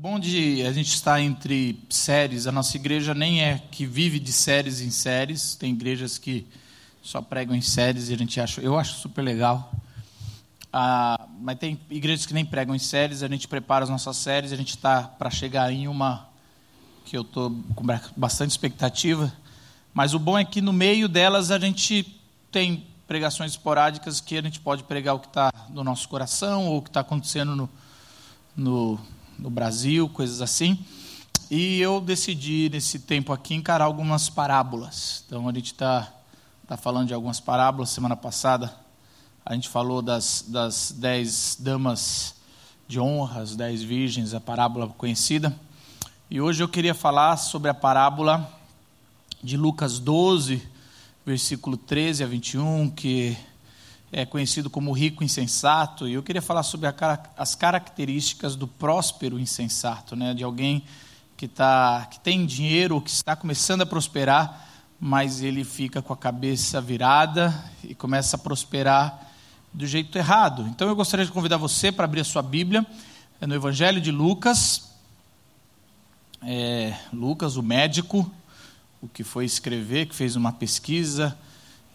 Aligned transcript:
bom 0.00 0.18
de 0.18 0.62
a 0.66 0.72
gente 0.72 0.94
estar 0.94 1.20
entre 1.20 1.78
séries, 1.90 2.46
a 2.46 2.52
nossa 2.52 2.74
igreja 2.74 3.12
nem 3.12 3.42
é 3.42 3.58
que 3.70 3.84
vive 3.84 4.18
de 4.18 4.32
séries 4.32 4.80
em 4.80 4.90
séries, 4.90 5.54
tem 5.54 5.74
igrejas 5.74 6.16
que 6.16 6.46
só 7.02 7.20
pregam 7.20 7.54
em 7.54 7.60
séries 7.60 8.08
e 8.08 8.14
a 8.14 8.16
gente 8.16 8.40
acha, 8.40 8.62
eu 8.62 8.78
acho 8.78 8.94
super 8.94 9.20
legal. 9.20 9.70
Ah, 10.72 11.28
mas 11.38 11.58
tem 11.58 11.78
igrejas 11.90 12.24
que 12.24 12.32
nem 12.32 12.46
pregam 12.46 12.74
em 12.74 12.78
séries, 12.78 13.22
a 13.22 13.28
gente 13.28 13.46
prepara 13.46 13.84
as 13.84 13.90
nossas 13.90 14.16
séries, 14.16 14.52
a 14.52 14.56
gente 14.56 14.70
está 14.70 15.02
para 15.02 15.28
chegar 15.28 15.70
em 15.70 15.86
uma 15.86 16.26
que 17.04 17.14
eu 17.14 17.20
estou 17.20 17.54
com 17.74 17.84
bastante 18.16 18.52
expectativa. 18.52 19.30
Mas 19.92 20.14
o 20.14 20.18
bom 20.18 20.38
é 20.38 20.46
que 20.46 20.62
no 20.62 20.72
meio 20.72 21.10
delas 21.10 21.50
a 21.50 21.58
gente 21.58 22.18
tem 22.50 22.86
pregações 23.06 23.50
esporádicas 23.50 24.18
que 24.18 24.38
a 24.38 24.42
gente 24.42 24.60
pode 24.60 24.82
pregar 24.82 25.14
o 25.16 25.18
que 25.18 25.26
está 25.26 25.52
no 25.68 25.84
nosso 25.84 26.08
coração 26.08 26.68
ou 26.68 26.78
o 26.78 26.82
que 26.82 26.88
está 26.88 27.00
acontecendo 27.00 27.54
no, 27.54 27.68
no 28.56 28.98
no 29.40 29.50
Brasil, 29.50 30.08
coisas 30.08 30.42
assim. 30.42 30.78
E 31.50 31.80
eu 31.80 32.00
decidi, 32.00 32.68
nesse 32.70 32.98
tempo 33.00 33.32
aqui, 33.32 33.54
encarar 33.54 33.86
algumas 33.86 34.28
parábolas. 34.28 35.24
Então, 35.26 35.48
a 35.48 35.52
gente 35.52 35.72
está 35.72 36.12
tá 36.68 36.76
falando 36.76 37.08
de 37.08 37.14
algumas 37.14 37.40
parábolas. 37.40 37.90
Semana 37.90 38.16
passada, 38.16 38.72
a 39.44 39.54
gente 39.54 39.68
falou 39.68 40.02
das, 40.02 40.44
das 40.46 40.94
dez 40.96 41.56
damas 41.58 42.34
de 42.86 43.00
honra, 43.00 43.40
as 43.40 43.56
dez 43.56 43.82
virgens, 43.82 44.34
a 44.34 44.40
parábola 44.40 44.88
conhecida. 44.88 45.58
E 46.30 46.40
hoje 46.40 46.62
eu 46.62 46.68
queria 46.68 46.94
falar 46.94 47.36
sobre 47.36 47.70
a 47.70 47.74
parábola 47.74 48.48
de 49.42 49.56
Lucas 49.56 49.98
12, 49.98 50.62
versículo 51.24 51.76
13 51.76 52.22
a 52.22 52.26
21, 52.26 52.90
que 52.90 53.36
é 54.12 54.26
conhecido 54.26 54.68
como 54.68 54.92
rico 54.92 55.22
insensato, 55.22 56.08
e 56.08 56.14
eu 56.14 56.22
queria 56.22 56.42
falar 56.42 56.62
sobre 56.62 56.88
a, 56.88 56.94
as 57.36 57.54
características 57.54 58.56
do 58.56 58.66
próspero 58.66 59.38
insensato, 59.38 60.16
né? 60.16 60.34
de 60.34 60.42
alguém 60.42 60.84
que, 61.36 61.46
tá, 61.46 62.06
que 62.10 62.18
tem 62.20 62.44
dinheiro, 62.44 63.00
que 63.00 63.10
está 63.10 63.36
começando 63.36 63.82
a 63.82 63.86
prosperar, 63.86 64.68
mas 64.98 65.42
ele 65.42 65.64
fica 65.64 66.02
com 66.02 66.12
a 66.12 66.16
cabeça 66.16 66.80
virada 66.80 67.54
e 67.84 67.94
começa 67.94 68.36
a 68.36 68.38
prosperar 68.38 69.28
do 69.72 69.86
jeito 69.86 70.18
errado. 70.18 70.66
Então 70.68 70.88
eu 70.88 70.96
gostaria 70.96 71.24
de 71.24 71.32
convidar 71.32 71.56
você 71.56 71.90
para 71.92 72.04
abrir 72.04 72.20
a 72.20 72.24
sua 72.24 72.42
Bíblia 72.42 72.84
é 73.40 73.46
no 73.46 73.54
Evangelho 73.54 74.02
de 74.02 74.10
Lucas. 74.10 74.90
É, 76.42 76.94
Lucas, 77.10 77.56
o 77.56 77.62
médico, 77.62 78.30
o 79.00 79.08
que 79.08 79.24
foi 79.24 79.46
escrever, 79.46 80.06
que 80.06 80.14
fez 80.14 80.36
uma 80.36 80.52
pesquisa 80.52 81.38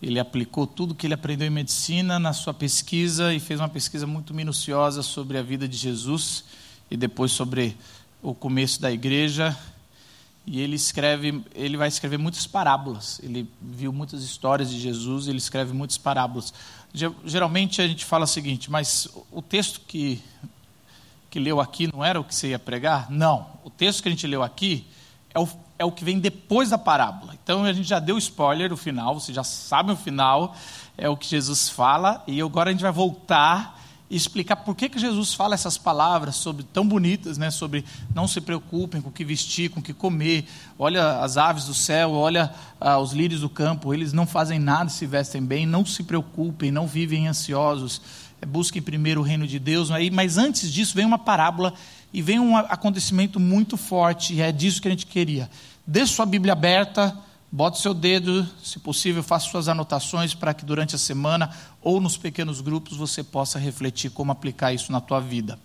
ele 0.01 0.19
aplicou 0.19 0.67
tudo 0.67 0.93
que 0.93 1.07
ele 1.07 1.13
aprendeu 1.13 1.47
em 1.47 1.51
medicina 1.51 2.19
na 2.19 2.33
sua 2.33 2.53
pesquisa 2.53 3.33
e 3.33 3.39
fez 3.39 3.59
uma 3.59 3.69
pesquisa 3.69 4.05
muito 4.05 4.33
minuciosa 4.33 5.01
sobre 5.01 5.38
a 5.38 5.41
vida 5.41 5.67
de 5.67 5.77
Jesus 5.77 6.43
e 6.91 6.97
depois 6.97 7.31
sobre 7.31 7.75
o 8.21 8.33
começo 8.33 8.81
da 8.81 8.91
igreja. 8.91 9.57
E 10.45 10.61
ele 10.61 10.75
escreve, 10.75 11.43
ele 11.55 11.75
vai 11.75 11.88
escrever 11.88 12.17
muitas 12.17 12.45
parábolas. 12.45 13.19
Ele 13.23 13.49
viu 13.61 13.91
muitas 13.91 14.21
histórias 14.21 14.69
de 14.69 14.79
Jesus, 14.79 15.27
ele 15.27 15.39
escreve 15.39 15.73
muitas 15.73 15.97
parábolas. 15.97 16.53
Geralmente 17.25 17.81
a 17.81 17.88
gente 17.88 18.05
fala 18.05 18.25
o 18.25 18.27
seguinte, 18.27 18.69
mas 18.69 19.07
o 19.31 19.41
texto 19.41 19.81
que 19.88 20.21
que 21.35 21.39
leu 21.41 21.59
aqui 21.59 21.91
não 21.91 22.01
era 22.01 22.17
o 22.17 22.23
que 22.23 22.33
você 22.33 22.51
ia 22.51 22.59
pregar? 22.59 23.11
Não. 23.11 23.45
O 23.66 23.69
texto 23.69 24.01
que 24.01 24.07
a 24.07 24.11
gente 24.11 24.25
leu 24.25 24.41
aqui 24.41 24.88
é 25.36 25.39
o 25.39 25.47
é 25.78 25.86
o 25.86 25.91
que 25.91 26.05
vem 26.05 26.19
depois 26.19 26.69
da 26.69 26.78
parábola. 26.78 27.33
Então 27.44 27.64
a 27.64 27.73
gente 27.73 27.88
já 27.88 28.00
deu 28.00 28.17
spoiler 28.17 28.72
o 28.72 28.78
final, 28.78 29.19
você 29.19 29.33
já 29.33 29.44
sabe 29.44 29.91
o 29.91 29.95
final, 29.95 30.55
é 30.97 31.09
o 31.09 31.17
que 31.17 31.28
Jesus 31.28 31.69
fala, 31.69 32.23
e 32.28 32.41
agora 32.41 32.69
a 32.69 32.73
gente 32.73 32.81
vai 32.81 32.91
voltar 32.91 33.81
e 34.09 34.16
explicar 34.16 34.58
por 34.58 34.75
que, 34.75 34.88
que 34.88 35.00
Jesus 35.00 35.33
fala 35.33 35.56
essas 35.56 35.78
palavras 35.78 36.36
sobre 36.36 36.63
tão 36.63 36.88
bonitas, 36.88 37.38
né, 37.38 37.50
sobre 37.50 37.83
não 38.13 38.28
se 38.28 38.39
preocupem 38.39 39.02
com 39.02 39.09
o 39.09 39.11
que 39.11 39.25
vestir, 39.25 39.69
com 39.69 39.80
o 39.80 39.83
que 39.83 39.94
comer. 39.94 40.45
Olha 40.78 41.19
as 41.19 41.38
aves 41.38 41.66
do 41.66 41.73
céu, 41.73 42.11
olha 42.11 42.53
ah, 42.80 43.00
os 43.00 43.13
lírios 43.13 43.41
do 43.41 43.50
campo, 43.50 43.94
eles 43.94 44.13
não 44.13 44.28
fazem 44.28 44.59
nada, 44.59 44.89
se 44.89 45.08
vestem 45.08 45.41
bem, 45.41 45.66
não 45.66 45.83
se 45.83 46.03
preocupem, 46.03 46.72
não 46.72 46.85
vivem 46.85 47.28
ansiosos. 47.28 48.00
É, 48.41 48.45
busquem 48.45 48.81
primeiro 48.81 49.22
o 49.22 49.24
reino 49.24 49.47
de 49.47 49.57
Deus. 49.57 49.90
Aí, 49.90 50.12
mas 50.12 50.38
antes 50.38 50.72
disso 50.72 50.95
vem 50.95 51.06
uma 51.06 51.18
parábola 51.18 51.74
e 52.15 52.21
vem 52.21 52.39
um 52.39 52.55
acontecimento 52.55 53.41
muito 53.41 53.75
forte, 53.75 54.33
e 54.33 54.41
é 54.41 54.49
disso 54.49 54.81
que 54.81 54.87
a 54.87 54.91
gente 54.91 55.05
queria. 55.05 55.49
Deixe 55.85 56.13
sua 56.13 56.25
Bíblia 56.25 56.53
aberta, 56.53 57.13
bote 57.51 57.81
seu 57.81 57.93
dedo, 57.93 58.47
se 58.63 58.79
possível, 58.79 59.21
faça 59.21 59.49
suas 59.49 59.67
anotações 59.67 60.33
para 60.33 60.53
que 60.53 60.63
durante 60.63 60.95
a 60.95 60.97
semana 60.97 61.49
ou 61.81 61.99
nos 61.99 62.15
pequenos 62.15 62.61
grupos 62.61 62.95
você 62.95 63.21
possa 63.21 63.59
refletir 63.59 64.11
como 64.11 64.31
aplicar 64.31 64.71
isso 64.71 64.93
na 64.93 65.01
tua 65.01 65.19
vida. 65.19 65.59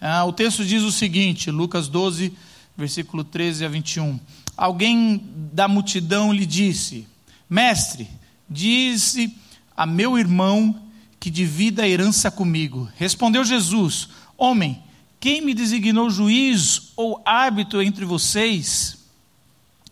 Ah, 0.00 0.24
o 0.24 0.32
texto 0.32 0.64
diz 0.64 0.82
o 0.82 0.90
seguinte, 0.90 1.48
Lucas 1.48 1.86
12, 1.86 2.36
versículo 2.76 3.22
13 3.22 3.64
a 3.64 3.68
21. 3.68 4.18
Alguém 4.56 5.22
da 5.52 5.68
multidão 5.68 6.32
lhe 6.32 6.44
disse: 6.44 7.06
Mestre, 7.48 8.10
disse 8.50 9.32
a 9.76 9.86
meu 9.86 10.18
irmão 10.18 10.74
que 11.20 11.30
divida 11.30 11.84
a 11.84 11.88
herança 11.88 12.32
comigo. 12.32 12.88
Respondeu 12.96 13.44
Jesus: 13.44 14.08
Homem, 14.36 14.82
quem 15.24 15.40
me 15.40 15.54
designou 15.54 16.10
juiz 16.10 16.92
ou 16.94 17.22
árbitro 17.24 17.80
entre 17.80 18.04
vocês? 18.04 18.98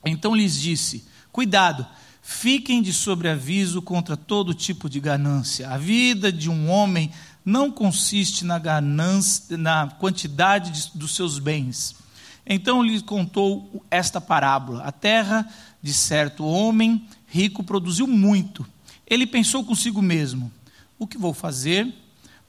Então 0.04 0.34
lhes 0.34 0.60
disse: 0.60 1.06
Cuidado, 1.32 1.86
fiquem 2.20 2.82
de 2.82 2.92
sobreaviso 2.92 3.80
contra 3.80 4.14
todo 4.14 4.52
tipo 4.52 4.90
de 4.90 5.00
ganância. 5.00 5.70
A 5.70 5.78
vida 5.78 6.30
de 6.30 6.50
um 6.50 6.68
homem 6.68 7.10
não 7.42 7.70
consiste 7.70 8.44
na 8.44 8.58
ganância, 8.58 9.56
na 9.56 9.86
quantidade 9.98 10.70
de, 10.70 10.98
dos 10.98 11.14
seus 11.14 11.38
bens. 11.38 11.96
Então 12.44 12.82
lhe 12.82 13.00
contou 13.00 13.82
esta 13.90 14.20
parábola: 14.20 14.82
A 14.84 14.92
terra 14.92 15.50
de 15.80 15.94
certo 15.94 16.44
homem 16.44 17.06
rico 17.26 17.64
produziu 17.64 18.06
muito. 18.06 18.66
Ele 19.06 19.26
pensou 19.26 19.64
consigo 19.64 20.02
mesmo: 20.02 20.52
O 20.98 21.06
que 21.06 21.16
vou 21.16 21.32
fazer? 21.32 21.90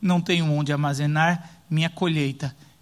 Não 0.01 0.19
tenho 0.19 0.51
onde 0.51 0.73
armazenar 0.73 1.49
minha 1.69 1.89
colheita. 1.89 2.53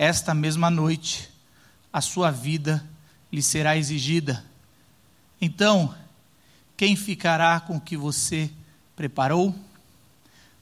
esta 0.00 0.32
mesma 0.32 0.70
noite 0.70 1.28
a 1.92 2.00
sua 2.00 2.30
vida 2.30 2.84
lhe 3.32 3.42
será 3.42 3.76
exigida. 3.76 4.44
Então, 5.40 5.92
quem 6.76 6.94
ficará 6.94 7.58
com 7.58 7.78
o 7.78 7.80
que 7.80 7.96
você 7.96 8.48
preparou? 8.94 9.52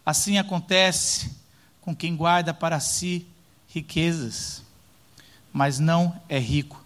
Assim 0.06 0.38
acontece 0.38 1.30
com 1.82 1.94
quem 1.94 2.16
guarda 2.16 2.54
para 2.54 2.80
si 2.80 3.26
riquezas, 3.68 4.62
mas 5.52 5.78
não 5.78 6.18
é 6.30 6.38
rico 6.38 6.82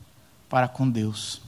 para 0.49 0.67
com 0.67 0.91
Deus. 0.91 1.41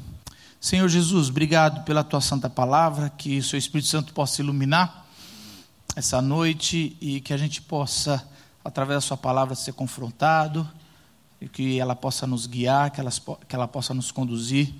Senhor 0.61 0.89
Jesus, 0.89 1.31
obrigado 1.31 1.83
pela 1.83 2.05
tua 2.05 2.21
santa 2.21 2.49
palavra, 2.49 3.11
que 3.11 3.39
o 3.39 3.43
seu 3.43 3.59
Espírito 3.59 3.89
Santo 3.89 4.13
possa 4.13 4.41
iluminar 4.41 5.05
essa 5.97 6.23
noite 6.23 6.97
e 7.01 7.21
que 7.21 7.33
a 7.35 7.37
gente 7.37 7.61
possa, 7.61 8.25
através 8.65 8.99
da 8.99 9.01
sua 9.01 9.17
palavra, 9.17 9.57
ser 9.57 9.73
confrontado 9.73 10.71
e 11.43 11.49
que 11.49 11.81
ela 11.81 11.97
possa 11.97 12.25
nos 12.25 12.47
guiar, 12.47 12.93
que, 12.93 13.01
elas, 13.01 13.21
que 13.49 13.57
ela 13.57 13.67
possa 13.67 13.93
nos 13.93 14.13
conduzir 14.13 14.73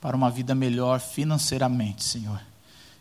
para 0.00 0.16
uma 0.16 0.30
vida 0.30 0.54
melhor 0.54 1.00
financeiramente, 1.00 2.04
Senhor. 2.04 2.40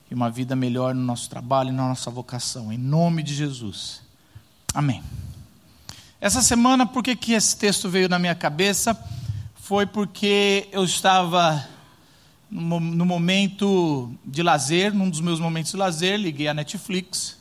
E 0.09 0.15
uma 0.15 0.31
vida 0.31 0.55
melhor 0.55 0.95
no 0.95 1.01
nosso 1.01 1.29
trabalho 1.29 1.69
e 1.69 1.71
na 1.71 1.87
nossa 1.87 2.09
vocação. 2.09 2.73
Em 2.73 2.77
nome 2.77 3.21
de 3.21 3.35
Jesus. 3.35 4.01
Amém. 4.73 5.03
Essa 6.19 6.41
semana, 6.41 6.87
por 6.87 7.03
que, 7.03 7.15
que 7.15 7.33
esse 7.33 7.55
texto 7.55 7.87
veio 7.87 8.09
na 8.09 8.17
minha 8.17 8.33
cabeça? 8.33 8.99
Foi 9.53 9.85
porque 9.85 10.67
eu 10.71 10.83
estava 10.83 11.63
no, 12.49 12.79
no 12.79 13.05
momento 13.05 14.11
de 14.25 14.41
lazer, 14.41 14.91
num 14.91 15.07
dos 15.07 15.21
meus 15.21 15.39
momentos 15.39 15.71
de 15.71 15.77
lazer, 15.77 16.17
liguei 16.17 16.47
a 16.47 16.53
Netflix 16.53 17.37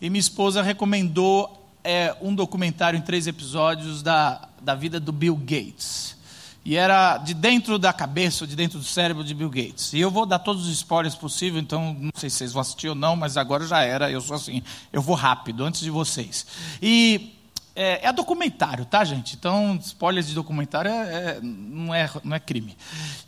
e 0.00 0.08
minha 0.08 0.20
esposa 0.20 0.62
recomendou 0.62 1.68
é, 1.82 2.14
um 2.20 2.34
documentário 2.34 2.96
em 2.96 3.02
três 3.02 3.26
episódios 3.26 4.02
da, 4.02 4.48
da 4.62 4.74
vida 4.74 4.98
do 4.98 5.12
Bill 5.12 5.36
Gates. 5.36 6.16
E 6.64 6.76
era 6.76 7.18
de 7.18 7.34
dentro 7.34 7.78
da 7.78 7.92
cabeça, 7.92 8.46
de 8.46 8.54
dentro 8.54 8.78
do 8.78 8.84
cérebro 8.84 9.24
de 9.24 9.34
Bill 9.34 9.50
Gates. 9.50 9.92
E 9.92 10.00
eu 10.00 10.10
vou 10.10 10.24
dar 10.24 10.38
todos 10.38 10.66
os 10.66 10.72
spoilers 10.72 11.16
possíveis, 11.16 11.62
então 11.62 11.94
não 11.98 12.12
sei 12.14 12.30
se 12.30 12.36
vocês 12.36 12.52
vão 12.52 12.60
assistir 12.60 12.88
ou 12.88 12.94
não, 12.94 13.16
mas 13.16 13.36
agora 13.36 13.66
já 13.66 13.82
era, 13.82 14.10
eu 14.10 14.20
sou 14.20 14.36
assim, 14.36 14.62
eu 14.92 15.02
vou 15.02 15.16
rápido, 15.16 15.64
antes 15.64 15.80
de 15.80 15.90
vocês. 15.90 16.46
E 16.80 17.34
é, 17.74 18.06
é, 18.06 18.12
documentário, 18.12 18.84
tá, 18.84 19.02
gente? 19.02 19.34
Então, 19.34 19.76
spoilers 19.82 20.28
de 20.28 20.34
documentário 20.34 20.90
é, 20.90 20.94
é, 20.94 21.40
não, 21.42 21.94
é, 21.94 22.08
não 22.22 22.36
é 22.36 22.40
crime. 22.40 22.76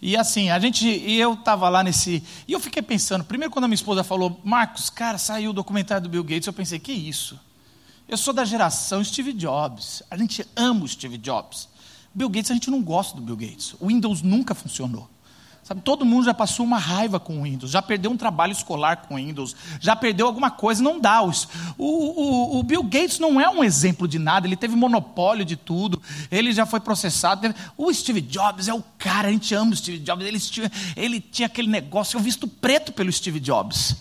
E 0.01 0.17
assim, 0.17 0.51
a 0.51 0.59
gente, 0.59 0.87
e 0.87 1.19
eu 1.19 1.33
estava 1.33 1.69
lá 1.69 1.83
nesse. 1.83 2.23
E 2.47 2.53
eu 2.53 2.61
fiquei 2.61 2.83
pensando, 2.83 3.25
primeiro 3.25 3.53
quando 3.53 3.65
a 3.65 3.69
minha 3.69 3.75
esposa 3.75 4.05
falou, 4.05 4.41
Marcos, 4.45 4.91
cara, 4.91 5.19
saiu 5.19 5.51
o 5.51 5.55
documentário 5.55 6.05
do 6.05 6.09
Bill 6.09 6.23
Gates, 6.23 6.47
eu 6.47 6.53
pensei, 6.53 6.79
que 6.79 6.93
isso? 6.93 7.39
Eu 8.07 8.17
sou 8.17 8.35
da 8.35 8.45
geração 8.45 9.03
Steve 9.03 9.33
Jobs. 9.33 10.03
A 10.11 10.17
gente 10.17 10.47
ama 10.55 10.85
o 10.85 10.89
Steve 10.89 11.17
Jobs. 11.17 11.69
Bill 12.15 12.29
Gates, 12.29 12.51
a 12.51 12.55
gente 12.55 12.71
não 12.71 12.83
gosta 12.83 13.17
do 13.17 13.23
Bill 13.23 13.37
Gates. 13.37 13.75
O 13.81 13.89
Windows 13.89 14.23
nunca 14.23 14.55
funcionou. 14.55 15.09
Sabe, 15.65 15.81
todo 15.81 16.05
mundo 16.05 16.27
já 16.27 16.35
passou 16.35 16.67
uma 16.67 16.77
raiva 16.77 17.19
com 17.19 17.41
o 17.41 17.45
Windows, 17.45 17.71
já 17.71 17.81
perdeu 17.81 18.11
um 18.11 18.19
trabalho 18.19 18.53
escolar 18.53 18.99
com 18.99 19.15
o 19.15 19.17
Windows, 19.17 19.57
já 19.81 19.97
perdeu 19.97 20.27
alguma 20.27 20.51
coisa, 20.51 20.83
não 20.83 21.01
dá. 21.01 21.23
O, 21.23 21.33
o, 21.79 22.59
o, 22.59 22.63
Bill 22.63 22.83
Gates 22.83 23.19
não 23.19 23.41
é 23.41 23.49
um 23.49 23.65
exemplo 23.65 24.07
de 24.07 24.19
nada, 24.19 24.47
ele 24.47 24.57
teve 24.57 24.77
monopólio 24.77 25.43
de 25.43 25.57
tudo, 25.57 26.03
ele 26.31 26.53
já 26.53 26.67
foi 26.67 26.81
processado. 26.81 27.55
O 27.79 27.91
Steve 27.95 28.21
Jobs 28.21 28.69
é 28.69 28.75
o 28.75 28.85
cara, 28.99 29.29
a 29.29 29.33
gente 29.33 29.55
ama 29.55 29.73
o 29.73 29.77
Steve 29.77 30.01
Jobs, 30.01 30.27
ele, 30.27 30.39
ele 30.97 31.19
tinha 31.19 31.47
aquele 31.47 31.69
negócio, 31.69 32.19
eu 32.19 32.21
visto 32.21 32.47
preto 32.47 32.93
pelo 32.93 33.11
Steve 33.11 33.41
Jobs. 33.41 33.97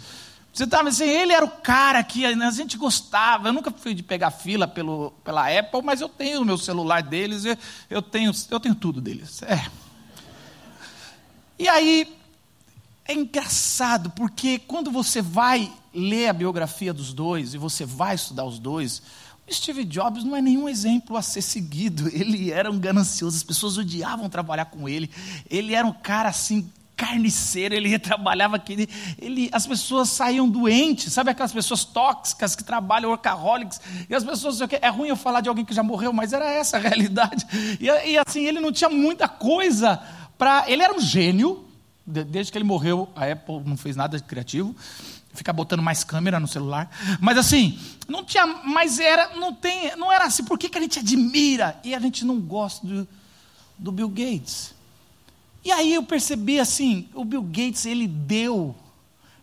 Você 0.53 0.65
estava 0.65 0.89
assim, 0.89 1.09
ele 1.09 1.33
era 1.33 1.43
o 1.43 1.49
cara 1.49 2.03
que 2.03 2.23
a 2.23 2.51
gente 2.51 2.77
gostava. 2.77 3.47
Eu 3.47 3.53
nunca 3.53 3.71
fui 3.71 3.95
de 3.95 4.03
pegar 4.03 4.29
fila 4.29 4.67
pelo, 4.67 5.09
pela 5.23 5.49
Apple, 5.49 5.81
mas 5.81 5.99
eu 5.99 6.07
tenho 6.07 6.41
o 6.41 6.45
meu 6.45 6.59
celular 6.59 7.01
deles, 7.01 7.43
eu, 7.43 7.57
eu, 7.89 8.01
tenho, 8.03 8.31
eu 8.51 8.59
tenho 8.59 8.75
tudo 8.75 9.01
deles. 9.01 9.41
É. 9.41 9.65
E 11.57 11.67
aí, 11.67 12.15
é 13.03 13.13
engraçado, 13.13 14.11
porque 14.11 14.59
quando 14.59 14.91
você 14.91 15.23
vai 15.23 15.71
ler 15.91 16.29
a 16.29 16.33
biografia 16.33 16.93
dos 16.93 17.13
dois 17.13 17.55
e 17.55 17.57
você 17.57 17.83
vai 17.83 18.13
estudar 18.13 18.45
os 18.45 18.59
dois, 18.59 19.01
Steve 19.51 19.83
Jobs 19.83 20.23
não 20.23 20.35
é 20.35 20.41
nenhum 20.41 20.69
exemplo 20.69 21.17
a 21.17 21.23
ser 21.23 21.41
seguido. 21.41 22.07
Ele 22.13 22.51
era 22.51 22.71
um 22.71 22.77
ganancioso, 22.77 23.35
as 23.35 23.43
pessoas 23.43 23.79
odiavam 23.79 24.29
trabalhar 24.29 24.65
com 24.65 24.87
ele. 24.87 25.09
Ele 25.49 25.73
era 25.73 25.85
um 25.85 25.93
cara 25.93 26.29
assim 26.29 26.69
carniceiro, 26.95 27.75
ele 27.75 27.97
trabalhava 27.99 28.55
aqui, 28.55 28.87
ele, 29.19 29.49
as 29.51 29.65
pessoas 29.65 30.09
saíam 30.09 30.47
doentes, 30.47 31.11
sabe 31.11 31.31
aquelas 31.31 31.51
pessoas 31.51 31.83
tóxicas 31.83 32.55
que 32.55 32.63
trabalham 32.63 33.09
workaholics, 33.09 33.81
e 34.09 34.15
as 34.15 34.23
pessoas, 34.23 34.59
é 34.61 34.89
ruim 34.89 35.09
eu 35.09 35.15
falar 35.15 35.41
de 35.41 35.49
alguém 35.49 35.65
que 35.65 35.73
já 35.73 35.83
morreu, 35.83 36.13
mas 36.13 36.33
era 36.33 36.49
essa 36.49 36.77
a 36.77 36.79
realidade, 36.81 37.45
e, 37.79 37.85
e 37.85 38.17
assim, 38.17 38.45
ele 38.45 38.59
não 38.59 38.71
tinha 38.71 38.89
muita 38.89 39.27
coisa 39.27 40.01
para. 40.37 40.65
Ele 40.67 40.83
era 40.83 40.93
um 40.93 40.99
gênio, 40.99 41.65
desde 42.05 42.51
que 42.51 42.57
ele 42.57 42.65
morreu, 42.65 43.09
a 43.15 43.31
Apple 43.31 43.61
não 43.65 43.77
fez 43.77 43.95
nada 43.95 44.17
de 44.17 44.23
criativo. 44.23 44.75
Ficar 45.33 45.53
botando 45.53 45.81
mais 45.81 46.03
câmera 46.03 46.39
no 46.39 46.47
celular. 46.47 46.91
Mas 47.19 47.39
assim, 47.39 47.79
não 48.07 48.23
tinha. 48.23 48.45
Mas 48.45 48.99
era. 48.99 49.35
Não, 49.35 49.51
tem, 49.51 49.95
não 49.95 50.11
era 50.11 50.25
assim. 50.25 50.43
Por 50.43 50.59
que, 50.59 50.69
que 50.69 50.77
a 50.77 50.81
gente 50.81 50.99
admira 50.99 51.79
e 51.83 51.95
a 51.95 51.99
gente 51.99 52.23
não 52.23 52.39
gosta 52.39 52.85
do, 52.85 53.07
do 53.79 53.91
Bill 53.91 54.09
Gates? 54.09 54.72
E 55.63 55.71
aí 55.71 55.93
eu 55.93 56.03
percebi 56.03 56.59
assim: 56.59 57.07
o 57.13 57.23
Bill 57.23 57.43
Gates 57.43 57.85
ele 57.85 58.07
deu 58.07 58.75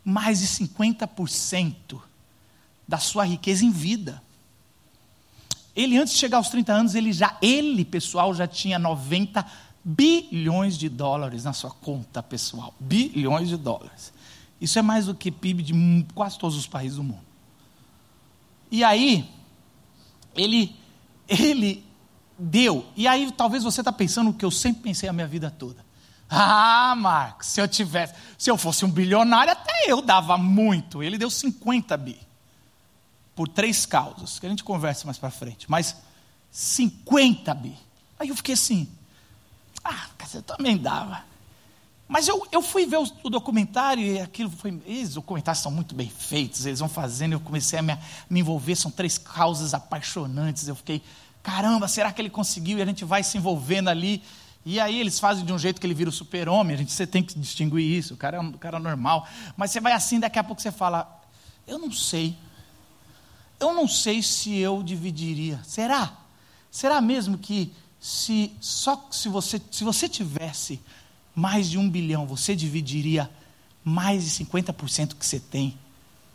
mais 0.05 0.41
de 0.41 0.47
50% 0.47 2.01
da 2.87 2.99
sua 2.99 3.25
riqueza 3.25 3.65
em 3.65 3.71
vida. 3.71 4.23
Ele, 5.75 5.97
antes 5.97 6.15
de 6.15 6.19
chegar 6.19 6.39
aos 6.39 6.49
30 6.49 6.73
anos, 6.73 6.95
ele 6.95 7.13
já, 7.13 7.39
ele, 7.41 7.85
pessoal, 7.85 8.35
já 8.35 8.47
tinha 8.47 8.79
90 8.79 9.47
bilhões 9.85 10.77
de 10.77 10.89
dólares 10.89 11.45
na 11.45 11.53
sua 11.53 11.71
conta 11.71 12.23
pessoal. 12.23 12.75
Bilhões 12.81 13.49
de 13.49 13.57
dólares. 13.57 14.13
Isso 14.61 14.79
é 14.79 14.83
mais 14.83 15.07
do 15.07 15.15
que 15.15 15.31
PIB 15.31 15.63
de 15.63 16.07
quase 16.15 16.39
todos 16.39 16.57
os 16.57 16.67
países 16.67 16.97
do 16.97 17.05
mundo. 17.05 17.25
E 18.71 18.85
aí, 18.85 19.29
ele, 20.35 20.77
ele 21.29 21.85
deu. 22.39 22.85
E 22.97 23.07
aí, 23.07 23.31
talvez 23.33 23.63
você 23.63 23.81
está 23.81 23.93
pensando 23.93 24.31
o 24.31 24.35
que 24.35 24.45
eu 24.45 24.51
sempre 24.51 24.83
pensei 24.83 25.09
a 25.09 25.13
minha 25.13 25.27
vida 25.27 25.51
toda. 25.51 25.85
Ah, 26.31 26.95
Marcos, 26.97 27.49
se 27.49 27.61
eu 27.61 27.67
tivesse, 27.67 28.15
se 28.39 28.49
eu 28.49 28.57
fosse 28.57 28.85
um 28.85 28.91
bilionário, 28.91 29.53
até 29.53 29.73
eu 29.89 30.01
dava 30.01 30.39
muito. 30.39 31.03
Ele 31.03 31.19
deu 31.19 31.29
50 31.29 31.97
bi. 31.97 32.21
Por 33.35 33.49
três 33.49 33.85
causas, 33.85 34.39
que 34.39 34.47
a 34.47 34.49
gente 34.49 34.63
conversa 34.63 35.07
mais 35.07 35.19
para 35.19 35.31
frente. 35.31 35.69
Mas 35.69 35.97
50 36.53 37.53
bi. 37.55 37.77
Aí 38.19 38.29
eu 38.29 38.37
fiquei 38.37 38.55
assim, 38.55 38.89
ah, 39.85 40.07
eu 40.35 40.43
também 40.43 40.77
dava. 40.77 41.25
Mas 42.07 42.27
eu, 42.29 42.47
eu 42.51 42.61
fui 42.61 42.87
ver 42.87 42.99
o, 42.99 43.07
o 43.23 43.31
documentário 43.31 44.05
e 44.05 44.21
aquilo 44.21 44.51
foi. 44.51 44.81
Esses 44.87 45.15
documentários 45.15 45.63
são 45.63 45.71
muito 45.71 45.95
bem 45.95 46.09
feitos, 46.09 46.67
eles 46.67 46.81
vão 46.81 46.89
fazendo, 46.89 47.33
eu 47.33 47.41
comecei 47.41 47.79
a 47.79 47.83
me, 47.83 47.97
me 48.29 48.41
envolver, 48.41 48.75
são 48.75 48.91
três 48.91 49.17
causas 49.17 49.75
apaixonantes. 49.75 50.69
Eu 50.69 50.75
fiquei, 50.75 51.03
caramba, 51.43 51.89
será 51.89 52.13
que 52.13 52.21
ele 52.21 52.31
conseguiu? 52.31 52.79
E 52.79 52.83
a 52.83 52.87
gente 52.87 53.05
vai 53.05 53.23
se 53.23 53.39
envolvendo 53.39 53.89
ali. 53.89 54.23
E 54.65 54.79
aí 54.79 55.01
eles 55.01 55.19
fazem 55.19 55.45
de 55.45 55.53
um 55.53 55.59
jeito 55.59 55.81
que 55.81 55.87
ele 55.87 55.95
vira 55.95 56.11
o 56.11 56.13
super-homem, 56.13 56.75
a 56.75 56.79
gente 56.79 56.93
você 56.93 57.07
tem 57.07 57.23
que 57.23 57.39
distinguir 57.39 57.81
isso, 57.81 58.15
o 58.15 58.17
cara 58.17 58.37
é 58.37 58.41
um 58.41 58.53
cara 58.53 58.79
normal. 58.79 59.27
Mas 59.57 59.71
você 59.71 59.81
vai 59.81 59.93
assim, 59.93 60.21
daqui 60.21 60.39
a 60.39 60.45
pouco 60.45 60.61
você 60.61 60.71
fala, 60.71 61.21
eu 61.67 61.79
não 61.79 61.91
sei. 61.91 62.37
Eu 63.59 63.73
não 63.73 63.89
sei 63.89 64.23
se 64.23 64.57
eu 64.57 64.83
dividiria. 64.83 65.61
Será? 65.65 66.13
Será 66.71 67.01
mesmo 67.01 67.39
que 67.39 67.73
se 67.99 68.53
só 68.61 69.09
se 69.11 69.29
você, 69.29 69.61
se 69.71 69.85
você 69.85 70.09
tivesse 70.09 70.81
mais 71.35 71.69
de 71.69 71.79
um 71.79 71.89
bilhão, 71.89 72.27
você 72.27 72.55
dividiria 72.55 73.31
mais 73.85 74.25
de 74.25 74.45
50% 74.45 75.15
que 75.15 75.25
você 75.25 75.41
tem 75.41 75.77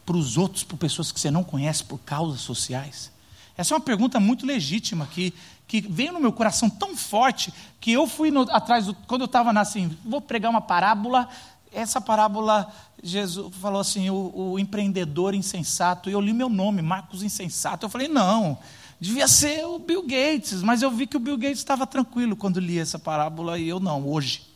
para 0.06 0.18
os 0.18 0.38
outros, 0.38 0.64
para 0.64 0.78
pessoas 0.78 1.12
que 1.12 1.20
você 1.20 1.32
não 1.32 1.44
conhece, 1.44 1.84
por 1.84 2.00
causas 2.00 2.42
sociais? 2.42 3.12
Essa 3.58 3.74
é 3.74 3.78
uma 3.78 3.84
pergunta 3.84 4.20
muito 4.20 4.46
legítima 4.46 5.08
que, 5.08 5.34
que 5.68 5.82
veio 5.82 6.14
no 6.14 6.20
meu 6.20 6.32
coração 6.32 6.70
tão 6.70 6.96
forte 6.96 7.54
que 7.80 7.92
eu 7.92 8.08
fui 8.08 8.32
no, 8.32 8.42
atrás, 8.52 8.86
do, 8.86 8.94
quando 9.08 9.22
eu 9.22 9.26
estava 9.26 9.52
assim, 9.60 9.98
vou 10.04 10.22
pregar 10.22 10.52
uma 10.52 10.62
parábola. 10.62 11.30
Essa 11.72 12.00
parábola, 12.00 12.72
Jesus 13.02 13.54
falou 13.56 13.82
assim: 13.82 14.10
o, 14.10 14.52
o 14.54 14.60
empreendedor 14.60 15.34
insensato, 15.34 16.10
e 16.10 16.14
eu 16.14 16.22
li 16.22 16.34
meu 16.34 16.50
nome, 16.50 16.82
Marcos 16.82 17.24
Insensato. 17.24 17.86
Eu 17.86 17.90
falei: 17.90 18.08
não, 18.08 18.58
Devia 19.00 19.28
ser 19.28 19.66
o 19.66 19.78
Bill 19.78 20.04
Gates, 20.04 20.62
mas 20.62 20.82
eu 20.82 20.90
vi 20.90 21.06
que 21.06 21.18
o 21.18 21.20
Bill 21.20 21.38
Gates 21.38 21.60
estava 21.60 21.86
tranquilo 21.86 22.36
quando 22.36 22.60
li 22.60 22.80
essa 22.80 22.98
parábola 22.98 23.60
e 23.60 23.68
eu 23.68 23.80
não, 23.80 24.08
hoje. 24.08 24.48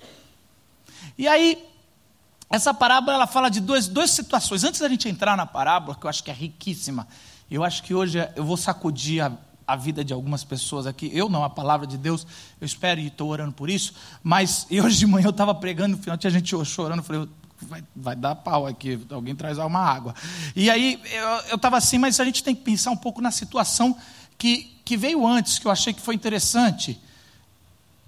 E 1.18 1.28
aí, 1.28 1.62
essa 2.50 2.74
parábola 2.74 3.16
ela 3.16 3.28
fala 3.28 3.50
de 3.50 3.60
duas, 3.60 3.88
duas 3.88 4.12
situações. 4.12 4.63
Antes 4.63 4.80
da 4.80 4.88
gente 4.88 5.10
entrar 5.10 5.36
na 5.36 5.46
parábola, 5.46 5.96
que 5.96 6.06
eu 6.06 6.10
acho 6.10 6.24
que 6.24 6.31
é 6.31 6.34
riquíssima, 6.34 7.06
eu 7.56 7.63
acho 7.63 7.84
que 7.84 7.94
hoje 7.94 8.19
eu 8.36 8.44
vou 8.44 8.57
sacudir 8.57 9.24
a, 9.24 9.31
a 9.66 9.75
vida 9.75 10.04
de 10.04 10.13
algumas 10.13 10.44
pessoas 10.44 10.86
aqui. 10.86 11.10
Eu 11.13 11.30
não, 11.30 11.44
a 11.44 11.50
palavra 11.50 11.88
de 11.88 11.98
Deus, 11.98 12.25
eu 12.60 12.66
espero 12.66 13.00
e 13.00 13.07
estou 13.07 13.30
orando 13.30 13.54
por 13.54 13.69
isso. 13.69 13.94
Mas 14.24 14.68
hoje 14.72 15.00
de 15.00 15.07
manhã 15.07 15.28
eu 15.28 15.31
estava 15.31 15.54
pregando, 15.54 15.96
no 15.96 16.01
final 16.01 16.18
tinha 16.18 16.31
gente 16.31 16.53
chorando, 16.65 17.00
eu 17.00 17.03
falei, 17.03 17.27
vai, 17.62 17.84
vai 17.96 18.15
dar 18.15 18.36
pau 18.36 18.65
aqui, 18.65 19.00
alguém 19.10 19.36
traz 19.36 19.58
uma 19.58 19.79
água. 19.79 20.13
E 20.56 20.70
aí 20.70 21.01
eu 21.50 21.56
estava 21.56 21.77
assim, 21.77 21.98
mas 21.98 22.20
a 22.20 22.25
gente 22.25 22.44
tem 22.44 22.56
que 22.56 22.62
pensar 22.62 22.91
um 22.91 22.98
pouco 22.98 23.22
na 23.22 23.32
situação 23.32 23.98
que, 24.38 24.79
que 24.86 24.96
veio 24.96 25.25
antes, 25.25 25.60
que 25.60 25.68
eu 25.68 25.72
achei 25.72 25.94
que 25.94 26.01
foi 26.01 26.15
interessante. 26.15 27.00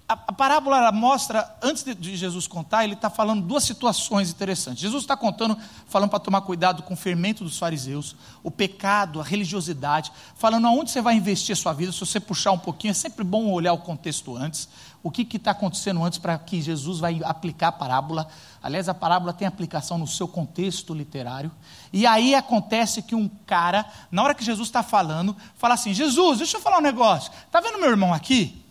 A, 0.08 0.14
a 0.14 0.32
parábola 0.32 0.90
mostra, 0.92 1.56
antes 1.62 1.84
de, 1.84 1.94
de 1.94 2.16
Jesus 2.16 2.46
contar, 2.46 2.84
ele 2.84 2.94
está 2.94 3.08
falando 3.08 3.46
duas 3.46 3.64
situações 3.64 4.30
interessantes. 4.30 4.82
Jesus 4.82 5.04
está 5.04 5.16
contando, 5.16 5.56
falando 5.86 6.10
para 6.10 6.18
tomar 6.18 6.42
cuidado 6.42 6.82
com 6.82 6.94
o 6.94 6.96
fermento 6.96 7.44
dos 7.44 7.58
fariseus, 7.58 8.16
o 8.42 8.50
pecado, 8.50 9.20
a 9.20 9.24
religiosidade, 9.24 10.12
falando 10.34 10.66
aonde 10.66 10.90
você 10.90 11.00
vai 11.00 11.14
investir 11.14 11.52
a 11.52 11.56
sua 11.56 11.72
vida. 11.72 11.92
Se 11.92 12.00
você 12.00 12.20
puxar 12.20 12.52
um 12.52 12.58
pouquinho, 12.58 12.90
é 12.90 12.94
sempre 12.94 13.24
bom 13.24 13.50
olhar 13.50 13.72
o 13.72 13.78
contexto 13.78 14.36
antes, 14.36 14.68
o 15.02 15.10
que 15.10 15.36
está 15.36 15.52
acontecendo 15.52 16.04
antes 16.04 16.18
para 16.18 16.38
que 16.38 16.60
Jesus 16.60 16.98
vai 16.98 17.20
aplicar 17.24 17.68
a 17.68 17.72
parábola. 17.72 18.28
Aliás, 18.62 18.88
a 18.88 18.94
parábola 18.94 19.32
tem 19.32 19.48
aplicação 19.48 19.98
no 19.98 20.06
seu 20.06 20.28
contexto 20.28 20.94
literário. 20.94 21.50
E 21.92 22.06
aí 22.06 22.34
acontece 22.34 23.02
que 23.02 23.14
um 23.14 23.28
cara, 23.46 23.84
na 24.10 24.22
hora 24.22 24.34
que 24.34 24.44
Jesus 24.44 24.68
está 24.68 24.82
falando, 24.82 25.36
fala 25.56 25.74
assim: 25.74 25.92
Jesus, 25.94 26.38
deixa 26.38 26.58
eu 26.58 26.60
falar 26.60 26.78
um 26.78 26.82
negócio. 26.82 27.32
Está 27.46 27.60
vendo 27.60 27.80
meu 27.80 27.90
irmão 27.90 28.12
aqui? 28.12 28.61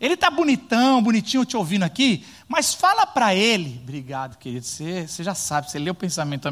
Ele 0.00 0.14
está 0.14 0.30
bonitão, 0.30 1.02
bonitinho 1.02 1.44
te 1.44 1.58
ouvindo 1.58 1.82
aqui, 1.82 2.24
mas 2.48 2.72
fala 2.72 3.06
para 3.06 3.34
ele, 3.34 3.78
obrigado, 3.82 4.38
querido, 4.38 4.64
você, 4.64 5.06
você, 5.06 5.22
já 5.22 5.34
sabe, 5.34 5.70
você 5.70 5.78
leu 5.78 5.92
o 5.92 5.94
pensamento, 5.94 6.48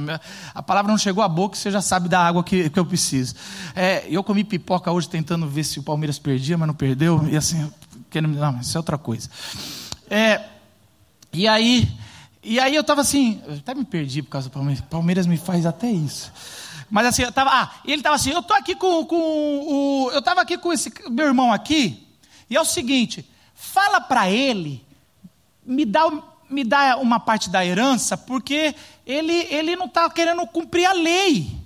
a, 0.55 0.63
palavra 0.63 0.91
não 0.91 0.99
chegou 0.99 1.25
à 1.25 1.29
boca, 1.29 1.57
você 1.57 1.71
já 1.71 1.81
sabe 1.81 2.11
da 2.11 2.21
água 2.21 2.45
que, 2.45 2.69
que 2.69 2.79
eu 2.79 2.85
preciso. 2.85 3.35
É, 3.75 4.07
eu 4.07 4.23
comi 4.23 4.45
pipoca 4.45 4.93
hoje 4.93 5.09
tentando 5.09 5.49
ver 5.49 5.65
se 5.65 5.79
o 5.79 5.83
Palmeiras 5.83 6.19
perdia, 6.19 6.59
mas 6.59 6.69
não 6.69 6.75
perdeu, 6.75 7.27
e 7.27 7.39
assim, 7.39 7.73
não, 8.15 8.61
isso 8.61 8.77
é 8.77 8.81
outra 8.81 8.99
coisa. 8.99 9.31
É, 10.11 10.45
e 11.33 11.49
aí, 11.49 11.89
e 12.45 12.61
aí 12.61 12.75
eu 12.75 12.83
estava 12.83 13.01
assim, 13.01 13.43
eu 13.47 13.55
até 13.55 13.75
me 13.75 13.85
perdi 13.87 14.23
por 14.23 14.29
causa 14.29 14.51
do 14.51 14.53
Palmeiras, 14.53 14.85
Palmeiras 14.91 15.27
me 15.27 15.39
faz 15.39 15.65
até 15.65 15.91
isso. 15.91 16.31
Mas 16.91 17.07
assim, 17.07 17.23
eu 17.23 17.31
estava, 17.31 17.51
ah, 17.51 17.71
ele 17.87 17.97
estava 17.97 18.17
assim, 18.17 18.31
eu 18.31 18.41
estou 18.41 18.55
aqui 18.55 18.75
com, 18.75 19.07
com 19.07 19.17
o, 19.17 20.11
eu 20.13 20.19
estava 20.19 20.43
aqui 20.43 20.59
com 20.59 20.71
esse 20.71 20.93
meu 21.09 21.27
irmão 21.29 21.51
aqui, 21.51 22.07
e 22.51 22.55
é 22.55 22.61
o 22.61 22.65
seguinte, 22.67 23.27
fala 23.59 24.01
para 24.01 24.31
ele, 24.31 24.87
me 25.67 25.85
dá, 25.85 26.09
me 26.49 26.63
dá 26.63 26.97
uma 26.97 27.19
parte 27.19 27.51
da 27.51 27.67
herança, 27.67 28.17
porque 28.17 28.73
ele, 29.05 29.33
ele 29.51 29.75
não 29.75 29.87
está 29.87 30.09
querendo 30.09 30.47
cumprir 30.47 30.87
a 30.87 30.93
lei. 30.93 31.59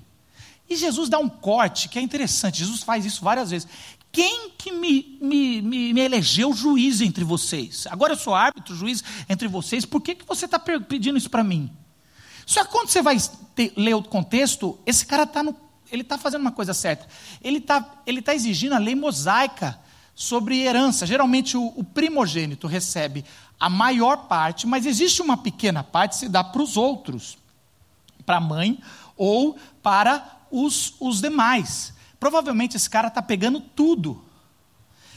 E 0.70 0.74
Jesus 0.74 1.10
dá 1.10 1.18
um 1.18 1.28
corte 1.28 1.90
que 1.90 1.98
é 1.98 2.02
interessante, 2.02 2.60
Jesus 2.60 2.82
faz 2.82 3.04
isso 3.04 3.22
várias 3.22 3.50
vezes, 3.50 3.68
quem 4.10 4.50
que 4.56 4.72
me, 4.72 5.18
me, 5.20 5.60
me, 5.60 5.92
me, 5.92 6.00
elegeu 6.00 6.54
juiz 6.54 7.02
entre 7.02 7.24
vocês? 7.24 7.86
Agora 7.90 8.14
eu 8.14 8.18
sou 8.18 8.34
árbitro, 8.34 8.74
juiz 8.74 9.04
entre 9.28 9.46
vocês, 9.46 9.84
por 9.84 10.00
que, 10.00 10.14
que 10.14 10.24
você 10.24 10.46
está 10.46 10.58
pedindo 10.58 11.18
isso 11.18 11.28
para 11.28 11.44
mim? 11.44 11.70
Só 12.46 12.64
que 12.64 12.72
quando 12.72 12.88
você 12.88 13.02
vai 13.02 13.18
ter, 13.54 13.72
ler 13.76 13.94
o 13.94 14.02
contexto, 14.02 14.78
esse 14.86 15.04
cara 15.04 15.24
está 15.24 15.44
ele 15.90 16.02
está 16.02 16.16
fazendo 16.16 16.40
uma 16.40 16.52
coisa 16.52 16.72
certa. 16.72 17.06
Ele 17.42 17.58
está 17.58 18.02
ele 18.06 18.22
tá 18.22 18.34
exigindo 18.34 18.74
a 18.74 18.78
lei 18.78 18.94
mosaica 18.94 19.78
sobre 20.14 20.60
herança. 20.60 21.06
Geralmente 21.06 21.56
o, 21.56 21.72
o 21.76 21.84
primogênito 21.84 22.66
recebe 22.66 23.24
a 23.58 23.68
maior 23.68 24.26
parte, 24.28 24.66
mas 24.66 24.86
existe 24.86 25.22
uma 25.22 25.36
pequena 25.36 25.82
parte 25.82 26.12
que 26.12 26.18
se 26.18 26.28
dá 26.28 26.42
para 26.42 26.62
os 26.62 26.76
outros, 26.76 27.38
para 28.26 28.36
a 28.36 28.40
mãe 28.40 28.78
ou 29.16 29.56
para 29.82 30.40
os, 30.50 30.94
os 31.00 31.20
demais. 31.20 31.94
Provavelmente 32.18 32.76
esse 32.76 32.88
cara 32.88 33.08
está 33.08 33.22
pegando 33.22 33.60
tudo. 33.60 34.22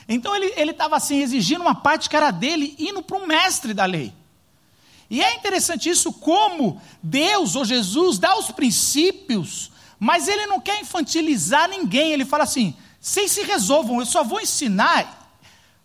Então 0.07 0.35
ele 0.35 0.71
estava 0.71 0.95
assim, 0.95 1.21
exigindo 1.21 1.61
uma 1.61 1.75
parte 1.75 2.09
que 2.09 2.15
era 2.15 2.29
dele, 2.31 2.75
indo 2.77 3.01
para 3.01 3.17
o 3.17 3.27
mestre 3.27 3.73
da 3.73 3.85
lei. 3.85 4.13
E 5.09 5.23
é 5.23 5.35
interessante 5.35 5.89
isso, 5.89 6.11
como 6.11 6.81
Deus 7.01 7.55
ou 7.55 7.65
Jesus 7.65 8.17
dá 8.17 8.37
os 8.37 8.51
princípios, 8.51 9.71
mas 9.99 10.27
ele 10.27 10.47
não 10.47 10.59
quer 10.59 10.79
infantilizar 10.79 11.69
ninguém. 11.69 12.11
Ele 12.11 12.25
fala 12.25 12.43
assim: 12.43 12.75
vocês 13.05 13.33
se 13.33 13.43
resolvam, 13.43 13.99
eu 13.99 14.05
só 14.07 14.23
vou 14.23 14.41
ensinar 14.41 15.31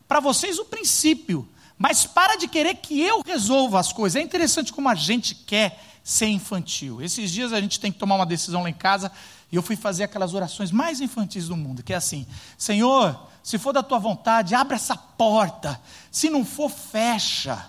para 0.08 0.20
vocês 0.20 0.58
o 0.58 0.64
princípio, 0.64 1.46
mas 1.76 2.06
para 2.06 2.36
de 2.36 2.48
querer 2.48 2.76
que 2.76 2.98
eu 2.98 3.20
resolva 3.20 3.78
as 3.78 3.92
coisas. 3.92 4.16
É 4.16 4.24
interessante 4.24 4.72
como 4.72 4.88
a 4.88 4.94
gente 4.94 5.34
quer 5.34 5.84
ser 6.02 6.28
infantil. 6.28 7.02
Esses 7.02 7.30
dias 7.30 7.52
a 7.52 7.60
gente 7.60 7.78
tem 7.78 7.92
que 7.92 7.98
tomar 7.98 8.14
uma 8.14 8.24
decisão 8.24 8.62
lá 8.62 8.70
em 8.70 8.74
casa 8.74 9.12
e 9.52 9.56
eu 9.56 9.60
fui 9.60 9.76
fazer 9.76 10.04
aquelas 10.04 10.32
orações 10.32 10.70
mais 10.70 11.02
infantis 11.02 11.46
do 11.46 11.58
mundo, 11.58 11.82
que 11.82 11.92
é 11.92 11.96
assim: 11.96 12.26
Senhor, 12.56 13.28
se 13.42 13.58
for 13.58 13.74
da 13.74 13.82
tua 13.82 13.98
vontade, 13.98 14.54
abre 14.54 14.76
essa 14.76 14.96
porta. 14.96 15.78
Se 16.10 16.30
não 16.30 16.42
for, 16.42 16.70
fecha. 16.70 17.68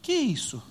Que 0.00 0.14
isso? 0.14 0.62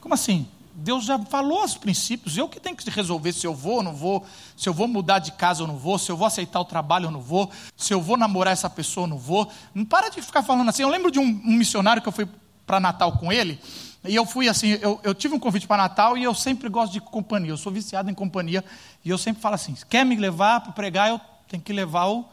Como 0.00 0.14
assim? 0.14 0.46
Deus 0.80 1.04
já 1.04 1.18
falou 1.18 1.62
os 1.62 1.76
princípios, 1.76 2.36
eu 2.36 2.48
que 2.48 2.58
tenho 2.58 2.74
que 2.74 2.88
resolver 2.88 3.32
se 3.32 3.46
eu 3.46 3.54
vou 3.54 3.76
ou 3.76 3.82
não 3.82 3.94
vou, 3.94 4.24
se 4.56 4.68
eu 4.68 4.72
vou 4.72 4.88
mudar 4.88 5.18
de 5.18 5.32
casa 5.32 5.62
ou 5.62 5.68
não 5.68 5.76
vou, 5.76 5.98
se 5.98 6.10
eu 6.10 6.16
vou 6.16 6.26
aceitar 6.26 6.58
o 6.58 6.64
trabalho 6.64 7.06
ou 7.06 7.12
não 7.12 7.20
vou, 7.20 7.50
se 7.76 7.92
eu 7.92 8.00
vou 8.00 8.16
namorar 8.16 8.52
essa 8.52 8.70
pessoa 8.70 9.04
ou 9.04 9.08
não 9.08 9.18
vou. 9.18 9.50
Não 9.74 9.84
para 9.84 10.08
de 10.08 10.22
ficar 10.22 10.42
falando 10.42 10.68
assim. 10.70 10.82
Eu 10.82 10.88
lembro 10.88 11.10
de 11.10 11.18
um, 11.18 11.24
um 11.24 11.52
missionário 11.52 12.00
que 12.00 12.08
eu 12.08 12.12
fui 12.12 12.26
para 12.66 12.80
Natal 12.80 13.18
com 13.18 13.32
ele, 13.32 13.60
e 14.04 14.14
eu 14.14 14.24
fui 14.24 14.48
assim, 14.48 14.78
eu, 14.80 14.98
eu 15.02 15.14
tive 15.14 15.34
um 15.34 15.38
convite 15.38 15.66
para 15.66 15.76
Natal 15.76 16.16
e 16.16 16.24
eu 16.24 16.34
sempre 16.34 16.68
gosto 16.70 16.92
de 16.92 17.00
companhia, 17.00 17.50
eu 17.50 17.56
sou 17.56 17.70
viciado 17.70 18.10
em 18.10 18.14
companhia, 18.14 18.64
e 19.04 19.10
eu 19.10 19.18
sempre 19.18 19.42
falo 19.42 19.56
assim: 19.56 19.76
quer 19.88 20.06
me 20.06 20.16
levar 20.16 20.60
para 20.60 20.72
pregar, 20.72 21.10
eu 21.10 21.20
tenho 21.46 21.62
que 21.62 21.72
levar 21.72 22.06
o, 22.06 22.26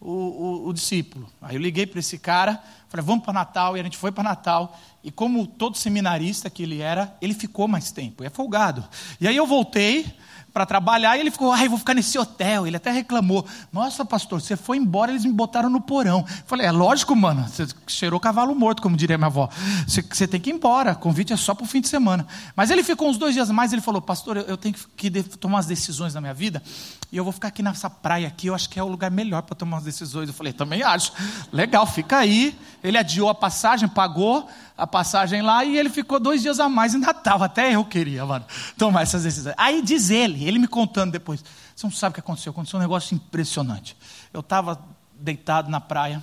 o, 0.00 0.10
o, 0.10 0.68
o 0.68 0.72
discípulo. 0.72 1.30
Aí 1.40 1.54
eu 1.54 1.60
liguei 1.60 1.86
para 1.86 2.00
esse 2.00 2.18
cara, 2.18 2.60
falei, 2.88 3.06
vamos 3.06 3.22
para 3.22 3.32
Natal, 3.32 3.76
e 3.76 3.80
a 3.80 3.82
gente 3.84 3.96
foi 3.96 4.10
para 4.10 4.24
Natal, 4.24 4.76
e 5.04 5.10
como 5.10 5.46
todo 5.46 5.76
seminarista 5.76 6.48
que 6.48 6.62
ele 6.62 6.80
era, 6.80 7.14
ele 7.20 7.34
ficou 7.34 7.68
mais 7.68 7.92
tempo, 7.92 8.24
é 8.24 8.30
folgado. 8.30 8.82
E 9.20 9.28
aí 9.28 9.36
eu 9.36 9.46
voltei, 9.46 10.06
para 10.54 10.64
trabalhar, 10.64 11.16
e 11.16 11.20
ele 11.20 11.32
ficou, 11.32 11.50
ai, 11.50 11.68
vou 11.68 11.76
ficar 11.76 11.94
nesse 11.94 12.16
hotel. 12.16 12.64
Ele 12.64 12.76
até 12.76 12.92
reclamou: 12.92 13.44
Nossa, 13.72 14.04
pastor, 14.04 14.40
você 14.40 14.56
foi 14.56 14.76
embora, 14.76 15.10
eles 15.10 15.24
me 15.24 15.32
botaram 15.32 15.68
no 15.68 15.80
porão. 15.80 16.20
Eu 16.20 16.44
falei: 16.46 16.64
É 16.64 16.70
lógico, 16.70 17.16
mano, 17.16 17.44
você 17.48 17.66
cheirou 17.88 18.20
cavalo 18.20 18.54
morto, 18.54 18.80
como 18.80 18.96
diria 18.96 19.18
minha 19.18 19.26
avó. 19.26 19.48
Você, 19.84 20.00
você 20.00 20.28
tem 20.28 20.40
que 20.40 20.50
ir 20.50 20.52
embora, 20.52 20.94
convite 20.94 21.32
é 21.32 21.36
só 21.36 21.54
para 21.54 21.64
o 21.64 21.66
fim 21.66 21.80
de 21.80 21.88
semana. 21.88 22.24
Mas 22.54 22.70
ele 22.70 22.84
ficou 22.84 23.08
uns 23.08 23.18
dois 23.18 23.34
dias 23.34 23.50
mais, 23.50 23.72
ele 23.72 23.82
falou: 23.82 24.00
Pastor, 24.00 24.36
eu, 24.36 24.56
tenho 24.56 24.76
que 24.96 25.10
tomar 25.36 25.58
as 25.58 25.66
decisões 25.66 26.14
na 26.14 26.20
minha 26.20 26.34
vida, 26.34 26.62
e 27.10 27.16
eu 27.16 27.24
vou 27.24 27.32
ficar 27.32 27.48
aqui 27.48 27.60
nessa 27.60 27.90
praia 27.90 28.28
aqui, 28.28 28.46
eu 28.46 28.54
acho 28.54 28.70
que 28.70 28.78
é 28.78 28.82
o 28.82 28.88
lugar 28.88 29.10
melhor 29.10 29.42
para 29.42 29.56
tomar 29.56 29.78
as 29.78 29.84
decisões. 29.84 30.28
Eu 30.28 30.34
falei: 30.34 30.52
Também 30.52 30.84
acho. 30.84 31.12
Legal, 31.52 31.84
fica 31.84 32.18
aí. 32.18 32.56
Ele 32.80 32.96
adiou 32.96 33.28
a 33.28 33.34
passagem, 33.34 33.88
pagou 33.88 34.48
a 34.76 34.86
passagem 34.86 35.40
lá 35.40 35.64
e 35.64 35.78
ele 35.78 35.88
ficou 35.88 36.18
dois 36.18 36.42
dias 36.42 36.58
a 36.58 36.68
mais 36.68 36.94
em 36.94 36.98
Natal. 36.98 37.42
Até 37.42 37.74
eu 37.74 37.84
queria, 37.84 38.26
mano, 38.26 38.44
tomar 38.76 39.02
essas 39.02 39.22
decisões. 39.22 39.54
Aí 39.56 39.80
diz 39.82 40.10
ele, 40.10 40.44
ele 40.44 40.58
me 40.58 40.66
contando 40.66 41.12
depois. 41.12 41.44
Você 41.74 41.86
não 41.86 41.92
sabe 41.92 42.12
o 42.12 42.14
que 42.14 42.20
aconteceu? 42.20 42.50
Aconteceu 42.50 42.78
um 42.78 42.82
negócio 42.82 43.14
impressionante. 43.14 43.96
Eu 44.32 44.40
estava 44.40 44.82
deitado 45.14 45.70
na 45.70 45.80
praia 45.80 46.22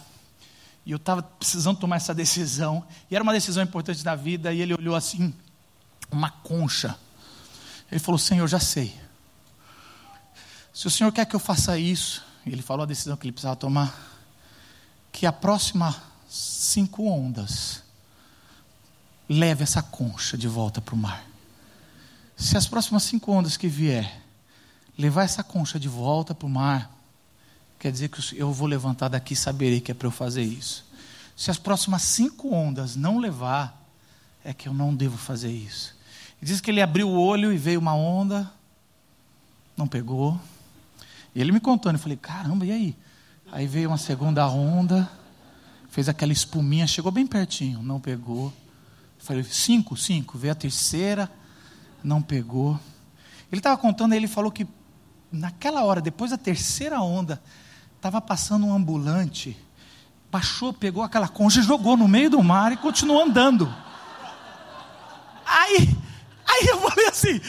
e 0.85 0.91
eu 0.91 0.97
estava 0.97 1.21
precisando 1.21 1.77
tomar 1.77 1.95
essa 1.95 2.13
decisão. 2.13 2.83
E 3.09 3.15
era 3.15 3.23
uma 3.23 3.33
decisão 3.33 3.63
importante 3.63 4.03
da 4.03 4.15
vida. 4.15 4.53
E 4.53 4.61
ele 4.61 4.73
olhou 4.73 4.95
assim, 4.95 5.33
uma 6.11 6.29
concha. 6.29 6.97
Ele 7.89 7.99
falou: 7.99 8.17
Senhor, 8.17 8.47
já 8.47 8.59
sei. 8.59 8.93
Se 10.73 10.87
o 10.87 10.89
Senhor 10.91 11.11
quer 11.11 11.25
que 11.25 11.35
eu 11.35 11.39
faça 11.39 11.77
isso, 11.77 12.23
ele 12.45 12.61
falou 12.61 12.83
a 12.83 12.87
decisão 12.87 13.15
que 13.15 13.25
ele 13.25 13.33
precisava 13.33 13.55
tomar, 13.55 13.93
que 15.11 15.25
a 15.25 15.31
próxima 15.31 15.95
cinco 16.27 17.05
ondas 17.05 17.83
leve 19.31 19.63
essa 19.63 19.81
concha 19.81 20.37
de 20.37 20.47
volta 20.47 20.81
para 20.81 20.93
o 20.93 20.97
mar. 20.97 21.25
Se 22.35 22.57
as 22.57 22.67
próximas 22.67 23.03
cinco 23.03 23.31
ondas 23.31 23.55
que 23.55 23.67
vier 23.67 24.21
levar 24.97 25.23
essa 25.23 25.41
concha 25.41 25.79
de 25.79 25.87
volta 25.87 26.35
para 26.35 26.45
o 26.45 26.49
mar, 26.49 26.91
quer 27.79 27.91
dizer 27.91 28.09
que 28.09 28.37
eu 28.37 28.51
vou 28.51 28.67
levantar 28.67 29.07
daqui 29.07 29.33
e 29.33 29.37
saberei 29.37 29.79
que 29.79 29.89
é 29.89 29.93
para 29.95 30.07
eu 30.07 30.11
fazer 30.11 30.43
isso. 30.43 30.85
Se 31.35 31.49
as 31.49 31.57
próximas 31.57 32.01
cinco 32.01 32.53
ondas 32.53 32.97
não 32.97 33.19
levar, 33.19 33.81
é 34.43 34.53
que 34.53 34.67
eu 34.67 34.73
não 34.73 34.93
devo 34.93 35.17
fazer 35.17 35.51
isso. 35.51 35.95
Diz 36.41 36.59
que 36.59 36.69
ele 36.69 36.81
abriu 36.81 37.07
o 37.07 37.19
olho 37.19 37.53
e 37.53 37.57
veio 37.57 37.79
uma 37.79 37.95
onda, 37.95 38.51
não 39.77 39.87
pegou. 39.87 40.39
E 41.33 41.39
ele 41.39 41.53
me 41.53 41.59
contando, 41.59 41.95
eu 41.95 41.99
falei, 41.99 42.17
caramba, 42.17 42.65
e 42.65 42.71
aí? 42.71 42.95
Aí 43.49 43.65
veio 43.65 43.89
uma 43.89 43.97
segunda 43.97 44.47
onda, 44.49 45.09
fez 45.89 46.09
aquela 46.09 46.33
espuminha, 46.33 46.85
chegou 46.85 47.11
bem 47.11 47.25
pertinho, 47.25 47.81
não 47.81 47.99
pegou. 47.99 48.51
Falei, 49.21 49.43
cinco, 49.43 49.95
cinco. 49.95 50.37
Veio 50.37 50.51
a 50.51 50.55
terceira, 50.55 51.31
não 52.03 52.21
pegou. 52.21 52.79
Ele 53.51 53.59
estava 53.59 53.77
contando, 53.77 54.13
ele 54.13 54.27
falou 54.27 54.51
que 54.51 54.67
naquela 55.31 55.83
hora, 55.83 56.01
depois 56.01 56.31
da 56.31 56.37
terceira 56.37 56.99
onda, 57.01 57.41
estava 57.95 58.19
passando 58.19 58.65
um 58.65 58.73
ambulante, 58.73 59.55
baixou, 60.31 60.73
pegou 60.73 61.03
aquela 61.03 61.27
concha, 61.27 61.61
jogou 61.61 61.95
no 61.95 62.07
meio 62.07 62.31
do 62.31 62.43
mar 62.43 62.71
e 62.71 62.77
continuou 62.77 63.21
andando. 63.21 63.71
Aí, 65.45 65.89
aí 66.47 66.67
eu 66.67 66.81
falei 66.81 67.07
assim, 67.07 67.39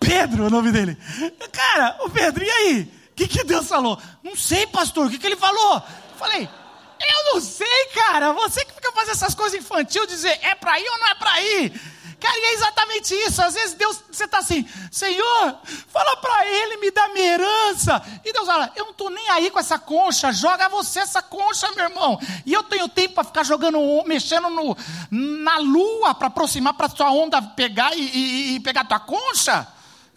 Pedro, 0.00 0.46
o 0.46 0.50
nome 0.50 0.72
dele. 0.72 0.96
Cara, 1.52 1.98
o 2.04 2.08
Pedro, 2.08 2.42
e 2.42 2.50
aí? 2.50 2.92
O 3.10 3.14
que, 3.14 3.28
que 3.28 3.44
Deus 3.44 3.68
falou? 3.68 4.00
Não 4.22 4.36
sei, 4.36 4.66
pastor, 4.66 5.06
o 5.06 5.10
que, 5.10 5.18
que 5.18 5.26
ele 5.26 5.36
falou? 5.36 5.82
Falei, 6.16 6.48
eu 7.00 7.34
não 7.34 7.40
sei, 7.40 7.86
cara. 7.94 8.32
Você 8.32 8.64
que 8.64 8.72
fica 8.72 8.92
fazendo 8.92 9.12
essas 9.12 9.34
coisas 9.34 9.58
infantil, 9.58 10.06
dizer 10.06 10.38
é 10.42 10.54
para 10.54 10.78
ir 10.80 10.88
ou 10.88 10.98
não 10.98 11.08
é 11.08 11.14
para 11.14 11.40
ir. 11.40 11.98
Cara, 12.20 12.36
e 12.36 12.44
é 12.46 12.54
exatamente 12.54 13.14
isso. 13.14 13.40
Às 13.40 13.54
vezes 13.54 13.74
Deus, 13.74 14.02
você 14.10 14.24
está 14.24 14.38
assim, 14.38 14.66
Senhor, 14.90 15.56
fala 15.88 16.16
para 16.16 16.46
ele, 16.46 16.78
me 16.78 16.90
dá 16.90 17.08
minha 17.10 17.34
herança. 17.34 18.02
E 18.24 18.32
Deus 18.32 18.46
fala, 18.46 18.72
eu 18.74 18.86
não 18.86 18.92
estou 18.92 19.08
nem 19.08 19.28
aí 19.30 19.50
com 19.50 19.58
essa 19.58 19.78
concha, 19.78 20.32
joga 20.32 20.68
você 20.68 21.00
essa 21.00 21.22
concha, 21.22 21.70
meu 21.72 21.84
irmão. 21.84 22.18
E 22.44 22.52
eu 22.52 22.62
tenho 22.64 22.88
tempo 22.88 23.14
para 23.14 23.24
ficar 23.24 23.44
jogando, 23.44 23.78
mexendo 24.04 24.50
no, 24.50 24.76
na 25.10 25.58
lua 25.58 26.14
para 26.14 26.26
aproximar 26.26 26.74
para 26.74 26.88
sua 26.88 27.10
onda 27.12 27.40
pegar 27.40 27.96
e, 27.96 28.00
e, 28.00 28.54
e 28.56 28.60
pegar 28.60 28.84
tua 28.84 29.00
concha. 29.00 29.66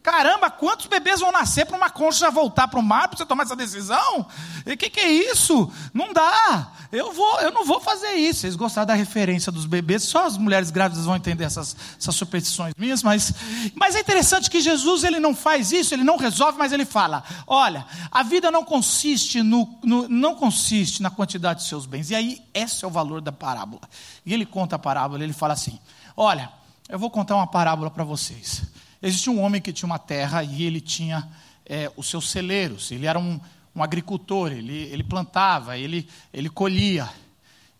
Caramba, 0.03 0.49
quantos 0.49 0.87
bebês 0.87 1.19
vão 1.19 1.31
nascer 1.31 1.63
para 1.63 1.77
uma 1.77 1.89
concha 1.89 2.31
voltar 2.31 2.67
para 2.67 2.79
o 2.79 2.83
mar 2.83 3.07
para 3.07 3.17
você 3.17 3.25
tomar 3.25 3.43
essa 3.43 3.55
decisão? 3.55 4.25
E 4.65 4.73
o 4.73 4.77
que, 4.77 4.89
que, 4.89 4.99
é 4.99 5.07
isso? 5.07 5.71
Não 5.93 6.11
dá. 6.11 6.71
Eu, 6.91 7.13
vou, 7.13 7.39
eu 7.39 7.51
não 7.51 7.63
vou 7.63 7.79
fazer 7.79 8.13
isso. 8.13 8.41
Vocês 8.41 8.55
gostaram 8.55 8.87
da 8.87 8.95
referência 8.95 9.51
dos 9.51 9.67
bebês? 9.67 10.01
Só 10.01 10.25
as 10.25 10.37
mulheres 10.37 10.71
grávidas 10.71 11.05
vão 11.05 11.15
entender 11.15 11.43
essas, 11.43 11.75
essas 11.99 12.15
superstições 12.15 12.73
minhas. 12.75 13.03
Mas, 13.03 13.31
mas 13.75 13.95
é 13.95 13.99
interessante 13.99 14.49
que 14.49 14.59
Jesus 14.59 15.03
ele 15.03 15.19
não 15.19 15.35
faz 15.35 15.71
isso, 15.71 15.93
ele 15.93 16.03
não 16.03 16.17
resolve, 16.17 16.57
mas 16.57 16.71
ele 16.71 16.85
fala: 16.85 17.23
olha, 17.45 17.85
a 18.11 18.23
vida 18.23 18.49
não 18.49 18.65
consiste, 18.65 19.43
no, 19.43 19.77
no 19.83 20.09
não 20.09 20.33
consiste 20.33 21.03
na 21.03 21.11
quantidade 21.11 21.59
de 21.59 21.67
seus 21.67 21.85
bens. 21.85 22.09
E 22.09 22.15
aí, 22.15 22.41
esse 22.55 22.83
é 22.83 22.87
o 22.87 22.91
valor 22.91 23.21
da 23.21 23.31
parábola. 23.31 23.81
E 24.25 24.33
ele 24.33 24.47
conta 24.47 24.77
a 24.77 24.79
parábola, 24.79 25.23
ele 25.23 25.33
fala 25.33 25.53
assim: 25.53 25.79
olha, 26.17 26.51
eu 26.89 26.97
vou 26.97 27.11
contar 27.11 27.35
uma 27.35 27.45
parábola 27.45 27.91
para 27.91 28.03
vocês. 28.03 28.63
Existia 29.01 29.31
um 29.31 29.41
homem 29.41 29.61
que 29.61 29.73
tinha 29.73 29.87
uma 29.87 29.99
terra 29.99 30.43
e 30.43 30.63
ele 30.63 30.79
tinha 30.79 31.27
é, 31.65 31.91
os 31.95 32.07
seus 32.07 32.29
celeiros. 32.29 32.91
Ele 32.91 33.05
era 33.05 33.17
um, 33.17 33.39
um 33.75 33.81
agricultor, 33.81 34.51
ele, 34.51 34.77
ele 34.91 35.03
plantava, 35.03 35.77
ele, 35.77 36.07
ele 36.33 36.49
colhia. 36.49 37.09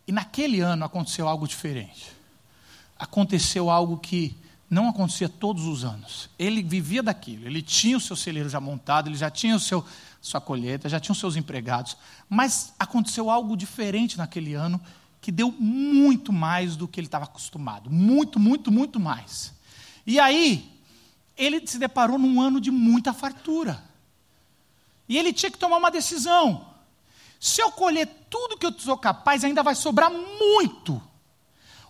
E 0.07 0.11
naquele 0.11 0.61
ano 0.61 0.83
aconteceu 0.83 1.27
algo 1.27 1.47
diferente. 1.47 2.11
Aconteceu 2.97 3.69
algo 3.69 3.97
que 3.97 4.35
não 4.69 4.87
acontecia 4.87 5.27
todos 5.27 5.65
os 5.65 5.83
anos. 5.83 6.29
Ele 6.39 6.63
vivia 6.63 7.03
daquilo, 7.03 7.45
ele 7.45 7.61
tinha 7.61 7.97
o 7.97 7.99
seu 7.99 8.15
celeiro 8.15 8.49
já 8.49 8.59
montado, 8.59 9.09
ele 9.09 9.17
já 9.17 9.29
tinha 9.29 9.55
o 9.55 9.59
seu, 9.59 9.85
sua 10.21 10.39
colheita, 10.39 10.87
já 10.87 10.99
tinha 10.99 11.11
os 11.11 11.19
seus 11.19 11.35
empregados. 11.35 11.97
Mas 12.29 12.73
aconteceu 12.79 13.29
algo 13.29 13.57
diferente 13.57 14.17
naquele 14.17 14.53
ano 14.53 14.79
que 15.19 15.31
deu 15.31 15.51
muito 15.51 16.31
mais 16.31 16.75
do 16.75 16.87
que 16.87 16.99
ele 16.99 17.07
estava 17.07 17.25
acostumado. 17.25 17.91
Muito, 17.91 18.39
muito, 18.39 18.71
muito 18.71 18.99
mais. 18.99 19.53
E 20.07 20.19
aí, 20.19 20.80
ele 21.37 21.65
se 21.65 21.77
deparou 21.77 22.17
num 22.17 22.41
ano 22.41 22.59
de 22.59 22.71
muita 22.71 23.13
fartura. 23.13 23.83
E 25.07 25.17
ele 25.17 25.33
tinha 25.33 25.51
que 25.51 25.57
tomar 25.57 25.77
uma 25.77 25.91
decisão. 25.91 26.65
Se 27.39 27.61
eu 27.61 27.71
colher 27.71 28.07
tudo 28.29 28.57
que 28.57 28.65
eu 28.65 28.79
sou 28.79 28.97
capaz, 28.97 29.43
ainda 29.43 29.63
vai 29.63 29.75
sobrar 29.75 30.11
muito. 30.11 31.01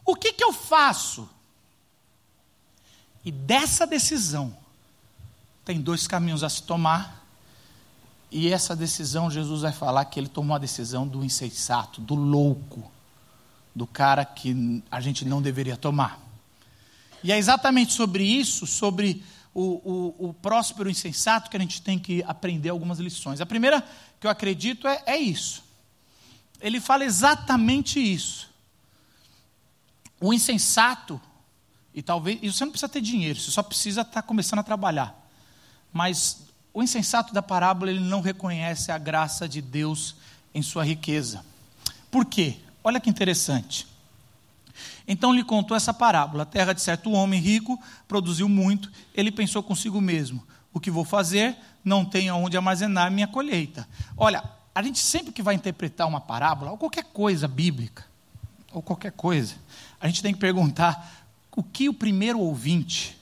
O 0.06 0.16
que, 0.16 0.34
que 0.34 0.44
eu 0.44 0.54
faço? 0.54 1.30
E 3.24 3.32
dessa 3.32 3.86
decisão, 3.86 4.56
tem 5.64 5.80
dois 5.80 6.08
caminhos 6.08 6.44
a 6.44 6.50
se 6.50 6.64
tomar. 6.64 7.24
E 8.32 8.52
essa 8.52 8.76
decisão, 8.76 9.30
Jesus 9.30 9.62
vai 9.62 9.74
falar 9.74 10.06
que 10.06 10.20
ele 10.20 10.30
tomou 10.30 10.56
a 10.56 10.60
decisão 10.60 11.08
do 11.08 11.24
insensato, 11.24 12.02
do 12.02 12.16
louco, 12.16 12.90
do 13.76 13.86
cara 13.86 14.24
que 14.26 14.82
a 14.90 15.02
gente 15.02 15.26
não 15.26 15.42
deveria 15.42 15.78
tomar. 15.78 16.20
E 17.24 17.32
é 17.32 17.38
exatamente 17.38 17.94
sobre 17.94 18.24
isso, 18.24 18.66
sobre 18.66 19.24
o, 19.54 20.16
o, 20.20 20.30
o 20.30 20.34
próspero 20.34 20.90
insensato, 20.90 21.50
que 21.50 21.58
a 21.58 21.60
gente 21.60 21.82
tem 21.82 22.00
que 22.00 22.24
aprender 22.24 22.70
algumas 22.70 23.00
lições. 23.00 23.42
A 23.42 23.46
primeira 23.46 23.86
que 24.20 24.26
eu 24.26 24.32
acredito 24.32 24.88
é, 24.88 25.04
é 25.06 25.18
isso. 25.18 25.64
Ele 26.60 26.80
fala 26.80 27.04
exatamente 27.04 28.00
isso. 28.00 28.50
O 30.20 30.34
insensato, 30.34 31.20
e 31.94 32.02
talvez, 32.02 32.40
e 32.42 32.52
você 32.52 32.64
não 32.64 32.72
precisa 32.72 32.90
ter 32.90 33.02
dinheiro, 33.02 33.40
você 33.40 33.52
só 33.52 33.64
precisa 33.64 34.02
estar 34.02 34.22
começando 34.22 34.60
a 34.60 34.64
trabalhar. 34.64 35.18
Mas 35.92 36.44
o 36.74 36.82
insensato 36.82 37.34
da 37.34 37.42
parábola, 37.42 37.92
ele 37.92 38.00
não 38.00 38.22
reconhece 38.22 38.92
a 38.92 38.98
graça 38.98 39.50
de 39.50 39.62
Deus 39.62 40.16
em 40.54 40.62
sua 40.62 40.86
riqueza. 40.86 41.44
Por 42.10 42.26
quê? 42.26 42.58
Olha 42.84 43.00
que 43.00 43.10
interessante. 43.10 43.88
Então 45.08 45.34
lhe 45.34 45.44
contou 45.44 45.76
essa 45.76 45.94
parábola: 45.94 46.44
a 46.44 46.46
terra 46.46 46.74
de 46.74 46.82
certo 46.82 47.12
homem 47.12 47.40
rico 47.40 47.80
produziu 48.08 48.48
muito. 48.48 48.92
Ele 49.14 49.32
pensou 49.32 49.62
consigo 49.62 50.00
mesmo: 50.00 50.46
o 50.74 50.80
que 50.80 50.92
vou 50.92 51.06
fazer? 51.06 51.58
Não 51.84 52.06
tenho 52.06 52.36
onde 52.36 52.58
armazenar 52.58 53.12
minha 53.12 53.28
colheita. 53.28 53.88
Olha, 54.16 54.44
a 54.74 54.82
gente 54.82 55.00
sempre 55.00 55.32
que 55.32 55.44
vai 55.44 55.56
interpretar 55.56 56.08
uma 56.08 56.22
parábola, 56.22 56.72
ou 56.72 56.78
qualquer 56.78 57.04
coisa 57.06 57.48
bíblica, 57.48 58.06
ou 58.72 58.82
qualquer 58.82 59.12
coisa, 59.12 59.56
a 60.00 60.08
gente 60.08 60.22
tem 60.22 60.34
que 60.34 60.40
perguntar 60.40 61.28
o 61.56 61.62
que 61.62 61.90
o 61.90 61.94
primeiro 61.94 62.40
ouvinte, 62.40 63.18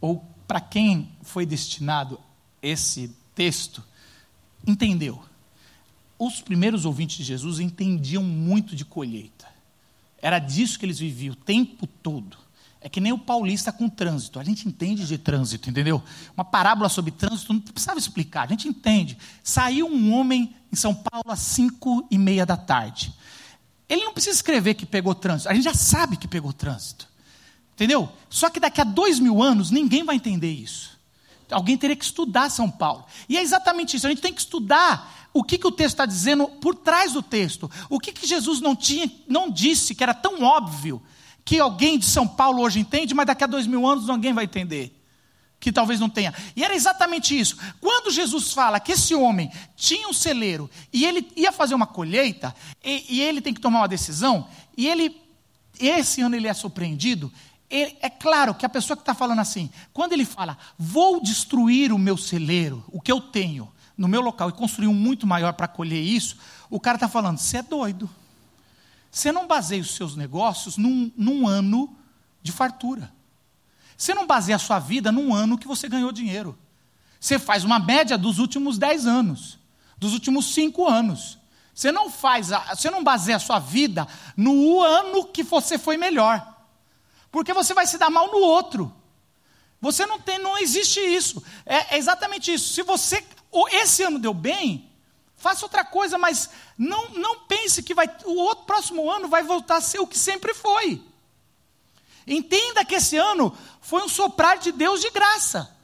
ou 0.00 0.24
para 0.46 0.60
quem 0.60 1.10
foi 1.22 1.44
destinado 1.44 2.18
esse 2.62 3.14
texto, 3.34 3.84
entendeu. 4.66 5.22
Os 6.18 6.40
primeiros 6.40 6.84
ouvintes 6.84 7.18
de 7.18 7.24
Jesus 7.24 7.60
entendiam 7.60 8.22
muito 8.22 8.74
de 8.74 8.84
colheita. 8.84 9.37
Era 10.20 10.38
disso 10.38 10.78
que 10.78 10.86
eles 10.86 10.98
viviam 10.98 11.32
o 11.32 11.36
tempo 11.36 11.86
todo. 11.86 12.36
É 12.80 12.88
que 12.88 13.00
nem 13.00 13.12
o 13.12 13.18
paulista 13.18 13.72
com 13.72 13.88
trânsito. 13.88 14.38
A 14.38 14.44
gente 14.44 14.68
entende 14.68 15.06
de 15.06 15.18
trânsito, 15.18 15.68
entendeu? 15.68 16.02
Uma 16.36 16.44
parábola 16.44 16.88
sobre 16.88 17.10
trânsito 17.10 17.52
não 17.52 17.60
precisava 17.60 17.98
explicar, 17.98 18.42
a 18.42 18.50
gente 18.50 18.68
entende. 18.68 19.18
Saiu 19.42 19.86
um 19.86 20.12
homem 20.14 20.54
em 20.72 20.76
São 20.76 20.94
Paulo 20.94 21.30
às 21.30 21.40
cinco 21.40 22.06
e 22.10 22.16
meia 22.16 22.46
da 22.46 22.56
tarde. 22.56 23.12
Ele 23.88 24.04
não 24.04 24.12
precisa 24.12 24.36
escrever 24.36 24.74
que 24.74 24.86
pegou 24.86 25.14
trânsito, 25.14 25.48
a 25.48 25.54
gente 25.54 25.64
já 25.64 25.74
sabe 25.74 26.16
que 26.16 26.28
pegou 26.28 26.52
trânsito. 26.52 27.08
Entendeu? 27.74 28.08
Só 28.28 28.50
que 28.50 28.60
daqui 28.60 28.80
a 28.80 28.84
dois 28.84 29.18
mil 29.18 29.42
anos 29.42 29.70
ninguém 29.70 30.04
vai 30.04 30.16
entender 30.16 30.50
isso. 30.50 30.98
Alguém 31.50 31.78
teria 31.78 31.96
que 31.96 32.04
estudar 32.04 32.50
São 32.50 32.70
Paulo. 32.70 33.06
E 33.28 33.36
é 33.36 33.42
exatamente 33.42 33.96
isso, 33.96 34.06
a 34.06 34.10
gente 34.10 34.20
tem 34.20 34.32
que 34.32 34.40
estudar 34.40 35.17
o 35.32 35.44
que, 35.44 35.58
que 35.58 35.66
o 35.66 35.72
texto 35.72 35.94
está 35.94 36.06
dizendo 36.06 36.48
por 36.48 36.74
trás 36.74 37.12
do 37.12 37.22
texto. 37.22 37.70
O 37.88 38.00
que, 38.00 38.12
que 38.12 38.26
Jesus 38.26 38.60
não, 38.60 38.74
tinha, 38.74 39.10
não 39.26 39.50
disse 39.50 39.94
que 39.94 40.02
era 40.02 40.14
tão 40.14 40.42
óbvio 40.42 41.02
que 41.44 41.58
alguém 41.58 41.98
de 41.98 42.06
São 42.06 42.26
Paulo 42.26 42.62
hoje 42.62 42.80
entende, 42.80 43.14
mas 43.14 43.26
daqui 43.26 43.44
a 43.44 43.46
dois 43.46 43.66
mil 43.66 43.86
anos 43.86 44.06
ninguém 44.06 44.32
vai 44.32 44.44
entender 44.44 44.94
que 45.60 45.72
talvez 45.72 45.98
não 45.98 46.08
tenha. 46.08 46.32
E 46.54 46.62
era 46.62 46.74
exatamente 46.74 47.38
isso. 47.38 47.56
Quando 47.80 48.12
Jesus 48.12 48.52
fala 48.52 48.78
que 48.78 48.92
esse 48.92 49.14
homem 49.14 49.50
tinha 49.76 50.08
um 50.08 50.12
celeiro 50.12 50.70
e 50.92 51.04
ele 51.04 51.28
ia 51.36 51.50
fazer 51.50 51.74
uma 51.74 51.86
colheita, 51.86 52.54
e, 52.84 53.04
e 53.08 53.20
ele 53.20 53.40
tem 53.40 53.52
que 53.52 53.60
tomar 53.60 53.80
uma 53.80 53.88
decisão, 53.88 54.46
e 54.76 54.86
ele, 54.86 55.20
esse 55.80 56.20
ano 56.20 56.36
ele 56.36 56.46
é 56.46 56.54
surpreendido, 56.54 57.32
é 57.70 58.08
claro 58.08 58.54
que 58.54 58.64
a 58.64 58.68
pessoa 58.68 58.96
que 58.96 59.02
está 59.02 59.14
falando 59.14 59.40
assim, 59.40 59.68
quando 59.92 60.14
ele 60.14 60.24
fala, 60.24 60.56
vou 60.78 61.20
destruir 61.20 61.92
o 61.92 61.98
meu 61.98 62.16
celeiro, 62.16 62.82
o 62.88 63.00
que 63.00 63.12
eu 63.12 63.20
tenho 63.20 63.70
no 63.98 64.06
meu 64.06 64.20
local, 64.20 64.48
e 64.48 64.52
construir 64.52 64.86
um 64.86 64.94
muito 64.94 65.26
maior 65.26 65.52
para 65.52 65.66
colher 65.66 66.00
isso, 66.00 66.36
o 66.70 66.78
cara 66.78 66.96
está 66.96 67.08
falando, 67.08 67.38
você 67.38 67.58
é 67.58 67.62
doido. 67.62 68.08
Você 69.10 69.32
não 69.32 69.46
baseia 69.46 69.82
os 69.82 69.96
seus 69.96 70.14
negócios 70.14 70.76
num, 70.76 71.10
num 71.16 71.46
ano 71.48 71.94
de 72.40 72.52
fartura. 72.52 73.12
Você 73.96 74.14
não 74.14 74.26
baseia 74.26 74.54
a 74.54 74.60
sua 74.60 74.78
vida 74.78 75.10
num 75.10 75.34
ano 75.34 75.58
que 75.58 75.66
você 75.66 75.88
ganhou 75.88 76.12
dinheiro. 76.12 76.56
Você 77.18 77.36
faz 77.38 77.64
uma 77.64 77.80
média 77.80 78.16
dos 78.16 78.38
últimos 78.38 78.78
10 78.78 79.06
anos, 79.06 79.58
dos 79.98 80.12
últimos 80.12 80.54
5 80.54 80.86
anos. 80.86 81.36
Você 81.74 81.90
não 81.90 82.08
faz, 82.10 82.52
a, 82.52 82.76
você 82.76 82.90
não 82.90 83.02
baseia 83.02 83.36
a 83.36 83.40
sua 83.40 83.58
vida 83.58 84.06
no 84.36 84.82
ano 84.82 85.24
que 85.24 85.42
você 85.42 85.76
foi 85.76 85.96
melhor. 85.96 86.56
Porque 87.30 87.52
você 87.52 87.74
vai 87.74 87.86
se 87.86 87.98
dar 87.98 88.10
mal 88.10 88.30
no 88.30 88.38
outro. 88.38 88.94
Você 89.80 90.06
não 90.06 90.20
tem, 90.20 90.38
não 90.38 90.58
existe 90.58 91.00
isso. 91.00 91.42
É, 91.64 91.94
é 91.94 91.98
exatamente 91.98 92.52
isso. 92.52 92.72
Se 92.72 92.82
você 92.82 93.24
esse 93.70 94.02
ano 94.02 94.18
deu 94.18 94.34
bem, 94.34 94.90
faça 95.36 95.64
outra 95.64 95.84
coisa, 95.84 96.18
mas 96.18 96.50
não, 96.76 97.10
não 97.10 97.40
pense 97.40 97.82
que 97.82 97.94
vai, 97.94 98.08
o 98.24 98.36
outro 98.36 98.64
próximo 98.64 99.10
ano 99.10 99.28
vai 99.28 99.42
voltar 99.42 99.76
a 99.76 99.80
ser 99.80 99.98
o 99.98 100.06
que 100.06 100.18
sempre 100.18 100.52
foi. 100.54 101.02
Entenda 102.26 102.84
que 102.84 102.96
esse 102.96 103.16
ano 103.16 103.56
foi 103.80 104.02
um 104.02 104.08
soprar 104.08 104.58
de 104.58 104.70
Deus 104.70 105.00
de 105.00 105.10
graça. 105.10 105.74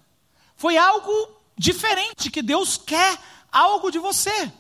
Foi 0.57 0.77
algo 0.77 1.11
diferente 1.57 2.31
que 2.31 2.43
Deus 2.43 2.77
quer 2.77 3.19
algo 3.51 3.91
de 3.91 3.99
você. 3.99 4.53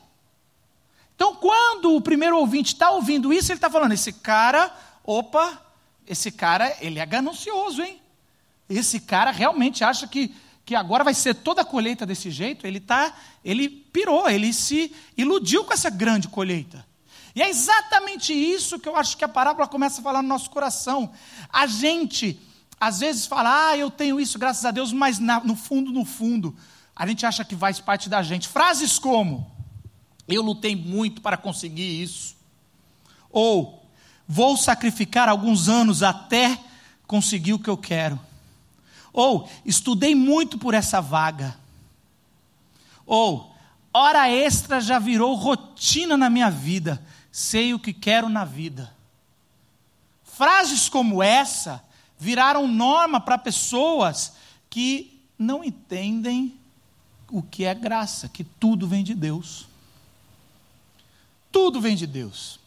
Então, 1.15 1.37
quando 1.37 1.95
o 1.95 2.01
primeiro 2.01 2.39
ouvinte 2.39 2.73
está 2.73 2.91
ouvindo 2.91 3.33
isso, 3.33 3.53
ele 3.53 3.59
está 3.59 3.71
falando: 3.71 3.93
esse 3.93 4.13
cara, 4.13 4.75
opa, 5.05 5.61
esse 6.07 6.31
cara, 6.31 6.77
ele 6.81 6.99
é 6.99 7.07
ganancioso, 7.07 7.83
hein? 7.83 8.01
Esse 8.69 8.99
cara 8.99 9.31
realmente 9.31 9.85
acha 9.85 10.07
que, 10.07 10.35
que 10.65 10.75
agora 10.75 11.05
vai 11.05 11.15
ser 11.15 11.35
toda 11.35 11.63
a 11.63 11.65
colheita 11.65 12.07
desse 12.07 12.31
jeito. 12.31 12.67
Ele 12.67 12.81
tá, 12.81 13.15
ele 13.45 13.69
pirou, 13.69 14.29
ele 14.29 14.53
se 14.53 14.95
iludiu 15.17 15.65
com 15.65 15.73
essa 15.73 15.91
grande 15.91 16.29
colheita. 16.29 16.85
E 17.35 17.43
é 17.43 17.49
exatamente 17.49 18.33
isso 18.33 18.79
que 18.79 18.89
eu 18.89 18.97
acho 18.97 19.17
que 19.17 19.25
a 19.25 19.29
parábola 19.29 19.67
começa 19.67 20.01
a 20.01 20.05
falar 20.05 20.23
no 20.23 20.29
nosso 20.29 20.49
coração. 20.51 21.13
A 21.53 21.67
gente, 21.67 22.41
às 22.81 23.01
vezes, 23.01 23.27
fala, 23.27 23.71
ah, 23.71 23.77
eu 23.77 23.91
tenho 23.91 24.21
isso, 24.21 24.39
graças 24.39 24.65
a 24.65 24.71
Deus, 24.71 24.93
mas 24.93 25.19
na, 25.19 25.41
no 25.41 25.57
fundo, 25.57 25.91
no 25.91 26.05
fundo, 26.05 26.57
a 26.95 27.07
gente 27.07 27.27
acha 27.27 27.45
que 27.45 27.57
faz 27.57 27.81
parte 27.81 28.09
da 28.09 28.23
gente. 28.23 28.49
Frases 28.49 28.99
como, 29.01 29.51
eu 30.29 30.43
lutei 30.43 30.77
muito 30.77 31.21
para 31.21 31.37
conseguir 31.37 32.03
isso. 32.03 32.37
Ou, 33.31 33.85
vou 34.29 34.57
sacrificar 34.57 35.29
alguns 35.29 35.69
anos 35.69 36.05
até 36.05 36.59
conseguir 37.05 37.53
o 37.53 37.59
que 37.59 37.69
eu 37.69 37.77
quero. 37.77 38.19
Ou, 39.15 39.49
estudei 39.65 40.15
muito 40.15 40.59
por 40.59 40.75
essa 40.75 41.01
vaga. 41.01 41.57
Ou, 43.07 43.55
hora 43.95 44.29
extra 44.29 44.79
já 44.79 44.99
virou 44.99 45.35
rotina 45.35 46.19
na 46.19 46.29
minha 46.29 46.51
vida 46.51 47.03
sei 47.35 47.75
o 47.75 47.81
que 47.81 47.93
quero 47.93 48.29
na 48.29 48.45
vida. 48.45 48.95
Frases 50.23 50.89
como 50.89 51.21
essa 51.21 51.83
viraram 52.17 52.69
norma 52.69 53.21
para 53.21 53.37
pessoas 53.37 54.35
que 54.71 55.21
não 55.37 55.65
entendem 55.65 56.57
o 57.29 57.43
que 57.43 57.65
é 57.65 57.75
graça, 57.75 58.29
que 58.29 58.45
tudo 58.45 58.87
vem 58.87 59.03
de 59.03 59.17
Deus. 59.17 59.67
Tudo 61.51 61.81
vem 61.81 61.97
de 61.97 62.07
Deus. 62.07 62.61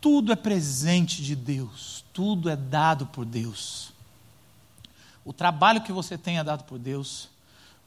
Tudo 0.00 0.32
é 0.32 0.36
presente 0.36 1.22
de 1.22 1.36
Deus, 1.36 2.02
tudo 2.14 2.48
é 2.48 2.56
dado 2.56 3.06
por 3.06 3.26
Deus. 3.26 3.92
O 5.24 5.32
trabalho 5.32 5.80
que 5.80 5.92
você 5.92 6.18
tenha 6.18 6.44
dado 6.44 6.64
por 6.64 6.78
Deus, 6.78 7.28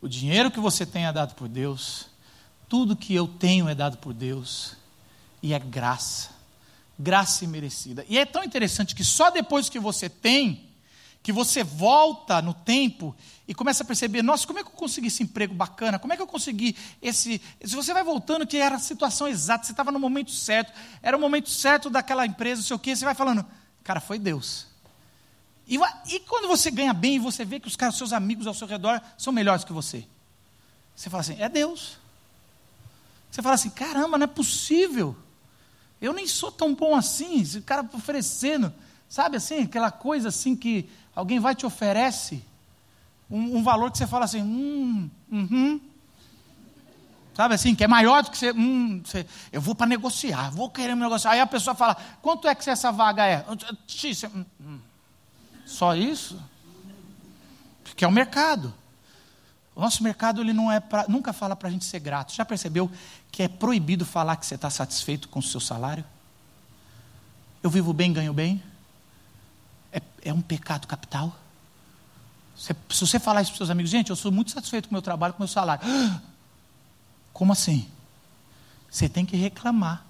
o 0.01 0.07
dinheiro 0.07 0.49
que 0.49 0.59
você 0.59 0.85
tenha 0.85 1.11
dado 1.11 1.35
por 1.35 1.47
Deus, 1.47 2.07
tudo 2.67 2.95
que 2.95 3.13
eu 3.13 3.27
tenho 3.27 3.69
é 3.69 3.75
dado 3.75 3.97
por 3.97 4.13
Deus 4.13 4.75
e 5.41 5.53
é 5.53 5.59
graça. 5.59 6.29
Graça 6.97 7.43
imerecida. 7.43 8.05
E 8.09 8.17
é 8.17 8.25
tão 8.25 8.43
interessante 8.43 8.95
que 8.95 9.03
só 9.03 9.29
depois 9.29 9.69
que 9.69 9.79
você 9.79 10.09
tem, 10.09 10.67
que 11.21 11.31
você 11.31 11.63
volta 11.63 12.41
no 12.41 12.53
tempo 12.53 13.15
e 13.47 13.53
começa 13.53 13.83
a 13.83 13.85
perceber, 13.85 14.21
nossa, 14.21 14.47
como 14.47 14.59
é 14.59 14.63
que 14.63 14.69
eu 14.69 14.73
consegui 14.73 15.07
esse 15.07 15.23
emprego 15.23 15.53
bacana? 15.53 15.99
Como 15.99 16.11
é 16.11 16.15
que 16.15 16.21
eu 16.21 16.27
consegui 16.27 16.75
esse. 17.01 17.41
Se 17.63 17.75
você 17.75 17.93
vai 17.93 18.03
voltando, 18.03 18.47
que 18.47 18.57
era 18.57 18.75
a 18.75 18.79
situação 18.79 19.27
exata, 19.27 19.65
você 19.65 19.71
estava 19.71 19.91
no 19.91 19.99
momento 19.99 20.31
certo, 20.31 20.73
era 21.01 21.15
o 21.15 21.19
momento 21.19 21.49
certo 21.49 21.89
daquela 21.89 22.25
empresa, 22.25 22.61
não 22.61 22.67
sei 22.67 22.75
o 22.75 22.79
quê, 22.79 22.95
você 22.95 23.05
vai 23.05 23.13
falando, 23.13 23.45
cara, 23.83 23.99
foi 23.99 24.17
Deus. 24.17 24.67
E, 25.67 25.77
e 26.07 26.19
quando 26.21 26.47
você 26.47 26.71
ganha 26.71 26.93
bem 26.93 27.15
e 27.15 27.19
você 27.19 27.43
vê 27.43 27.59
que 27.59 27.67
os 27.67 27.75
caras, 27.75 27.95
seus 27.95 28.13
amigos 28.13 28.47
ao 28.47 28.53
seu 28.53 28.67
redor 28.67 29.01
são 29.17 29.33
melhores 29.33 29.63
que 29.63 29.73
você, 29.73 30.05
você 30.95 31.09
fala 31.09 31.21
assim, 31.21 31.35
é 31.39 31.49
Deus. 31.49 31.97
Você 33.29 33.41
fala 33.41 33.55
assim, 33.55 33.69
caramba, 33.69 34.17
não 34.17 34.23
é 34.23 34.27
possível. 34.27 35.15
Eu 36.01 36.13
nem 36.13 36.25
sou 36.25 36.51
tão 36.51 36.73
bom 36.73 36.95
assim, 36.95 37.41
esse 37.41 37.61
cara 37.61 37.87
oferecendo, 37.93 38.73
sabe 39.09 39.37
assim, 39.37 39.63
aquela 39.63 39.91
coisa 39.91 40.29
assim 40.29 40.55
que 40.55 40.89
alguém 41.13 41.39
vai 41.39 41.53
te 41.53 41.65
oferece 41.65 42.43
um, 43.29 43.57
um 43.57 43.63
valor 43.63 43.91
que 43.91 43.97
você 43.97 44.07
fala 44.07 44.25
assim, 44.25 44.41
hum, 44.41 45.09
uhum. 45.29 45.81
Sabe 47.37 47.53
assim, 47.53 47.75
que 47.75 47.83
é 47.83 47.87
maior 47.87 48.23
do 48.23 48.31
que 48.31 48.37
você. 48.37 48.51
Hum, 48.51 48.99
você 49.05 49.23
eu 49.51 49.61
vou 49.61 49.75
para 49.75 49.85
negociar, 49.85 50.49
vou 50.49 50.71
querer 50.71 50.95
negociar. 50.95 51.33
Aí 51.33 51.39
a 51.39 51.45
pessoa 51.45 51.75
fala: 51.75 51.95
quanto 52.19 52.47
é 52.47 52.55
que 52.55 52.67
essa 52.67 52.91
vaga 52.91 53.27
é? 53.27 53.45
Hum, 53.47 54.45
hum. 54.59 54.79
Só 55.67 55.93
isso? 55.95 56.41
Porque 57.83 58.05
é 58.05 58.07
o 58.07 58.11
mercado. 58.11 58.73
O 59.75 59.81
nosso 59.81 60.01
mercado 60.01 60.41
ele 60.41 60.53
não 60.53 60.71
é 60.71 60.79
pra, 60.79 61.05
nunca 61.07 61.33
fala 61.33 61.55
para 61.55 61.67
a 61.67 61.71
gente 61.71 61.85
ser 61.85 61.99
grato. 61.99 62.33
Já 62.33 62.43
percebeu 62.43 62.89
que 63.31 63.43
é 63.43 63.47
proibido 63.47 64.05
falar 64.05 64.37
que 64.37 64.45
você 64.45 64.55
está 64.55 64.69
satisfeito 64.69 65.29
com 65.29 65.39
o 65.39 65.43
seu 65.43 65.59
salário? 65.59 66.03
Eu 67.61 67.69
vivo 67.69 67.93
bem, 67.93 68.11
ganho 68.13 68.33
bem? 68.33 68.63
É, 69.91 70.01
é 70.23 70.33
um 70.33 70.41
pecado 70.41 70.87
capital? 70.87 71.37
se 72.55 72.73
você 72.89 73.19
falar 73.19 73.43
isso 73.43 73.51
para 73.51 73.57
seus 73.57 73.69
amigos, 73.69 73.91
gente, 73.91 74.09
eu 74.09 74.15
sou 74.15 74.31
muito 74.31 74.49
satisfeito 74.49 74.89
com 74.89 74.93
o 74.93 74.95
meu 74.95 75.01
trabalho, 75.01 75.33
com 75.33 75.39
o 75.39 75.41
meu 75.43 75.47
salário. 75.47 75.85
Como 77.31 77.51
assim? 77.51 77.87
Você 78.89 79.07
tem 79.07 79.27
que 79.27 79.37
reclamar. 79.37 80.03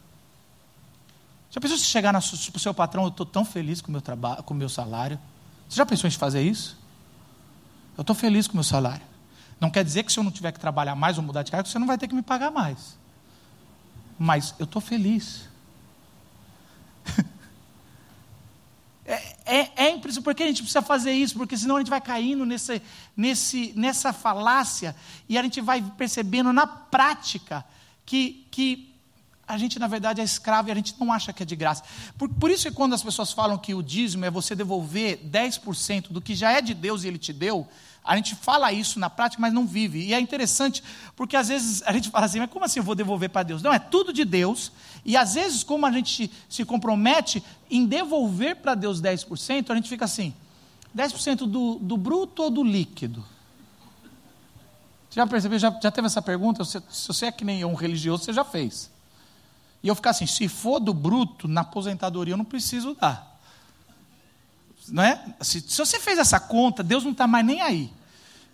Já 1.51 1.59
pensou 1.59 1.77
se 1.77 1.83
chegar 1.83 2.13
para 2.13 2.19
o 2.19 2.59
seu 2.59 2.73
patrão, 2.73 3.03
eu 3.03 3.09
estou 3.09 3.25
tão 3.25 3.43
feliz 3.43 3.81
com 3.81 3.89
o 3.89 3.91
meu 3.91 4.01
trabalho, 4.01 4.43
com 4.43 4.53
o 4.53 4.57
meu 4.57 4.69
salário? 4.69 5.19
Você 5.67 5.75
já 5.75 5.85
pensou 5.85 6.07
em 6.07 6.11
fazer 6.11 6.41
isso? 6.41 6.77
Eu 7.97 8.01
estou 8.01 8.15
feliz 8.15 8.47
com 8.47 8.53
o 8.53 8.57
meu 8.57 8.63
salário. 8.63 9.05
Não 9.59 9.71
quer 9.71 9.83
dizer 9.83 10.03
que 10.03 10.11
se 10.11 10.19
eu 10.19 10.23
não 10.23 10.31
tiver 10.31 10.51
que 10.51 10.59
trabalhar 10.59 10.95
mais 10.95 11.17
ou 11.17 11.23
mudar 11.23 11.43
de 11.43 11.51
cargo, 11.51 11.67
você 11.67 11.79
não 11.79 11.87
vai 11.87 11.97
ter 11.97 12.07
que 12.07 12.15
me 12.15 12.21
pagar 12.21 12.51
mais. 12.51 12.97
Mas 14.19 14.53
eu 14.59 14.65
estou 14.65 14.81
feliz. 14.81 15.49
é, 19.05 19.13
é, 19.45 19.71
é 19.75 19.89
impressionante, 19.89 20.23
porque 20.23 20.43
a 20.43 20.47
gente 20.47 20.61
precisa 20.61 20.81
fazer 20.81 21.11
isso, 21.11 21.35
porque 21.35 21.57
senão 21.57 21.77
a 21.77 21.79
gente 21.79 21.89
vai 21.89 22.01
caindo 22.01 22.45
nesse, 22.45 22.81
nesse, 23.15 23.73
nessa 23.75 24.13
falácia 24.13 24.95
e 25.27 25.37
a 25.37 25.43
gente 25.43 25.59
vai 25.59 25.81
percebendo 25.97 26.53
na 26.53 26.67
prática 26.67 27.65
que, 28.05 28.47
que 28.51 28.95
a 29.47 29.57
gente, 29.57 29.79
na 29.79 29.87
verdade, 29.87 30.19
é 30.19 30.23
escravo 30.23 30.67
e 30.67 30.71
a 30.71 30.75
gente 30.75 30.93
não 30.99 31.11
acha 31.11 31.31
que 31.31 31.41
é 31.41 31.45
de 31.45 31.55
graça. 31.55 31.83
Por, 32.17 32.27
por 32.27 32.51
isso 32.51 32.67
que 32.67 32.75
quando 32.75 32.93
as 32.93 33.01
pessoas 33.01 33.31
falam 33.31 33.57
que 33.57 33.73
o 33.73 33.81
dízimo 33.81 34.25
é 34.25 34.29
você 34.29 34.53
devolver 34.53 35.19
10% 35.25 36.09
do 36.09 36.21
que 36.21 36.35
já 36.35 36.51
é 36.51 36.61
de 36.61 36.73
Deus 36.73 37.03
e 37.03 37.07
Ele 37.07 37.17
te 37.17 37.31
deu, 37.31 37.65
a 38.03 38.15
gente 38.15 38.35
fala 38.35 38.71
isso 38.73 38.99
na 38.99 39.09
prática, 39.09 39.41
mas 39.41 39.53
não 39.53 39.65
vive. 39.65 39.99
E 40.05 40.13
é 40.13 40.19
interessante, 40.19 40.83
porque 41.15 41.35
às 41.35 41.47
vezes 41.47 41.81
a 41.85 41.93
gente 41.93 42.09
fala 42.09 42.25
assim, 42.25 42.39
mas 42.39 42.49
como 42.49 42.65
assim 42.65 42.79
eu 42.79 42.83
vou 42.83 42.95
devolver 42.95 43.29
para 43.29 43.43
Deus? 43.43 43.61
Não, 43.61 43.73
é 43.73 43.79
tudo 43.79 44.11
de 44.11 44.25
Deus. 44.25 44.71
E 45.05 45.15
às 45.15 45.35
vezes, 45.35 45.63
como 45.63 45.85
a 45.85 45.91
gente 45.91 46.29
se 46.49 46.65
compromete 46.65 47.41
em 47.69 47.85
devolver 47.85 48.57
para 48.57 48.75
Deus 48.75 49.01
10%, 49.01 49.71
a 49.71 49.75
gente 49.75 49.89
fica 49.89 50.05
assim, 50.05 50.33
10% 50.95 51.39
do, 51.49 51.75
do 51.75 51.95
bruto 51.95 52.43
ou 52.43 52.49
do 52.49 52.63
líquido? 52.63 53.23
Já 55.11 55.25
percebeu? 55.25 55.57
Já, 55.57 55.77
já 55.81 55.91
teve 55.91 56.07
essa 56.07 56.21
pergunta? 56.21 56.63
Se, 56.63 56.81
se 56.89 57.07
você 57.07 57.27
é 57.27 57.31
que 57.31 57.43
nem 57.43 57.63
um 57.65 57.73
religioso, 57.73 58.23
você 58.23 58.33
já 58.33 58.43
fez. 58.43 58.89
E 59.87 59.89
eu 59.89 59.95
ficar 59.95 60.09
assim, 60.09 60.27
se 60.27 60.49
for 60.49 60.81
do 60.81 60.93
bruto, 60.93 61.47
na 61.47 61.61
aposentadoria 61.61 62.33
eu 62.33 62.37
não 62.37 62.43
preciso 62.43 62.93
dar. 62.93 63.39
Não 64.89 65.01
é? 65.01 65.23
Se, 65.39 65.61
se 65.61 65.77
você 65.77 65.97
fez 65.97 66.19
essa 66.19 66.41
conta, 66.41 66.83
Deus 66.83 67.05
não 67.05 67.13
está 67.13 67.25
mais 67.25 67.45
nem 67.45 67.61
aí. 67.61 67.93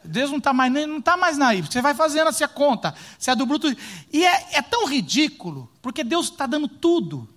Deus 0.04 0.30
não 0.30 0.38
está 0.38 0.54
mais, 0.54 0.72
não 0.72 1.02
tá 1.02 1.18
mais 1.18 1.36
naí. 1.36 1.62
Você 1.62 1.82
vai 1.82 1.96
fazendo 1.96 2.28
essa 2.28 2.48
conta. 2.48 2.94
Se 3.18 3.32
é 3.32 3.36
do 3.36 3.48
bruto. 3.48 3.68
E 4.12 4.24
é, 4.24 4.58
é 4.58 4.62
tão 4.62 4.88
ridículo, 4.88 5.68
porque 5.82 6.04
Deus 6.04 6.28
está 6.30 6.46
dando 6.46 6.68
tudo. 6.68 7.28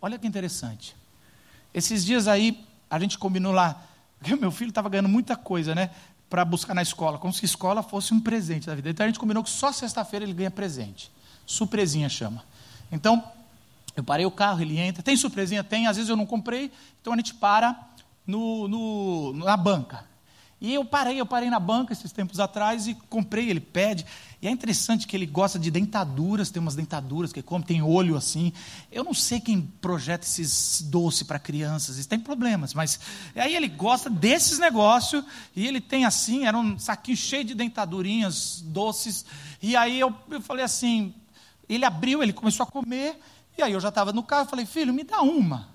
Olha 0.00 0.18
que 0.18 0.26
interessante. 0.26 0.96
Esses 1.74 2.06
dias 2.06 2.26
aí, 2.26 2.64
a 2.88 2.98
gente 2.98 3.18
combinou 3.18 3.52
lá. 3.52 3.82
Meu 4.40 4.50
filho 4.50 4.70
estava 4.70 4.88
ganhando 4.88 5.10
muita 5.10 5.36
coisa, 5.36 5.74
né? 5.74 5.90
Para 6.30 6.42
buscar 6.42 6.72
na 6.72 6.80
escola, 6.80 7.18
como 7.18 7.34
se 7.34 7.44
escola 7.44 7.82
fosse 7.82 8.14
um 8.14 8.20
presente 8.20 8.66
da 8.66 8.74
vida. 8.74 8.88
Então 8.88 9.04
a 9.04 9.08
gente 9.10 9.18
combinou 9.18 9.44
que 9.44 9.50
só 9.50 9.70
sexta-feira 9.72 10.24
ele 10.24 10.32
ganha 10.32 10.50
presente. 10.50 11.12
Surpresinha 11.44 12.08
chama. 12.08 12.42
Então, 12.90 13.22
eu 13.96 14.04
parei 14.04 14.26
o 14.26 14.30
carro, 14.30 14.60
ele 14.60 14.78
entra. 14.78 15.02
Tem 15.02 15.16
surpresinha? 15.16 15.64
Tem. 15.64 15.86
Às 15.86 15.96
vezes 15.96 16.10
eu 16.10 16.16
não 16.16 16.26
comprei. 16.26 16.70
Então 17.00 17.12
a 17.12 17.16
gente 17.16 17.34
para 17.34 17.76
no, 18.26 18.68
no, 18.68 19.32
na 19.32 19.56
banca. 19.56 20.04
E 20.58 20.72
eu 20.72 20.84
parei, 20.86 21.20
eu 21.20 21.26
parei 21.26 21.50
na 21.50 21.60
banca 21.60 21.92
esses 21.92 22.10
tempos 22.12 22.40
atrás 22.40 22.86
e 22.86 22.94
comprei, 23.10 23.50
ele 23.50 23.60
pede. 23.60 24.06
E 24.40 24.48
é 24.48 24.50
interessante 24.50 25.06
que 25.06 25.14
ele 25.14 25.26
gosta 25.26 25.58
de 25.58 25.70
dentaduras, 25.70 26.50
tem 26.50 26.60
umas 26.60 26.74
dentaduras 26.74 27.30
que 27.30 27.42
come, 27.42 27.62
tem 27.62 27.82
olho 27.82 28.16
assim. 28.16 28.54
Eu 28.90 29.04
não 29.04 29.12
sei 29.12 29.38
quem 29.38 29.60
projeta 29.60 30.24
esses 30.24 30.80
doces 30.80 31.24
para 31.24 31.38
crianças, 31.38 31.98
isso 31.98 32.08
tem 32.08 32.18
problemas, 32.18 32.72
mas 32.72 32.98
aí 33.34 33.54
ele 33.54 33.68
gosta 33.68 34.08
desses 34.08 34.58
negócios 34.58 35.22
e 35.54 35.66
ele 35.66 35.80
tem 35.80 36.06
assim, 36.06 36.46
era 36.46 36.56
um 36.56 36.78
saquinho 36.78 37.18
cheio 37.18 37.44
de 37.44 37.54
dentadurinhas 37.54 38.62
doces. 38.66 39.26
E 39.60 39.76
aí 39.76 40.00
eu, 40.00 40.14
eu 40.30 40.40
falei 40.40 40.64
assim, 40.64 41.12
ele 41.74 41.84
abriu, 41.84 42.22
ele 42.22 42.32
começou 42.32 42.64
a 42.64 42.66
comer, 42.66 43.18
e 43.56 43.62
aí 43.62 43.72
eu 43.72 43.80
já 43.80 43.88
estava 43.88 44.12
no 44.12 44.22
carro, 44.22 44.48
falei, 44.48 44.66
filho, 44.66 44.92
me 44.92 45.02
dá 45.02 45.20
uma. 45.22 45.68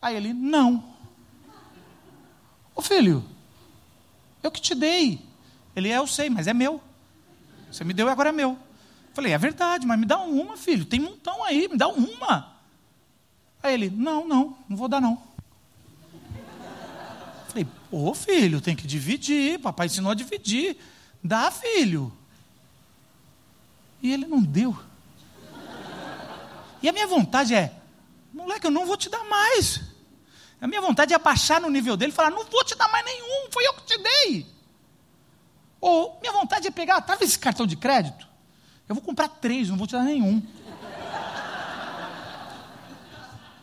Aí 0.00 0.16
ele, 0.16 0.32
não. 0.32 0.84
Ô 2.74 2.82
filho, 2.82 3.24
eu 4.42 4.50
que 4.50 4.60
te 4.60 4.74
dei. 4.74 5.20
Ele 5.74 5.88
é, 5.88 5.98
eu 5.98 6.06
sei, 6.06 6.30
mas 6.30 6.46
é 6.46 6.54
meu. 6.54 6.80
Você 7.70 7.84
me 7.84 7.92
deu 7.92 8.06
e 8.06 8.10
agora 8.10 8.30
é 8.30 8.32
meu. 8.32 8.58
Falei, 9.12 9.32
é 9.32 9.38
verdade, 9.38 9.86
mas 9.86 9.98
me 9.98 10.06
dá 10.06 10.18
uma, 10.18 10.56
filho. 10.56 10.84
Tem 10.84 11.00
um 11.00 11.04
montão 11.04 11.42
aí, 11.44 11.68
me 11.68 11.76
dá 11.76 11.88
uma. 11.88 12.54
Aí 13.62 13.74
ele, 13.74 13.90
não, 13.90 14.26
não, 14.26 14.56
não 14.68 14.76
vou 14.76 14.88
dar 14.88 15.00
não. 15.00 15.20
Falei, 17.48 17.66
ô 17.90 18.14
filho, 18.14 18.60
tem 18.60 18.76
que 18.76 18.86
dividir. 18.86 19.58
Papai 19.58 19.86
ensinou 19.86 20.12
a 20.12 20.14
dividir. 20.14 20.76
Dá, 21.22 21.50
filho. 21.50 22.12
E 24.02 24.12
ele 24.12 24.26
não 24.26 24.42
deu. 24.42 24.76
E 26.86 26.88
a 26.88 26.92
minha 26.92 27.08
vontade 27.08 27.52
é, 27.52 27.72
moleque, 28.32 28.64
eu 28.64 28.70
não 28.70 28.86
vou 28.86 28.96
te 28.96 29.08
dar 29.08 29.24
mais. 29.24 29.80
A 30.60 30.68
minha 30.68 30.80
vontade 30.80 31.12
é 31.12 31.16
abaixar 31.16 31.60
no 31.60 31.68
nível 31.68 31.96
dele 31.96 32.12
e 32.12 32.14
falar: 32.14 32.30
não 32.30 32.44
vou 32.44 32.62
te 32.62 32.76
dar 32.76 32.86
mais 32.86 33.04
nenhum, 33.04 33.50
foi 33.50 33.66
eu 33.66 33.74
que 33.74 33.82
te 33.86 33.98
dei. 33.98 34.46
Ou 35.80 36.16
minha 36.20 36.32
vontade 36.32 36.68
é 36.68 36.70
pegar, 36.70 36.98
estava 36.98 37.24
esse 37.24 37.36
cartão 37.40 37.66
de 37.66 37.74
crédito? 37.74 38.28
Eu 38.88 38.94
vou 38.94 39.02
comprar 39.02 39.26
três, 39.26 39.68
não 39.68 39.76
vou 39.76 39.88
te 39.88 39.94
dar 39.94 40.04
nenhum. 40.04 40.40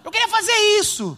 Eu 0.03 0.11
queria 0.11 0.27
fazer 0.27 0.51
isso. 0.81 1.17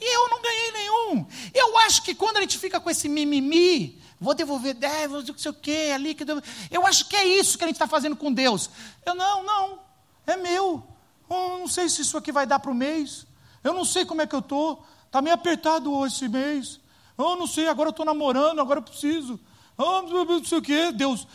E 0.00 0.16
eu 0.16 0.28
não 0.28 0.42
ganhei 0.42 0.72
nenhum. 0.72 1.26
Eu 1.54 1.78
acho 1.78 2.02
que 2.02 2.16
quando 2.16 2.38
a 2.38 2.40
gente 2.40 2.58
fica 2.58 2.80
com 2.80 2.90
esse 2.90 3.08
mimimi, 3.08 4.02
vou 4.18 4.34
devolver 4.34 4.74
10, 4.74 5.08
vou 5.08 5.22
não 5.22 5.38
sei 5.38 5.52
o 5.52 5.54
quê, 5.54 5.92
ali 5.94 6.16
que 6.16 6.24
Eu 6.68 6.84
acho 6.84 7.06
que 7.06 7.14
é 7.14 7.24
isso 7.24 7.56
que 7.56 7.62
a 7.62 7.68
gente 7.68 7.76
está 7.76 7.86
fazendo 7.86 8.16
com 8.16 8.32
Deus. 8.32 8.68
Eu, 9.06 9.14
não, 9.14 9.44
não, 9.44 9.89
é 10.26 10.36
meu. 10.36 10.82
Eu 11.28 11.58
não 11.58 11.68
sei 11.68 11.88
se 11.88 12.02
isso 12.02 12.16
aqui 12.16 12.32
vai 12.32 12.46
dar 12.46 12.58
para 12.58 12.70
o 12.70 12.74
mês. 12.74 13.26
Eu 13.62 13.74
não 13.74 13.84
sei 13.84 14.04
como 14.04 14.22
é 14.22 14.26
que 14.26 14.34
eu 14.34 14.40
estou. 14.40 14.84
Está 15.06 15.20
meio 15.20 15.34
apertado 15.34 15.92
hoje 15.92 16.14
esse 16.14 16.28
mês. 16.28 16.80
Eu 17.18 17.36
não 17.36 17.46
sei, 17.46 17.68
agora 17.68 17.88
eu 17.88 17.90
estou 17.90 18.06
namorando, 18.06 18.60
agora 18.60 18.78
eu 18.78 18.82
preciso. 18.82 19.38
Oh, 19.76 20.02
não 20.02 20.44
sei 20.44 20.58
o 20.58 20.62
quê, 20.62 20.92
Deus. 20.92 21.26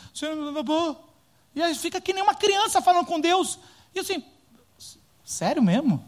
E 1.56 1.62
aí 1.62 1.76
fica 1.76 2.02
que 2.02 2.13
nem 2.13 2.24
uma 2.24 2.36
criança 2.36 2.82
falando 2.82 3.06
com 3.06 3.19
Deus. 3.19 3.60
E 3.93 4.00
assim, 4.00 4.24
sério 5.24 5.62
mesmo? 5.62 6.04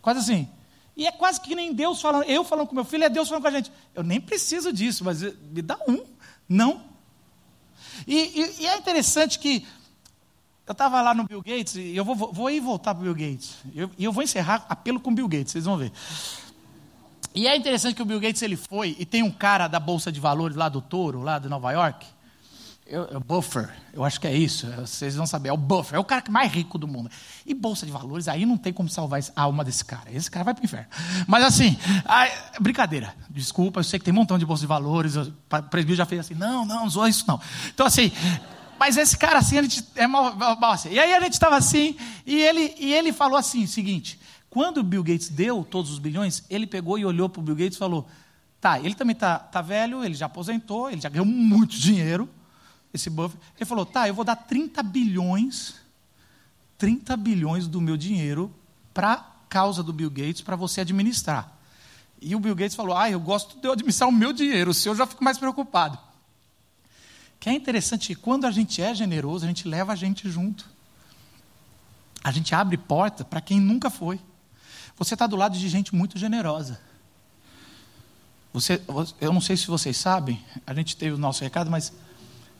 Quase 0.00 0.20
assim. 0.20 0.48
E 0.96 1.06
é 1.06 1.12
quase 1.12 1.40
que 1.40 1.54
nem 1.54 1.72
Deus 1.72 2.00
falando, 2.00 2.24
eu 2.24 2.42
falando 2.42 2.66
com 2.66 2.74
meu 2.74 2.84
filho, 2.84 3.04
é 3.04 3.08
Deus 3.08 3.28
falando 3.28 3.42
com 3.42 3.48
a 3.48 3.52
gente. 3.52 3.70
Eu 3.94 4.02
nem 4.02 4.20
preciso 4.20 4.72
disso, 4.72 5.04
mas 5.04 5.22
me 5.22 5.62
dá 5.62 5.78
um. 5.86 6.04
Não. 6.48 6.82
E, 8.06 8.16
e, 8.16 8.62
e 8.62 8.66
é 8.66 8.76
interessante 8.76 9.38
que 9.38 9.66
eu 10.68 10.72
estava 10.72 11.00
lá 11.00 11.14
no 11.14 11.24
Bill 11.24 11.40
Gates, 11.40 11.76
e 11.76 11.96
eu 11.96 12.04
vou, 12.04 12.14
vou 12.14 12.50
ir 12.50 12.60
voltar 12.60 12.94
para 12.94 13.00
o 13.00 13.04
Bill 13.04 13.14
Gates. 13.14 13.56
E 13.72 13.80
eu, 13.80 13.90
eu, 13.98 14.12
vou 14.12 14.22
encerrar 14.22 14.66
apelo 14.68 15.00
com 15.00 15.10
o 15.10 15.14
Bill 15.14 15.26
Gates, 15.26 15.52
vocês 15.52 15.64
vão 15.64 15.78
ver. 15.78 15.90
E 17.34 17.48
é 17.48 17.56
interessante 17.56 17.94
que 17.94 18.02
o 18.02 18.04
Bill 18.04 18.20
Gates 18.20 18.42
ele 18.42 18.54
foi, 18.54 18.94
e 18.98 19.06
tem 19.06 19.22
um 19.22 19.30
cara 19.30 19.66
da 19.66 19.80
Bolsa 19.80 20.12
de 20.12 20.20
Valores 20.20 20.56
lá 20.56 20.68
do 20.68 20.82
Touro, 20.82 21.22
lá 21.22 21.38
de 21.38 21.48
Nova 21.48 21.72
York. 21.72 22.06
Eu, 22.86 23.04
eu, 23.04 23.20
Buffer, 23.20 23.70
eu 23.94 24.04
acho 24.04 24.20
que 24.20 24.26
é 24.26 24.34
isso, 24.34 24.66
vocês 24.78 25.14
vão 25.16 25.26
saber, 25.26 25.48
é 25.48 25.52
o 25.52 25.56
Buffer, 25.56 25.96
é 25.96 25.98
o 25.98 26.04
cara 26.04 26.22
mais 26.28 26.52
rico 26.52 26.76
do 26.76 26.86
mundo. 26.86 27.10
E 27.46 27.54
Bolsa 27.54 27.86
de 27.86 27.92
Valores, 27.92 28.28
aí 28.28 28.44
não 28.44 28.58
tem 28.58 28.72
como 28.72 28.90
salvar 28.90 29.20
a 29.34 29.42
alma 29.42 29.64
desse 29.64 29.84
cara, 29.84 30.12
esse 30.12 30.30
cara 30.30 30.44
vai 30.44 30.54
para 30.54 30.62
o 30.62 30.64
inferno. 30.64 30.86
Mas 31.26 31.44
assim, 31.44 31.78
aí, 32.04 32.30
brincadeira, 32.60 33.14
desculpa, 33.30 33.80
eu 33.80 33.84
sei 33.84 33.98
que 33.98 34.04
tem 34.04 34.12
um 34.12 34.16
montão 34.16 34.38
de 34.38 34.44
Bolsa 34.44 34.62
de 34.62 34.66
Valores, 34.66 35.16
o 35.16 35.32
presbítero 35.70 35.96
já 35.96 36.06
fez 36.06 36.20
assim, 36.20 36.34
não, 36.34 36.66
não, 36.66 36.80
não 36.80 36.90
zoa 36.90 37.08
isso 37.08 37.24
não. 37.26 37.40
Então 37.72 37.86
assim, 37.86 38.12
mas 38.78 38.96
esse 38.96 39.16
cara 39.16 39.38
assim, 39.38 39.62
gente 39.62 39.84
é 39.94 40.06
mal, 40.06 40.34
assim. 40.72 40.90
E 40.90 40.98
aí 40.98 41.12
a 41.14 41.20
gente 41.20 41.32
estava 41.32 41.56
assim, 41.56 41.96
e 42.24 42.40
ele, 42.40 42.74
e 42.78 42.92
ele 42.92 43.12
falou 43.12 43.36
assim, 43.36 43.64
o 43.64 43.68
seguinte, 43.68 44.18
quando 44.48 44.78
o 44.78 44.82
Bill 44.82 45.02
Gates 45.02 45.28
deu 45.28 45.64
todos 45.64 45.90
os 45.90 45.98
bilhões, 45.98 46.44
ele 46.48 46.66
pegou 46.66 46.98
e 46.98 47.04
olhou 47.04 47.28
para 47.28 47.40
o 47.40 47.42
Bill 47.42 47.56
Gates 47.56 47.76
e 47.76 47.78
falou, 47.78 48.08
tá, 48.60 48.78
ele 48.78 48.94
também 48.94 49.14
tá, 49.14 49.38
tá 49.38 49.60
velho, 49.60 50.04
ele 50.04 50.14
já 50.14 50.26
aposentou, 50.26 50.90
ele 50.90 51.00
já 51.00 51.08
ganhou 51.08 51.26
muito 51.26 51.76
dinheiro, 51.76 52.28
esse 52.92 53.10
Buffett. 53.10 53.42
Ele 53.56 53.66
falou, 53.66 53.84
tá, 53.84 54.08
eu 54.08 54.14
vou 54.14 54.24
dar 54.24 54.36
30 54.36 54.82
bilhões, 54.82 55.74
30 56.78 57.16
bilhões 57.16 57.66
do 57.66 57.80
meu 57.80 57.96
dinheiro 57.96 58.54
para 58.94 59.16
causa 59.48 59.82
do 59.82 59.92
Bill 59.92 60.10
Gates, 60.10 60.40
para 60.40 60.56
você 60.56 60.80
administrar. 60.80 61.52
E 62.20 62.34
o 62.34 62.40
Bill 62.40 62.54
Gates 62.54 62.74
falou, 62.74 62.96
ah, 62.96 63.10
eu 63.10 63.20
gosto 63.20 63.60
de 63.60 63.66
eu 63.66 63.72
administrar 63.72 64.08
o 64.08 64.12
meu 64.12 64.32
dinheiro, 64.32 64.70
o 64.70 64.74
seu 64.74 64.92
eu 64.92 64.96
já 64.96 65.06
fico 65.06 65.22
mais 65.22 65.38
preocupado. 65.38 65.98
Que 67.40 67.48
é 67.48 67.52
interessante 67.52 68.08
que 68.08 68.14
quando 68.14 68.46
a 68.46 68.50
gente 68.50 68.82
é 68.82 68.94
generoso, 68.94 69.44
a 69.44 69.48
gente 69.48 69.68
leva 69.68 69.92
a 69.92 69.96
gente 69.96 70.28
junto. 70.28 70.68
A 72.22 72.32
gente 72.32 72.54
abre 72.54 72.76
porta 72.76 73.24
para 73.24 73.40
quem 73.40 73.60
nunca 73.60 73.90
foi. 73.90 74.20
Você 74.96 75.14
está 75.14 75.26
do 75.26 75.36
lado 75.36 75.56
de 75.56 75.68
gente 75.68 75.94
muito 75.94 76.18
generosa. 76.18 76.80
Você, 78.52 78.82
eu 79.20 79.32
não 79.32 79.40
sei 79.40 79.56
se 79.56 79.68
vocês 79.68 79.96
sabem, 79.96 80.42
a 80.66 80.74
gente 80.74 80.96
teve 80.96 81.14
o 81.14 81.18
nosso 81.18 81.44
recado, 81.44 81.70
mas 81.70 81.92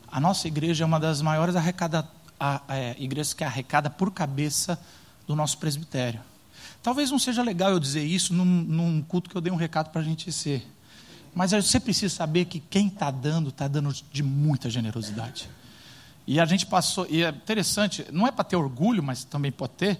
a 0.07 0.19
nossa 0.19 0.47
igreja 0.47 0.83
é 0.83 0.87
uma 0.87 0.99
das 0.99 1.21
maiores 1.21 1.55
arrecada, 1.55 2.07
a, 2.39 2.61
a, 2.67 2.77
é, 2.77 2.95
igrejas 2.97 3.33
que 3.33 3.43
arrecada 3.43 3.89
por 3.89 4.11
cabeça 4.11 4.79
do 5.27 5.35
nosso 5.35 5.57
presbitério. 5.57 6.21
Talvez 6.81 7.11
não 7.11 7.19
seja 7.19 7.43
legal 7.43 7.71
eu 7.71 7.79
dizer 7.79 8.03
isso 8.03 8.33
num, 8.33 8.45
num 8.45 9.01
culto 9.01 9.29
que 9.29 9.35
eu 9.35 9.41
dei 9.41 9.51
um 9.51 9.57
recado 9.57 9.89
para 9.91 9.99
a 9.99 10.03
gente 10.03 10.31
ser. 10.31 10.65
Mas 11.33 11.51
você 11.51 11.79
precisa 11.79 12.13
saber 12.13 12.45
que 12.45 12.59
quem 12.59 12.87
está 12.87 13.11
dando, 13.11 13.49
está 13.49 13.67
dando 13.67 13.93
de 14.11 14.23
muita 14.23 14.69
generosidade. 14.69 15.49
E 16.27 16.39
a 16.39 16.45
gente 16.45 16.65
passou, 16.65 17.07
e 17.09 17.23
é 17.23 17.29
interessante, 17.29 18.05
não 18.11 18.27
é 18.27 18.31
para 18.31 18.43
ter 18.43 18.55
orgulho, 18.55 19.01
mas 19.01 19.23
também 19.23 19.51
pode 19.51 19.73
ter, 19.73 19.99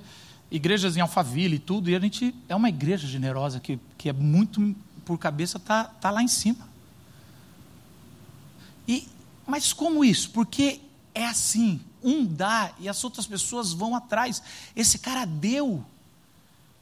igrejas 0.52 0.96
em 0.96 1.02
Alphaville 1.02 1.56
e 1.56 1.60
tudo, 1.60 1.90
e 1.90 1.96
a 1.96 2.00
gente 2.00 2.36
é 2.48 2.56
uma 2.56 2.70
igreja 2.70 3.08
generosa 3.08 3.60
que, 3.60 3.80
que 3.98 4.10
é 4.10 4.14
muito 4.14 4.76
por 5.06 5.18
cabeça, 5.18 5.58
está 5.58 5.86
tá 5.86 6.12
lá 6.12 6.22
em 6.22 6.28
cima. 6.28 6.70
E, 8.88 9.08
mas 9.48 9.74
como 9.74 10.06
isso? 10.06 10.30
Porque 10.30 10.82
é 11.16 11.26
assim, 11.26 11.80
um 12.04 12.26
dá 12.26 12.74
e 12.80 12.88
as 12.88 13.04
outras 13.04 13.26
pessoas 13.26 13.74
vão 13.74 13.96
atrás. 13.96 14.42
Esse 14.76 15.00
cara 15.00 15.26
deu, 15.26 15.84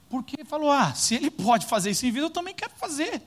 porque 0.09 0.43
falou: 0.43 0.71
ah, 0.71 0.93
se 0.93 1.15
ele 1.15 1.31
pode 1.31 1.65
fazer 1.65 1.91
isso 1.91 2.05
em 2.05 2.11
vida, 2.11 2.25
eu 2.25 2.29
também 2.29 2.53
quero 2.53 2.73
fazer. 2.75 3.21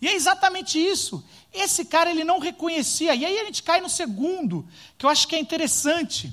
E 0.00 0.08
é 0.08 0.14
exatamente 0.14 0.78
isso. 0.78 1.24
Esse 1.52 1.84
cara 1.84 2.10
ele 2.10 2.24
não 2.24 2.38
reconhecia. 2.38 3.14
E 3.14 3.24
aí 3.24 3.38
a 3.38 3.44
gente 3.44 3.62
cai 3.62 3.80
no 3.80 3.88
segundo, 3.88 4.68
que 4.98 5.06
eu 5.06 5.10
acho 5.10 5.26
que 5.26 5.34
é 5.34 5.38
interessante. 5.38 6.32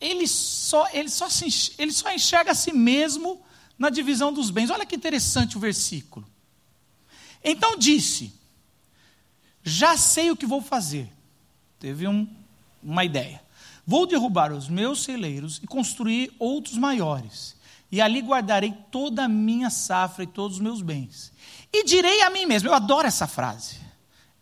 Ele 0.00 0.26
só, 0.26 0.88
ele 0.92 1.08
só, 1.08 1.28
se, 1.28 1.72
ele 1.78 1.92
só 1.92 2.12
enxerga 2.12 2.52
a 2.52 2.54
si 2.54 2.72
mesmo 2.72 3.42
na 3.78 3.90
divisão 3.90 4.32
dos 4.32 4.50
bens. 4.50 4.70
Olha 4.70 4.86
que 4.86 4.96
interessante 4.96 5.56
o 5.56 5.60
versículo. 5.60 6.26
Então 7.44 7.76
disse: 7.76 8.32
Já 9.62 9.96
sei 9.96 10.30
o 10.30 10.36
que 10.36 10.46
vou 10.46 10.62
fazer. 10.62 11.10
Teve 11.78 12.08
um, 12.08 12.26
uma 12.82 13.04
ideia. 13.04 13.42
Vou 13.86 14.06
derrubar 14.06 14.52
os 14.52 14.68
meus 14.68 15.02
celeiros 15.02 15.60
e 15.62 15.66
construir 15.66 16.32
outros 16.38 16.76
maiores. 16.76 17.56
E 17.90 18.00
ali 18.00 18.20
guardarei 18.20 18.74
toda 18.90 19.24
a 19.24 19.28
minha 19.28 19.70
safra 19.70 20.24
e 20.24 20.26
todos 20.26 20.58
os 20.58 20.62
meus 20.62 20.82
bens. 20.82 21.32
E 21.72 21.84
direi 21.84 22.22
a 22.22 22.30
mim 22.30 22.46
mesmo, 22.46 22.68
eu 22.68 22.74
adoro 22.74 23.06
essa 23.06 23.26
frase. 23.26 23.76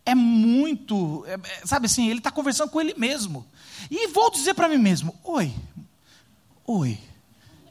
É 0.05 0.15
muito, 0.15 1.25
é, 1.27 1.33
é 1.33 1.65
sabe 1.65 1.85
assim, 1.87 2.09
ele 2.09 2.19
está 2.19 2.31
conversando 2.31 2.69
com 2.69 2.79
ele 2.79 2.93
mesmo. 2.97 3.45
E 3.91 4.07
vou 4.07 4.31
dizer 4.31 4.53
para 4.53 4.69
mim 4.69 4.77
mesmo: 4.77 5.13
Oi, 5.23 5.53
oi, 6.65 6.97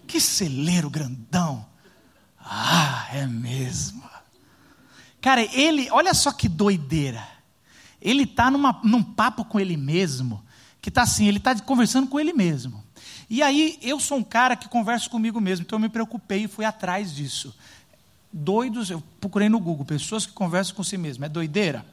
que 0.06 0.20
celeiro 0.20 0.90
grandão. 0.90 1.66
Ah, 2.38 3.08
é 3.12 3.26
mesmo. 3.26 4.04
Cara, 5.20 5.42
ele, 5.42 5.90
olha 5.90 6.14
só 6.14 6.30
que 6.30 6.48
doideira. 6.48 7.26
Ele 8.00 8.22
está 8.22 8.50
num 8.50 9.02
papo 9.02 9.44
com 9.44 9.58
ele 9.58 9.76
mesmo, 9.76 10.44
que 10.80 10.90
está 10.90 11.02
assim, 11.02 11.26
ele 11.26 11.38
está 11.38 11.58
conversando 11.58 12.06
com 12.06 12.20
ele 12.20 12.32
mesmo. 12.32 12.84
E 13.28 13.42
aí, 13.42 13.76
eu 13.82 13.98
sou 13.98 14.18
um 14.18 14.22
cara 14.22 14.54
que 14.54 14.68
converso 14.68 15.10
comigo 15.10 15.40
mesmo, 15.40 15.64
então 15.64 15.78
eu 15.78 15.80
me 15.80 15.88
preocupei 15.88 16.44
e 16.44 16.48
fui 16.48 16.64
atrás 16.64 17.12
disso 17.12 17.52
doidos, 18.36 18.90
eu 18.90 19.02
procurei 19.20 19.48
no 19.48 19.58
Google, 19.58 19.84
pessoas 19.84 20.26
que 20.26 20.32
conversam 20.32 20.76
com 20.76 20.84
si 20.84 20.98
mesmas, 20.98 21.28
é 21.28 21.32
doideira? 21.32 21.84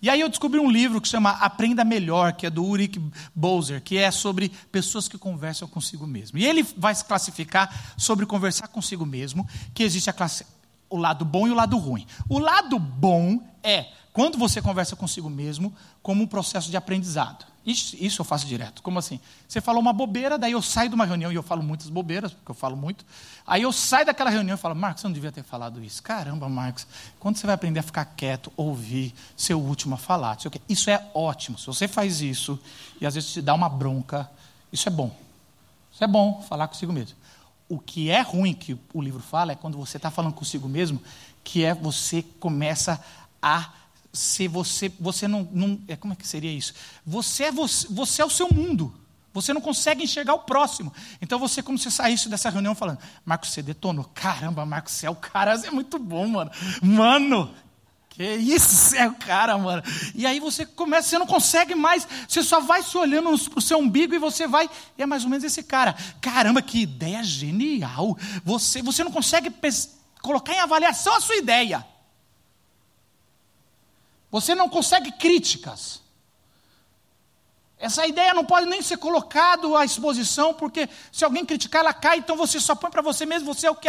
E 0.00 0.08
aí 0.10 0.20
eu 0.20 0.28
descobri 0.28 0.60
um 0.60 0.70
livro 0.70 1.00
que 1.00 1.08
chama 1.08 1.30
Aprenda 1.30 1.84
Melhor, 1.84 2.34
que 2.34 2.46
é 2.46 2.50
do 2.50 2.62
Ulrich 2.62 3.00
Boser, 3.34 3.82
que 3.82 3.96
é 3.96 4.10
sobre 4.10 4.50
pessoas 4.70 5.08
que 5.08 5.16
conversam 5.16 5.66
consigo 5.66 6.06
mesmo. 6.06 6.38
E 6.38 6.44
ele 6.44 6.62
vai 6.76 6.94
se 6.94 7.04
classificar 7.04 7.94
sobre 7.96 8.26
conversar 8.26 8.68
consigo 8.68 9.06
mesmo, 9.06 9.48
que 9.72 9.82
existe 9.82 10.12
classe, 10.12 10.46
o 10.90 10.98
lado 10.98 11.24
bom 11.24 11.48
e 11.48 11.50
o 11.50 11.54
lado 11.54 11.78
ruim. 11.78 12.06
O 12.28 12.38
lado 12.38 12.78
bom 12.78 13.40
é 13.62 13.86
quando 14.14 14.38
você 14.38 14.62
conversa 14.62 14.94
consigo 14.94 15.28
mesmo 15.28 15.74
como 16.00 16.22
um 16.22 16.26
processo 16.26 16.70
de 16.70 16.76
aprendizado. 16.76 17.44
Isso, 17.66 17.96
isso, 17.98 18.20
eu 18.20 18.24
faço 18.24 18.46
direto. 18.46 18.80
Como 18.80 18.96
assim? 18.96 19.18
Você 19.48 19.60
falou 19.60 19.82
uma 19.82 19.92
bobeira, 19.92 20.38
daí 20.38 20.52
eu 20.52 20.62
saio 20.62 20.88
de 20.88 20.94
uma 20.94 21.04
reunião 21.04 21.32
e 21.32 21.34
eu 21.34 21.42
falo 21.42 21.64
muitas 21.64 21.88
bobeiras, 21.88 22.32
porque 22.32 22.50
eu 22.50 22.54
falo 22.54 22.76
muito. 22.76 23.04
Aí 23.44 23.62
eu 23.62 23.72
saio 23.72 24.06
daquela 24.06 24.30
reunião 24.30 24.54
e 24.54 24.58
falo, 24.58 24.76
Marcos, 24.76 25.00
você 25.00 25.08
não 25.08 25.14
devia 25.14 25.32
ter 25.32 25.42
falado 25.42 25.82
isso. 25.82 26.00
Caramba, 26.00 26.48
Marcos, 26.48 26.86
quando 27.18 27.38
você 27.38 27.46
vai 27.46 27.56
aprender 27.56 27.80
a 27.80 27.82
ficar 27.82 28.04
quieto, 28.04 28.52
ouvir, 28.56 29.12
ser 29.36 29.54
o 29.54 29.58
último 29.58 29.96
a 29.96 29.98
falar? 29.98 30.38
Isso 30.68 30.90
é 30.90 31.10
ótimo. 31.12 31.58
Se 31.58 31.66
você 31.66 31.88
faz 31.88 32.20
isso 32.20 32.56
e 33.00 33.06
às 33.06 33.16
vezes 33.16 33.32
te 33.32 33.42
dá 33.42 33.52
uma 33.52 33.68
bronca, 33.68 34.30
isso 34.72 34.88
é 34.88 34.92
bom. 34.92 35.10
Isso 35.92 36.04
é 36.04 36.06
bom, 36.06 36.40
falar 36.48 36.68
consigo 36.68 36.92
mesmo. 36.92 37.16
O 37.68 37.80
que 37.80 38.10
é 38.10 38.20
ruim 38.20 38.54
que 38.54 38.78
o 38.92 39.02
livro 39.02 39.20
fala 39.20 39.52
é 39.52 39.56
quando 39.56 39.76
você 39.76 39.96
está 39.96 40.10
falando 40.10 40.34
consigo 40.34 40.68
mesmo, 40.68 41.02
que 41.42 41.64
é 41.64 41.74
você 41.74 42.22
começa 42.38 43.02
a 43.42 43.70
se 44.14 44.48
você, 44.48 44.90
você 44.98 45.28
não, 45.28 45.46
não 45.52 45.78
é, 45.88 45.96
como 45.96 46.12
é 46.12 46.16
que 46.16 46.26
seria 46.26 46.52
isso? 46.52 46.72
Você 47.04 47.44
é 47.44 47.52
você, 47.52 47.86
você 47.90 48.22
é 48.22 48.24
o 48.24 48.30
seu 48.30 48.48
mundo. 48.48 48.94
Você 49.34 49.52
não 49.52 49.60
consegue 49.60 50.04
enxergar 50.04 50.34
o 50.34 50.38
próximo. 50.38 50.92
Então 51.20 51.40
você, 51.40 51.60
como 51.60 51.76
se 51.76 51.90
saísse 51.90 52.28
dessa 52.28 52.48
reunião 52.48 52.72
falando, 52.72 53.00
Marcos, 53.24 53.50
você 53.50 53.60
detonou. 53.60 54.04
Caramba, 54.14 54.64
Marcos, 54.64 54.92
você 54.92 55.06
é 55.06 55.10
o 55.10 55.16
cara, 55.16 55.58
você 55.58 55.66
é 55.66 55.70
muito 55.72 55.98
bom, 55.98 56.28
mano. 56.28 56.52
Mano, 56.80 57.52
que 58.10 58.22
isso, 58.22 58.94
é 58.94 59.08
o 59.08 59.14
cara, 59.14 59.58
mano. 59.58 59.82
E 60.14 60.24
aí 60.24 60.38
você 60.38 60.64
começa, 60.64 61.08
você 61.08 61.18
não 61.18 61.26
consegue 61.26 61.74
mais, 61.74 62.06
você 62.28 62.44
só 62.44 62.60
vai 62.60 62.84
se 62.84 62.96
olhando 62.96 63.36
para 63.50 63.58
o 63.58 63.62
seu 63.62 63.78
umbigo 63.78 64.14
e 64.14 64.18
você 64.18 64.46
vai, 64.46 64.70
e 64.96 65.02
é 65.02 65.06
mais 65.06 65.24
ou 65.24 65.30
menos 65.30 65.42
esse 65.42 65.64
cara. 65.64 65.96
Caramba, 66.20 66.62
que 66.62 66.82
ideia 66.82 67.24
genial. 67.24 68.16
Você, 68.44 68.82
você 68.82 69.02
não 69.02 69.10
consegue 69.10 69.52
colocar 70.22 70.54
em 70.54 70.60
avaliação 70.60 71.16
a 71.16 71.20
sua 71.20 71.34
ideia. 71.34 71.84
Você 74.34 74.52
não 74.52 74.68
consegue 74.68 75.12
críticas. 75.12 76.00
Essa 77.78 78.04
ideia 78.04 78.34
não 78.34 78.44
pode 78.44 78.66
nem 78.66 78.82
ser 78.82 78.96
colocada 78.96 79.78
à 79.78 79.84
exposição, 79.84 80.52
porque 80.52 80.88
se 81.12 81.24
alguém 81.24 81.46
criticar, 81.46 81.82
ela 81.82 81.94
cai, 81.94 82.18
então 82.18 82.36
você 82.36 82.58
só 82.58 82.74
põe 82.74 82.90
para 82.90 83.00
você 83.00 83.24
mesmo, 83.24 83.54
você 83.54 83.68
é 83.68 83.70
o 83.70 83.76
que, 83.76 83.88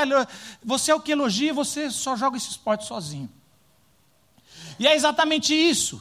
você 0.64 0.92
é 0.92 0.94
o 0.94 1.00
que 1.00 1.12
elogia, 1.12 1.52
você 1.52 1.90
só 1.90 2.16
joga 2.16 2.38
esse 2.38 2.52
esporte 2.52 2.86
sozinho. 2.86 3.28
E 4.78 4.86
é 4.86 4.96
exatamente 4.96 5.52
isso. 5.52 6.00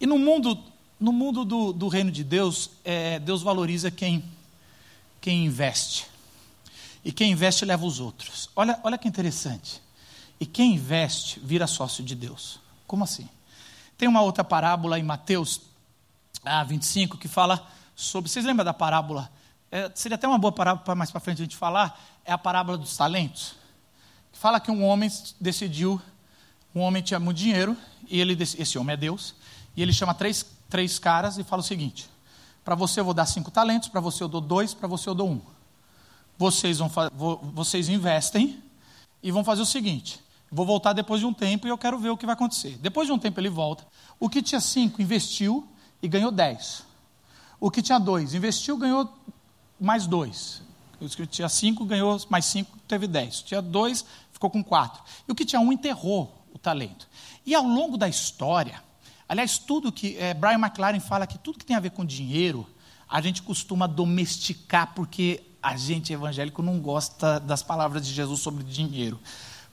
E 0.00 0.06
no 0.06 0.18
mundo, 0.18 0.58
no 0.98 1.12
mundo 1.12 1.44
do, 1.44 1.70
do 1.70 1.88
reino 1.88 2.10
de 2.10 2.24
Deus, 2.24 2.70
é, 2.82 3.18
Deus 3.18 3.42
valoriza 3.42 3.90
quem, 3.90 4.24
quem 5.20 5.44
investe. 5.44 6.06
E 7.04 7.12
quem 7.12 7.32
investe 7.32 7.66
leva 7.66 7.84
os 7.84 8.00
outros. 8.00 8.48
Olha, 8.56 8.80
olha 8.82 8.96
que 8.96 9.06
interessante. 9.06 9.82
E 10.40 10.46
quem 10.46 10.74
investe 10.74 11.38
vira 11.38 11.66
sócio 11.66 12.02
de 12.02 12.14
Deus. 12.14 12.58
Como 12.86 13.04
assim? 13.04 13.28
Tem 13.98 14.08
uma 14.08 14.22
outra 14.22 14.42
parábola 14.42 14.98
em 14.98 15.02
Mateus 15.02 15.60
ah, 16.42 16.64
25 16.64 17.18
que 17.18 17.28
fala 17.28 17.64
sobre. 17.94 18.30
Vocês 18.30 18.46
lembram 18.46 18.64
da 18.64 18.72
parábola? 18.72 19.30
É, 19.70 19.90
seria 19.94 20.16
até 20.16 20.26
uma 20.26 20.38
boa 20.38 20.50
parábola 20.50 20.82
para 20.82 20.94
mais 20.94 21.10
para 21.10 21.20
frente 21.20 21.42
a 21.42 21.44
gente 21.44 21.56
falar. 21.56 22.00
É 22.24 22.32
a 22.32 22.38
parábola 22.38 22.78
dos 22.78 22.96
talentos. 22.96 23.54
Fala 24.32 24.58
que 24.58 24.70
um 24.70 24.82
homem 24.82 25.10
decidiu. 25.38 26.00
Um 26.74 26.80
homem 26.80 27.02
tinha 27.02 27.20
muito 27.20 27.36
dinheiro. 27.36 27.76
E 28.08 28.18
ele, 28.18 28.32
esse 28.42 28.78
homem 28.78 28.94
é 28.94 28.96
Deus. 28.96 29.34
E 29.76 29.82
ele 29.82 29.92
chama 29.92 30.14
três, 30.14 30.46
três 30.68 30.98
caras 30.98 31.36
e 31.36 31.44
fala 31.44 31.60
o 31.60 31.64
seguinte: 31.64 32.08
Para 32.64 32.74
você 32.74 33.00
eu 33.00 33.04
vou 33.04 33.14
dar 33.14 33.26
cinco 33.26 33.50
talentos, 33.50 33.90
para 33.90 34.00
você 34.00 34.22
eu 34.22 34.28
dou 34.28 34.40
dois, 34.40 34.72
para 34.72 34.88
você 34.88 35.08
eu 35.08 35.14
dou 35.14 35.28
um. 35.28 35.40
Vocês, 36.38 36.78
vão, 36.78 36.90
vocês 37.52 37.90
investem 37.90 38.62
e 39.22 39.30
vão 39.30 39.44
fazer 39.44 39.60
o 39.62 39.66
seguinte: 39.66 40.20
Vou 40.50 40.66
voltar 40.66 40.92
depois 40.92 41.20
de 41.20 41.26
um 41.26 41.32
tempo 41.32 41.66
e 41.66 41.70
eu 41.70 41.78
quero 41.78 41.98
ver 41.98 42.10
o 42.10 42.16
que 42.16 42.26
vai 42.26 42.32
acontecer. 42.32 42.76
Depois 42.78 43.06
de 43.06 43.12
um 43.12 43.18
tempo 43.18 43.38
ele 43.38 43.48
volta. 43.48 43.86
O 44.18 44.28
que 44.28 44.42
tinha 44.42 44.60
cinco 44.60 45.00
investiu 45.00 45.66
e 46.02 46.08
ganhou 46.08 46.32
dez. 46.32 46.84
O 47.60 47.70
que 47.70 47.80
tinha 47.80 48.00
dois 48.00 48.34
investiu 48.34 48.76
ganhou 48.76 49.08
mais 49.78 50.06
dois. 50.06 50.62
O 51.00 51.08
que 51.08 51.26
tinha 51.26 51.48
cinco 51.48 51.84
ganhou 51.84 52.20
mais 52.28 52.46
cinco, 52.46 52.76
teve 52.88 53.06
dez. 53.06 53.42
Tinha 53.42 53.62
dois, 53.62 54.04
ficou 54.32 54.50
com 54.50 54.62
quatro. 54.62 55.02
E 55.28 55.30
o 55.30 55.34
que 55.34 55.44
tinha 55.44 55.60
um 55.60 55.72
enterrou 55.72 56.44
o 56.52 56.58
talento. 56.58 57.08
E 57.46 57.54
ao 57.54 57.64
longo 57.64 57.96
da 57.96 58.08
história, 58.08 58.82
aliás, 59.28 59.56
tudo 59.56 59.92
que 59.92 60.16
é, 60.18 60.34
Brian 60.34 60.58
McLaren 60.58 60.98
fala 60.98 61.28
que 61.28 61.38
tudo 61.38 61.58
que 61.58 61.64
tem 61.64 61.76
a 61.76 61.80
ver 61.80 61.90
com 61.90 62.04
dinheiro, 62.04 62.66
a 63.08 63.20
gente 63.20 63.40
costuma 63.40 63.86
domesticar 63.86 64.94
porque 64.94 65.42
a 65.62 65.76
gente 65.76 66.12
evangélico 66.12 66.60
não 66.60 66.80
gosta 66.80 67.38
das 67.38 67.62
palavras 67.62 68.04
de 68.04 68.12
Jesus 68.12 68.40
sobre 68.40 68.64
dinheiro 68.64 69.20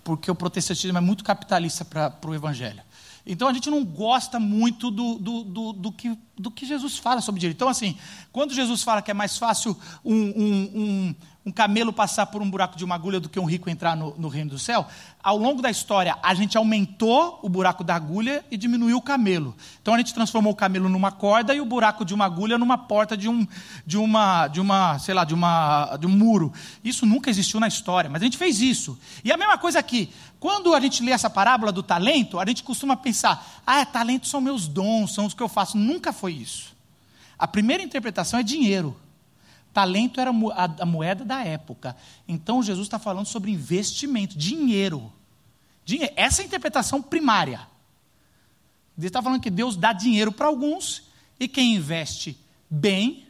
porque 0.08 0.32
o 0.32 0.36
protestantismo 0.36 0.98
é 0.98 1.02
muito 1.02 1.22
capitalista 1.22 1.84
para 1.84 2.18
o 2.26 2.34
evangelho. 2.34 2.82
Então 3.28 3.48
a 3.48 3.54
gente 3.54 3.70
não 3.70 3.84
gosta 3.84 4.40
muito 4.40 4.90
do, 4.90 5.16
do, 5.16 5.44
do, 5.44 5.74
do, 5.74 5.92
que, 5.92 6.18
do 6.38 6.50
que 6.50 6.66
Jesus 6.66 6.98
fala 6.98 7.20
sobre 7.20 7.40
dinheiro. 7.42 7.56
Então, 7.56 7.68
assim, 7.68 7.98
quando 8.32 8.54
Jesus 8.54 8.82
fala 8.82 9.02
que 9.02 9.12
é 9.12 9.14
mais 9.14 9.38
fácil 9.38 9.78
um, 10.04 10.16
um, 10.16 10.72
um, 10.76 11.16
um 11.48 11.52
camelo 11.52 11.92
passar 11.94 12.26
por 12.28 12.42
um 12.42 12.50
buraco 12.50 12.78
de 12.78 12.86
uma 12.86 12.96
agulha 12.96 13.20
do 13.20 13.30
que 13.30 13.40
um 13.40 13.46
rico 13.46 13.70
entrar 13.70 13.96
no, 13.96 14.14
no, 14.18 14.28
reino 14.28 14.52
do 14.52 14.60
céu, 14.60 14.86
ao 15.22 15.38
longo 15.38 15.62
da 15.62 15.70
história 15.70 16.18
a 16.22 16.34
gente 16.34 16.58
aumentou 16.58 17.40
o 17.42 17.50
buraco 17.50 17.84
da 17.84 17.96
agulha 17.96 18.46
e 18.50 18.58
diminuiu 18.58 18.98
o 18.98 19.02
camelo. 19.02 19.56
Então 19.82 19.94
a 19.94 19.98
gente 19.98 20.14
transformou 20.14 20.54
o 20.54 20.56
camelo 20.56 20.88
numa 20.88 21.12
corda 21.12 21.54
e 21.54 21.60
o 21.60 21.66
buraco 21.66 22.06
de 22.06 22.14
uma 22.14 22.26
agulha 22.26 22.58
numa 22.58 22.78
porta 22.78 23.18
de 23.18 23.28
um, 23.28 23.46
de 23.86 23.98
uma, 23.98 24.48
de 24.48 24.62
uma, 24.62 25.00
sei 25.00 25.14
lá, 25.14 25.24
de 25.24 25.34
uma, 25.34 25.98
de 25.98 26.08
um 26.08 26.10
muro. 26.10 26.52
Isso 26.84 27.06
nunca 27.06 27.30
existiu 27.30 27.60
na 27.60 27.68
história, 27.68 28.10
mas 28.10 28.22
a 28.22 28.26
gente 28.26 28.38
fez 28.38 28.62
isso. 28.62 28.98
E 29.24 29.32
a 29.32 29.38
mesma 29.38 29.58
coisa 29.58 29.80
aqui. 29.80 30.10
Quando 30.40 30.74
a 30.74 30.80
gente 30.80 31.02
lê 31.04 31.12
essa 31.12 31.30
parábola 31.30 31.72
do 31.72 31.82
talento, 31.82 32.40
a 32.40 32.46
gente 32.46 32.64
costuma 32.64 32.96
pensar: 32.96 33.62
ah, 33.66 33.86
talentos 33.86 34.30
são 34.30 34.40
meus 34.40 34.68
dons, 34.68 35.14
são 35.14 35.26
os 35.26 35.34
que 35.34 35.42
eu 35.42 35.50
faço. 35.50 35.78
Nunca 35.78 36.14
foi 36.14 36.34
isso. 36.34 36.76
A 37.38 37.48
primeira 37.48 37.84
interpretação 37.84 38.40
é 38.40 38.44
dinheiro. 38.44 38.96
Talento 39.74 40.20
era 40.20 40.32
a 40.32 40.86
moeda 40.86 41.24
da 41.24 41.44
época. 41.44 41.96
Então 42.28 42.64
Jesus 42.64 42.88
está 42.88 42.98
falando 42.98 43.28
sobre 43.28 43.52
investimento, 43.52 44.38
dinheiro. 44.38 45.12
dinheiro. 45.86 46.14
Essa 46.16 46.42
é 46.42 46.44
a 46.44 46.48
interpretação 46.48 47.02
primária. 47.02 47.68
Ele 48.98 49.08
está 49.08 49.22
falando 49.22 49.42
que 49.42 49.52
Deus 49.52 49.76
dá 49.76 49.94
dinheiro 49.94 50.32
para 50.32 50.48
alguns 50.48 51.04
e 51.40 51.48
quem 51.48 51.76
investe 51.76 52.38
bem, 52.70 53.28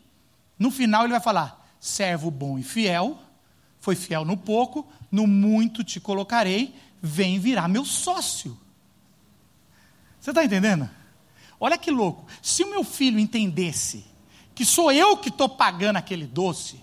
no 0.57 0.71
final 0.71 1.03
ele 1.03 1.11
vai 1.11 1.19
falar: 1.19 1.69
servo 1.79 2.31
bom 2.31 2.57
e 2.57 2.63
fiel, 2.63 3.19
foi 3.79 3.95
fiel 3.95 4.23
no 4.23 4.37
pouco, 4.37 4.87
no 5.11 5.27
muito 5.27 5.83
te 5.83 5.99
colocarei, 5.99 6.73
vem 7.07 7.39
virar 7.39 7.67
meu 7.67 7.85
sócio. 7.85 8.57
Você 10.19 10.31
está 10.31 10.43
entendendo? 10.43 10.89
Olha 11.59 11.77
que 11.77 11.89
louco. 11.89 12.25
Se 12.41 12.63
o 12.63 12.69
meu 12.69 12.83
filho 12.83 13.17
entendesse 13.17 14.05
que 14.53 14.65
sou 14.65 14.91
eu 14.91 15.15
que 15.17 15.29
estou 15.29 15.47
pagando 15.47 15.97
aquele 15.97 16.25
doce. 16.25 16.81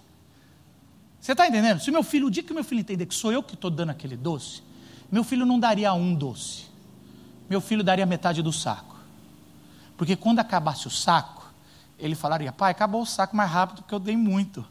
Você 1.20 1.32
está 1.32 1.48
entendendo? 1.48 1.80
Se 1.80 1.90
meu 1.90 2.04
filho, 2.04 2.28
o 2.28 2.30
dia 2.30 2.42
que 2.42 2.54
meu 2.54 2.62
filho 2.62 2.80
entender 2.80 3.04
que 3.04 3.14
sou 3.14 3.32
eu 3.32 3.42
que 3.42 3.54
estou 3.54 3.68
dando 3.68 3.90
aquele 3.90 4.16
doce, 4.16 4.62
meu 5.10 5.24
filho 5.24 5.44
não 5.44 5.58
daria 5.58 5.92
um 5.92 6.14
doce. 6.14 6.66
Meu 7.50 7.60
filho 7.60 7.82
daria 7.82 8.06
metade 8.06 8.42
do 8.42 8.52
saco. 8.52 8.96
Porque 9.96 10.14
quando 10.14 10.38
acabasse 10.38 10.87
o 10.87 10.90
saco, 10.90 11.52
ele 11.98 12.14
falaria: 12.14 12.52
pai, 12.52 12.70
acabou 12.70 13.02
o 13.02 13.06
saco 13.06 13.37
mais 13.37 13.50
rápido 13.50 13.82
porque 13.82 13.94
eu 13.94 13.98
dei 13.98 14.16
muito. 14.16 14.64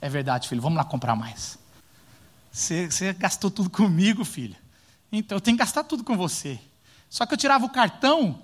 É 0.00 0.08
verdade, 0.08 0.46
filho, 0.46 0.60
vamos 0.60 0.76
lá 0.76 0.84
comprar 0.84 1.16
mais. 1.16 1.58
Você, 2.52 2.90
você 2.90 3.12
gastou 3.14 3.50
tudo 3.50 3.70
comigo, 3.70 4.22
filho. 4.22 4.56
Então 5.18 5.36
eu 5.36 5.40
tenho 5.40 5.56
que 5.56 5.62
gastar 5.62 5.84
tudo 5.84 6.04
com 6.04 6.16
você. 6.16 6.58
Só 7.08 7.24
que 7.24 7.34
eu 7.34 7.38
tirava 7.38 7.64
o 7.64 7.70
cartão 7.70 8.42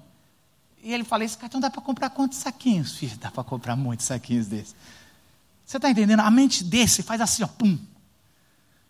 e 0.82 0.92
ele 0.92 1.04
fala: 1.04 1.24
Esse 1.24 1.36
cartão 1.36 1.60
dá 1.60 1.70
para 1.70 1.82
comprar 1.82 2.10
quantos 2.10 2.38
saquinhos? 2.38 2.96
Filho, 2.96 3.16
dá 3.18 3.30
para 3.30 3.44
comprar 3.44 3.76
muitos 3.76 4.06
saquinhos 4.06 4.46
desses. 4.46 4.74
Você 5.64 5.76
está 5.76 5.90
entendendo? 5.90 6.20
A 6.20 6.30
mente 6.30 6.64
desse 6.64 7.02
faz 7.02 7.20
assim, 7.20 7.44
ó, 7.44 7.46
pum. 7.46 7.78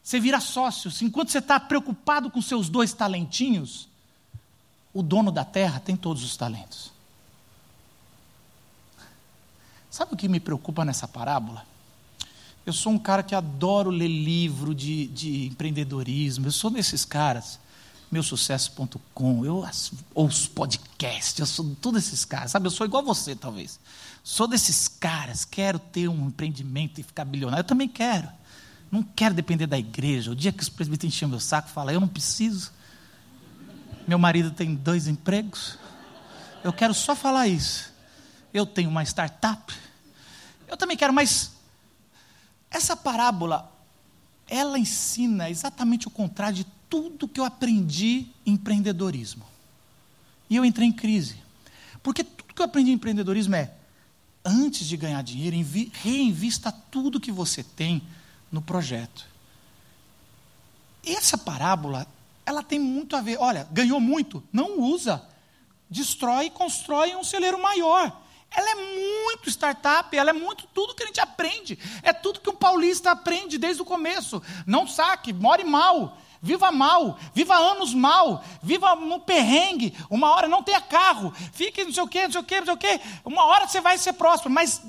Você 0.02 0.18
vira 0.18 0.40
sócio. 0.40 0.90
Enquanto 1.02 1.30
você 1.30 1.38
está 1.38 1.60
preocupado 1.60 2.30
com 2.30 2.40
seus 2.40 2.70
dois 2.70 2.94
talentinhos, 2.94 3.86
o 4.94 5.02
dono 5.02 5.30
da 5.30 5.44
terra 5.44 5.78
tem 5.78 5.94
todos 5.94 6.24
os 6.24 6.36
talentos. 6.38 6.90
Sabe 9.90 10.14
o 10.14 10.16
que 10.16 10.28
me 10.28 10.40
preocupa 10.40 10.84
nessa 10.84 11.06
parábola? 11.06 11.66
Eu 12.64 12.72
sou 12.72 12.92
um 12.92 12.98
cara 12.98 13.22
que 13.22 13.34
adoro 13.34 13.90
ler 13.90 14.08
livro 14.08 14.74
de, 14.74 15.06
de 15.08 15.46
empreendedorismo, 15.48 16.46
eu 16.46 16.52
sou 16.52 16.70
desses 16.70 17.04
caras 17.04 17.58
meusucesso.com, 18.10 19.44
eu 19.44 19.64
ouço 20.14 20.50
podcast, 20.50 21.40
eu 21.40 21.46
sou 21.46 21.76
todos 21.80 22.06
esses 22.06 22.24
caras, 22.24 22.50
sabe? 22.50 22.66
Eu 22.66 22.70
sou 22.70 22.86
igual 22.86 23.04
você, 23.04 23.36
talvez. 23.36 23.78
Sou 24.22 24.48
desses 24.48 24.88
caras, 24.88 25.44
quero 25.44 25.78
ter 25.78 26.08
um 26.08 26.26
empreendimento 26.26 27.00
e 27.00 27.04
ficar 27.04 27.24
bilionário. 27.24 27.62
Eu 27.62 27.66
também 27.66 27.88
quero. 27.88 28.28
Não 28.90 29.02
quero 29.02 29.34
depender 29.34 29.66
da 29.66 29.78
igreja. 29.78 30.32
O 30.32 30.34
dia 30.34 30.52
que 30.52 30.62
os 30.62 30.68
presbíteros 30.68 31.14
enchem 31.14 31.28
meu 31.28 31.38
saco, 31.38 31.68
fala, 31.68 31.92
eu 31.92 32.00
não 32.00 32.08
preciso. 32.08 32.72
Meu 34.08 34.18
marido 34.18 34.50
tem 34.50 34.74
dois 34.74 35.06
empregos. 35.06 35.78
Eu 36.64 36.72
quero 36.72 36.92
só 36.92 37.14
falar 37.14 37.46
isso. 37.46 37.92
Eu 38.52 38.66
tenho 38.66 38.90
uma 38.90 39.04
startup. 39.04 39.72
Eu 40.66 40.76
também 40.76 40.96
quero, 40.96 41.12
mas 41.12 41.52
essa 42.70 42.96
parábola, 42.96 43.72
ela 44.48 44.78
ensina 44.78 45.48
exatamente 45.48 46.08
o 46.08 46.10
contrário 46.10 46.56
de 46.56 46.66
tudo 46.90 47.29
que 47.29 47.40
eu 47.40 47.44
aprendi 47.44 48.26
em 48.44 48.53
empreendedorismo. 48.53 49.46
E 50.50 50.57
eu 50.57 50.64
entrei 50.64 50.88
em 50.88 50.92
crise. 50.92 51.37
Porque 52.03 52.24
tudo 52.24 52.53
que 52.53 52.61
eu 52.61 52.66
aprendi 52.66 52.90
em 52.90 52.94
empreendedorismo 52.94 53.55
é, 53.55 53.72
antes 54.44 54.87
de 54.87 54.96
ganhar 54.96 55.22
dinheiro, 55.22 55.57
reinvista 55.92 56.72
tudo 56.72 57.20
que 57.20 57.31
você 57.31 57.62
tem 57.62 58.03
no 58.50 58.61
projeto. 58.61 59.24
Essa 61.07 61.38
parábola, 61.38 62.07
ela 62.44 62.62
tem 62.62 62.79
muito 62.79 63.14
a 63.14 63.20
ver. 63.20 63.38
Olha, 63.38 63.66
ganhou 63.70 64.00
muito, 64.00 64.42
não 64.53 64.81
usa. 64.81 65.22
Destrói 65.88 66.46
e 66.46 66.50
constrói 66.50 67.14
um 67.14 67.24
celeiro 67.24 67.61
maior. 67.61 68.20
Ela 68.50 68.70
é 68.70 68.74
muito 68.74 69.48
startup, 69.48 70.16
ela 70.16 70.31
é 70.31 70.33
muito 70.33 70.66
tudo 70.74 70.94
que 70.94 71.05
a 71.05 71.07
gente 71.07 71.20
aprende. 71.20 71.79
É 72.03 72.12
tudo 72.12 72.40
que 72.40 72.50
um 72.50 72.57
paulista 72.57 73.12
aprende 73.12 73.59
desde 73.59 73.81
o 73.81 73.85
começo. 73.85 74.42
Não 74.66 74.88
saque, 74.88 75.33
more 75.33 75.62
mal. 75.62 76.18
Viva 76.42 76.72
mal, 76.72 77.18
viva 77.35 77.55
anos 77.55 77.92
mal, 77.92 78.42
viva 78.62 78.94
no 78.96 79.20
perrengue, 79.20 79.94
uma 80.09 80.31
hora 80.31 80.48
não 80.48 80.62
tenha 80.62 80.81
carro, 80.81 81.35
fique 81.53 81.85
não 81.85 81.92
sei 81.92 82.03
o 82.03 82.09
quê, 82.09 82.22
não 82.24 82.33
sei 82.33 82.40
o 82.40 82.44
quê, 82.44 82.59
não 82.61 82.64
sei 82.64 82.74
o 82.74 82.79
quê, 82.79 83.00
uma 83.26 83.44
hora 83.44 83.68
você 83.68 83.79
vai 83.79 83.98
ser 83.98 84.14
próspero, 84.14 84.48
mas 84.48 84.83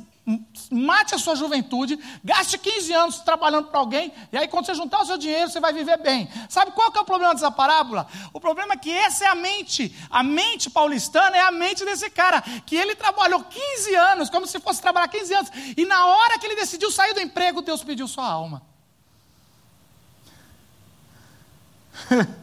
mate 0.72 1.14
a 1.14 1.18
sua 1.18 1.36
juventude, 1.36 2.00
gaste 2.24 2.58
15 2.58 2.94
anos 2.94 3.20
trabalhando 3.20 3.68
para 3.68 3.80
alguém, 3.80 4.14
e 4.32 4.38
aí 4.38 4.48
quando 4.48 4.66
você 4.66 4.74
juntar 4.74 5.02
o 5.02 5.06
seu 5.06 5.18
dinheiro, 5.18 5.50
você 5.50 5.60
vai 5.60 5.74
viver 5.74 5.98
bem. 5.98 6.30
Sabe 6.48 6.72
qual 6.72 6.90
que 6.90 6.98
é 6.98 7.02
o 7.02 7.06
problema 7.06 7.34
dessa 7.34 7.52
parábola? 7.52 8.08
O 8.32 8.40
problema 8.40 8.74
é 8.74 8.78
que 8.78 8.90
essa 8.90 9.26
é 9.26 9.28
a 9.28 9.36
mente, 9.36 9.94
a 10.10 10.24
mente 10.24 10.70
paulistana 10.70 11.36
é 11.36 11.42
a 11.42 11.52
mente 11.52 11.84
desse 11.84 12.10
cara, 12.10 12.42
que 12.66 12.78
ele 12.78 12.96
trabalhou 12.96 13.44
15 13.44 13.94
anos, 13.96 14.30
como 14.30 14.48
se 14.48 14.58
fosse 14.62 14.82
trabalhar 14.82 15.10
15 15.10 15.34
anos, 15.34 15.52
e 15.76 15.86
na 15.86 16.06
hora 16.06 16.40
que 16.40 16.46
ele 16.46 16.56
decidiu 16.56 16.90
sair 16.90 17.14
do 17.14 17.20
emprego, 17.20 17.62
Deus 17.62 17.84
pediu 17.84 18.08
sua 18.08 18.26
alma. 18.26 18.71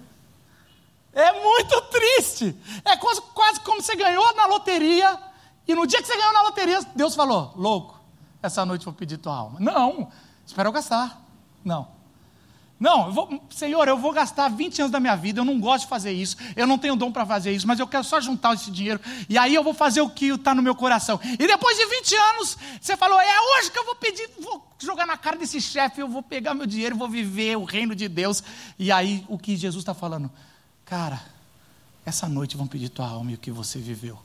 É 1.19 1.33
muito 1.33 1.81
triste. 1.91 2.57
É 2.85 2.97
quase, 2.97 3.21
quase 3.35 3.59
como 3.61 3.83
você 3.83 3.97
ganhou 3.97 4.37
na 4.37 4.47
loteria, 4.47 5.19
e 5.67 5.75
no 5.75 5.85
dia 5.85 6.01
que 6.01 6.07
você 6.07 6.17
ganhou 6.17 6.33
na 6.33 6.43
loteria, 6.43 6.81
Deus 6.95 7.17
falou: 7.17 7.53
louco, 7.57 7.99
essa 8.41 8.65
noite 8.65 8.85
vou 8.85 8.95
pedir 8.95 9.19
tua 9.19 9.35
alma. 9.35 9.59
Não, 9.59 10.13
espera 10.47 10.69
eu 10.69 10.73
gastar. 10.73 11.21
Não. 11.65 11.89
Não, 12.79 13.07
eu 13.07 13.13
vou, 13.13 13.43
Senhor, 13.51 13.89
eu 13.89 13.99
vou 13.99 14.13
gastar 14.13 14.49
20 14.49 14.83
anos 14.83 14.93
da 14.93 15.01
minha 15.01 15.17
vida, 15.17 15.41
eu 15.41 15.45
não 15.45 15.59
gosto 15.59 15.85
de 15.85 15.91
fazer 15.91 16.13
isso, 16.13 16.37
eu 16.55 16.65
não 16.67 16.79
tenho 16.79 16.95
dom 16.95 17.11
para 17.11 17.27
fazer 17.27 17.53
isso, 17.53 17.67
mas 17.67 17.81
eu 17.81 17.89
quero 17.89 18.05
só 18.05 18.21
juntar 18.21 18.55
esse 18.55 18.71
dinheiro, 18.71 19.01
e 19.29 19.37
aí 19.37 19.53
eu 19.53 19.65
vou 19.65 19.75
fazer 19.75 20.01
o 20.01 20.09
que 20.09 20.27
está 20.27 20.55
no 20.55 20.63
meu 20.63 20.77
coração. 20.77 21.19
E 21.25 21.47
depois 21.47 21.77
de 21.77 21.85
20 21.87 22.15
anos, 22.15 22.57
você 22.81 22.97
falou, 22.97 23.21
é 23.21 23.41
hoje 23.41 23.73
que 23.73 23.79
eu 23.79 23.85
vou 23.85 23.97
pedir, 23.97 24.31
vou 24.41 24.65
jogar 24.79 25.07
na 25.07 25.17
cara 25.17 25.37
desse 25.37 25.61
chefe, 25.61 26.01
eu 26.01 26.09
vou 26.09 26.23
pegar 26.23 26.55
meu 26.55 26.67
dinheiro, 26.67 26.97
vou 26.97 27.09
viver 27.09 27.57
o 27.57 27.65
reino 27.65 27.97
de 27.97 28.09
Deus. 28.09 28.43
E 28.79 28.93
aí 28.93 29.25
o 29.29 29.37
que 29.37 29.57
Jesus 29.57 29.83
está 29.83 29.93
falando? 29.93 30.31
Cara, 30.85 31.21
essa 32.07 32.29
noite 32.29 32.57
vão 32.57 32.67
pedir 32.67 32.89
tua 32.91 33.09
alma 33.09 33.33
e 33.33 33.35
o 33.35 33.39
que 33.39 33.51
você 33.51 33.79
viveu. 33.81 34.19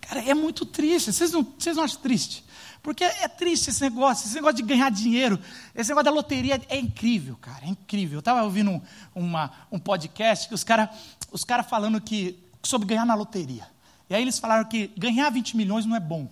Cara, 0.00 0.28
é 0.28 0.34
muito 0.34 0.66
triste, 0.66 1.12
vocês 1.12 1.30
não, 1.30 1.46
vocês 1.56 1.76
não 1.76 1.84
acham 1.84 2.00
triste? 2.00 2.44
Porque 2.82 3.04
é 3.04 3.28
triste 3.28 3.68
esse 3.68 3.82
negócio, 3.82 4.26
esse 4.26 4.34
negócio 4.34 4.56
de 4.56 4.62
ganhar 4.62 4.90
dinheiro, 4.90 5.38
esse 5.74 5.90
negócio 5.90 6.06
da 6.06 6.10
loteria 6.10 6.60
é 6.68 6.78
incrível, 6.78 7.36
cara, 7.40 7.66
é 7.66 7.68
incrível. 7.68 8.16
Eu 8.16 8.20
estava 8.20 8.42
ouvindo 8.42 8.70
um, 8.70 8.80
uma, 9.14 9.50
um 9.70 9.78
podcast 9.78 10.48
que 10.48 10.54
os 10.54 10.64
caras 10.64 10.88
os 11.32 11.44
cara 11.44 11.62
falando 11.62 12.00
que, 12.00 12.38
sobre 12.62 12.86
ganhar 12.88 13.04
na 13.04 13.14
loteria. 13.14 13.66
E 14.08 14.14
aí 14.14 14.22
eles 14.22 14.38
falaram 14.38 14.64
que 14.64 14.88
ganhar 14.98 15.30
20 15.30 15.56
milhões 15.56 15.86
não 15.86 15.94
é 15.94 16.00
bom. 16.00 16.28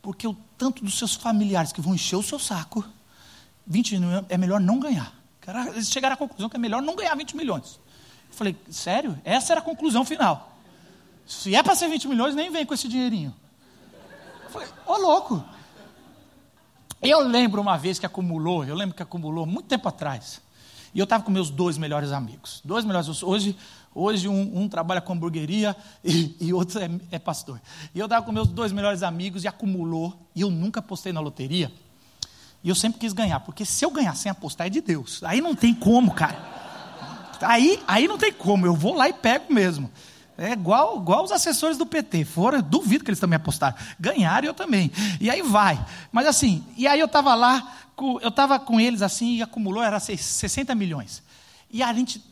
Porque 0.00 0.26
o 0.26 0.34
tanto 0.56 0.84
dos 0.84 0.98
seus 0.98 1.14
familiares 1.14 1.72
que 1.72 1.80
vão 1.80 1.94
encher 1.94 2.16
o 2.16 2.22
seu 2.22 2.38
saco, 2.38 2.84
20 3.66 3.98
milhões 3.98 4.24
é 4.28 4.38
melhor 4.38 4.60
não 4.60 4.78
ganhar. 4.78 5.12
Eles 5.74 5.90
chegaram 5.90 6.14
à 6.14 6.16
conclusão 6.16 6.48
que 6.48 6.56
é 6.56 6.58
melhor 6.58 6.82
não 6.82 6.96
ganhar 6.96 7.14
20 7.14 7.36
milhões. 7.36 7.78
Eu 8.28 8.34
falei, 8.34 8.56
sério? 8.70 9.20
Essa 9.24 9.52
era 9.52 9.60
a 9.60 9.62
conclusão 9.62 10.04
final. 10.04 10.56
Se 11.26 11.54
é 11.54 11.62
para 11.62 11.74
ser 11.74 11.88
20 11.88 12.08
milhões, 12.08 12.34
nem 12.34 12.50
vem 12.50 12.64
com 12.64 12.74
esse 12.74 12.88
dinheirinho. 12.88 13.34
Eu 14.44 14.50
falei, 14.50 14.68
ô 14.86 14.92
oh, 14.92 14.96
louco. 14.96 15.44
Eu 17.00 17.20
lembro 17.20 17.60
uma 17.60 17.76
vez 17.76 17.98
que 17.98 18.06
acumulou, 18.06 18.64
eu 18.64 18.74
lembro 18.74 18.94
que 18.94 19.02
acumulou 19.02 19.46
muito 19.46 19.66
tempo 19.66 19.88
atrás. 19.88 20.40
E 20.94 20.98
eu 20.98 21.04
estava 21.04 21.22
com 21.22 21.30
meus 21.30 21.50
dois 21.50 21.76
melhores 21.76 22.10
amigos. 22.10 22.62
Dois 22.64 22.84
melhores. 22.84 23.22
Hoje, 23.22 23.54
hoje 23.94 24.28
um, 24.28 24.62
um 24.62 24.68
trabalha 24.68 25.00
com 25.00 25.12
hamburgueria 25.12 25.76
e, 26.02 26.34
e 26.40 26.54
outro 26.54 26.78
é, 26.78 26.88
é, 27.10 27.18
pastor. 27.18 27.60
E 27.94 27.98
eu 27.98 28.06
estava 28.06 28.24
com 28.24 28.32
meus 28.32 28.48
dois 28.48 28.72
melhores 28.72 29.02
amigos 29.02 29.44
e 29.44 29.48
acumulou. 29.48 30.18
E 30.34 30.40
eu 30.40 30.50
nunca 30.50 30.80
apostei 30.80 31.12
na 31.12 31.20
loteria. 31.20 31.70
E 32.64 32.68
eu 32.68 32.74
sempre 32.74 32.98
quis 32.98 33.12
ganhar, 33.12 33.40
porque 33.40 33.64
se 33.64 33.84
eu 33.84 33.90
ganhar 33.90 34.16
sem 34.16 34.30
apostar 34.30 34.66
é 34.66 34.70
de 34.70 34.80
Deus. 34.80 35.22
Aí 35.22 35.40
não 35.40 35.54
tem 35.54 35.74
como, 35.74 36.12
cara. 36.14 36.56
Aí, 37.42 37.82
aí 37.86 38.08
não 38.08 38.16
tem 38.16 38.32
como. 38.32 38.66
Eu 38.66 38.74
vou 38.74 38.94
lá 38.94 39.08
e 39.08 39.12
pego 39.12 39.52
mesmo. 39.52 39.90
É 40.38 40.52
igual, 40.52 40.98
igual 40.98 41.24
os 41.24 41.32
assessores 41.32 41.78
do 41.78 41.86
PT. 41.86 42.24
Foram, 42.24 42.60
duvido 42.60 43.04
que 43.04 43.10
eles 43.10 43.20
também 43.20 43.36
apostaram. 43.36 43.76
Ganharam 43.98 44.46
eu 44.46 44.54
também. 44.54 44.92
E 45.20 45.30
aí 45.30 45.40
vai. 45.40 45.82
Mas 46.12 46.26
assim, 46.26 46.64
e 46.76 46.86
aí 46.86 47.00
eu 47.00 47.06
estava 47.06 47.34
lá, 47.34 47.74
eu 48.20 48.28
estava 48.28 48.58
com 48.58 48.78
eles 48.78 49.00
assim 49.00 49.36
e 49.36 49.42
acumulou, 49.42 49.82
era 49.82 49.98
60 49.98 50.74
milhões. 50.74 51.22
E 51.70 51.82
a 51.82 51.92
gente, 51.92 52.22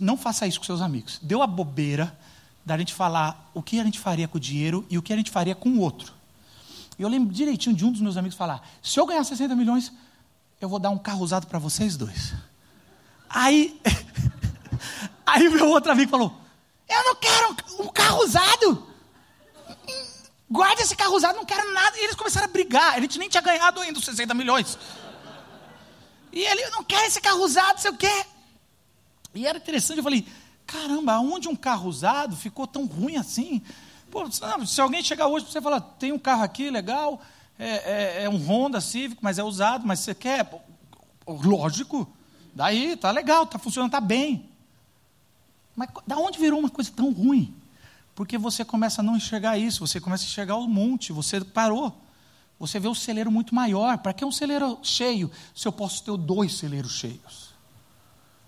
não 0.00 0.16
faça 0.16 0.46
isso 0.46 0.58
com 0.58 0.66
seus 0.66 0.80
amigos. 0.80 1.20
Deu 1.22 1.40
a 1.40 1.46
bobeira 1.46 2.16
da 2.64 2.76
gente 2.76 2.92
falar 2.92 3.48
o 3.54 3.62
que 3.62 3.78
a 3.78 3.84
gente 3.84 4.00
faria 4.00 4.26
com 4.26 4.38
o 4.38 4.40
dinheiro 4.40 4.84
e 4.90 4.98
o 4.98 5.02
que 5.02 5.12
a 5.12 5.16
gente 5.16 5.30
faria 5.30 5.54
com 5.54 5.68
o 5.68 5.80
outro. 5.80 6.12
E 6.98 7.02
eu 7.02 7.08
lembro 7.08 7.32
direitinho 7.32 7.76
de 7.76 7.84
um 7.84 7.92
dos 7.92 8.00
meus 8.00 8.16
amigos 8.16 8.36
falar: 8.36 8.66
se 8.82 8.98
eu 8.98 9.06
ganhar 9.06 9.22
60 9.22 9.54
milhões, 9.54 9.92
eu 10.60 10.68
vou 10.68 10.80
dar 10.80 10.90
um 10.90 10.98
carro 10.98 11.22
usado 11.22 11.46
para 11.46 11.60
vocês 11.60 11.96
dois. 11.96 12.34
Aí, 13.28 13.80
aí 15.24 15.48
meu 15.48 15.68
outro 15.68 15.92
amigo 15.92 16.10
falou: 16.10 16.45
eu 16.88 17.04
não 17.04 17.14
quero 17.16 17.56
um 17.80 17.88
carro 17.88 18.22
usado. 18.24 18.86
Guarda 20.48 20.82
esse 20.82 20.94
carro 20.94 21.16
usado, 21.16 21.36
não 21.36 21.44
quero 21.44 21.72
nada. 21.72 21.98
E 21.98 22.04
eles 22.04 22.14
começaram 22.14 22.46
a 22.46 22.50
brigar. 22.50 23.00
Gente 23.00 23.18
nem 23.18 23.28
tinha 23.28 23.42
ganhado 23.42 23.80
ainda 23.80 23.98
os 23.98 24.04
60 24.04 24.32
milhões. 24.34 24.78
E 26.32 26.40
ele, 26.40 26.62
eu 26.62 26.70
não 26.70 26.84
quero 26.84 27.06
esse 27.06 27.20
carro 27.20 27.42
usado, 27.42 27.80
sei 27.80 27.90
o 27.90 27.96
quê. 27.96 28.26
E 29.34 29.46
era 29.46 29.58
interessante, 29.58 29.98
eu 29.98 30.04
falei, 30.04 30.26
caramba, 30.66 31.14
aonde 31.14 31.48
um 31.48 31.56
carro 31.56 31.88
usado 31.88 32.36
ficou 32.36 32.66
tão 32.66 32.86
ruim 32.86 33.16
assim? 33.16 33.62
Pô, 34.10 34.24
se 34.66 34.80
alguém 34.80 35.02
chegar 35.02 35.26
hoje 35.26 35.46
você 35.46 35.60
falar, 35.60 35.80
tem 35.80 36.12
um 36.12 36.18
carro 36.18 36.42
aqui 36.42 36.70
legal, 36.70 37.20
é, 37.58 37.68
é, 37.68 38.22
é, 38.24 38.28
um 38.28 38.36
Honda 38.36 38.80
Civic, 38.80 39.22
mas 39.22 39.38
é 39.38 39.44
usado, 39.44 39.86
mas 39.86 40.00
você 40.00 40.14
quer? 40.14 40.48
Lógico, 41.26 42.10
daí 42.54 42.96
tá 42.96 43.10
legal, 43.10 43.46
tá 43.46 43.58
funcionando, 43.58 43.90
tá 43.90 44.00
bem. 44.00 44.48
Mas 45.76 45.90
da 46.06 46.16
onde 46.16 46.38
virou 46.38 46.58
uma 46.58 46.70
coisa 46.70 46.90
tão 46.90 47.12
ruim? 47.12 47.54
Porque 48.14 48.38
você 48.38 48.64
começa 48.64 49.02
a 49.02 49.04
não 49.04 49.14
enxergar 49.14 49.58
isso, 49.58 49.86
você 49.86 50.00
começa 50.00 50.24
a 50.24 50.26
enxergar 50.26 50.56
o 50.56 50.66
monte, 50.66 51.12
você 51.12 51.44
parou. 51.44 51.94
Você 52.58 52.80
vê 52.80 52.88
o 52.88 52.94
celeiro 52.94 53.30
muito 53.30 53.54
maior. 53.54 53.98
Para 53.98 54.14
que 54.14 54.24
um 54.24 54.32
celeiro 54.32 54.78
cheio 54.82 55.30
se 55.54 55.68
eu 55.68 55.72
posso 55.72 56.02
ter 56.02 56.16
dois 56.16 56.56
celeiros 56.56 56.92
cheios? 56.92 57.54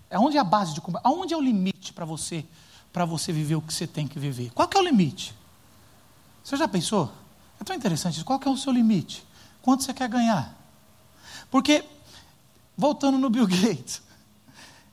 É 0.09 0.17
onde 0.17 0.37
é 0.37 0.39
a 0.39 0.43
base 0.43 0.73
de 0.73 0.81
Aonde 1.03 1.35
é 1.35 1.37
o 1.37 1.41
limite 1.41 1.93
para 1.93 2.03
você, 2.03 2.43
para 2.91 3.05
você 3.05 3.31
viver 3.31 3.55
o 3.55 3.61
que 3.61 3.71
você 3.71 3.85
tem 3.85 4.07
que 4.07 4.17
viver? 4.17 4.51
Qual 4.55 4.67
que 4.67 4.75
é 4.75 4.79
o 4.79 4.83
limite? 4.83 5.35
Você 6.43 6.57
já 6.57 6.67
pensou? 6.67 7.13
É 7.61 7.63
tão 7.63 7.75
interessante 7.75 8.15
isso. 8.15 8.25
Qual 8.25 8.39
que 8.39 8.47
é 8.47 8.51
o 8.51 8.57
seu 8.57 8.73
limite? 8.73 9.23
Quanto 9.61 9.83
você 9.83 9.93
quer 9.93 10.09
ganhar? 10.09 10.57
Porque, 11.51 11.85
voltando 12.75 13.19
no 13.19 13.29
Bill 13.29 13.45
Gates, 13.47 14.01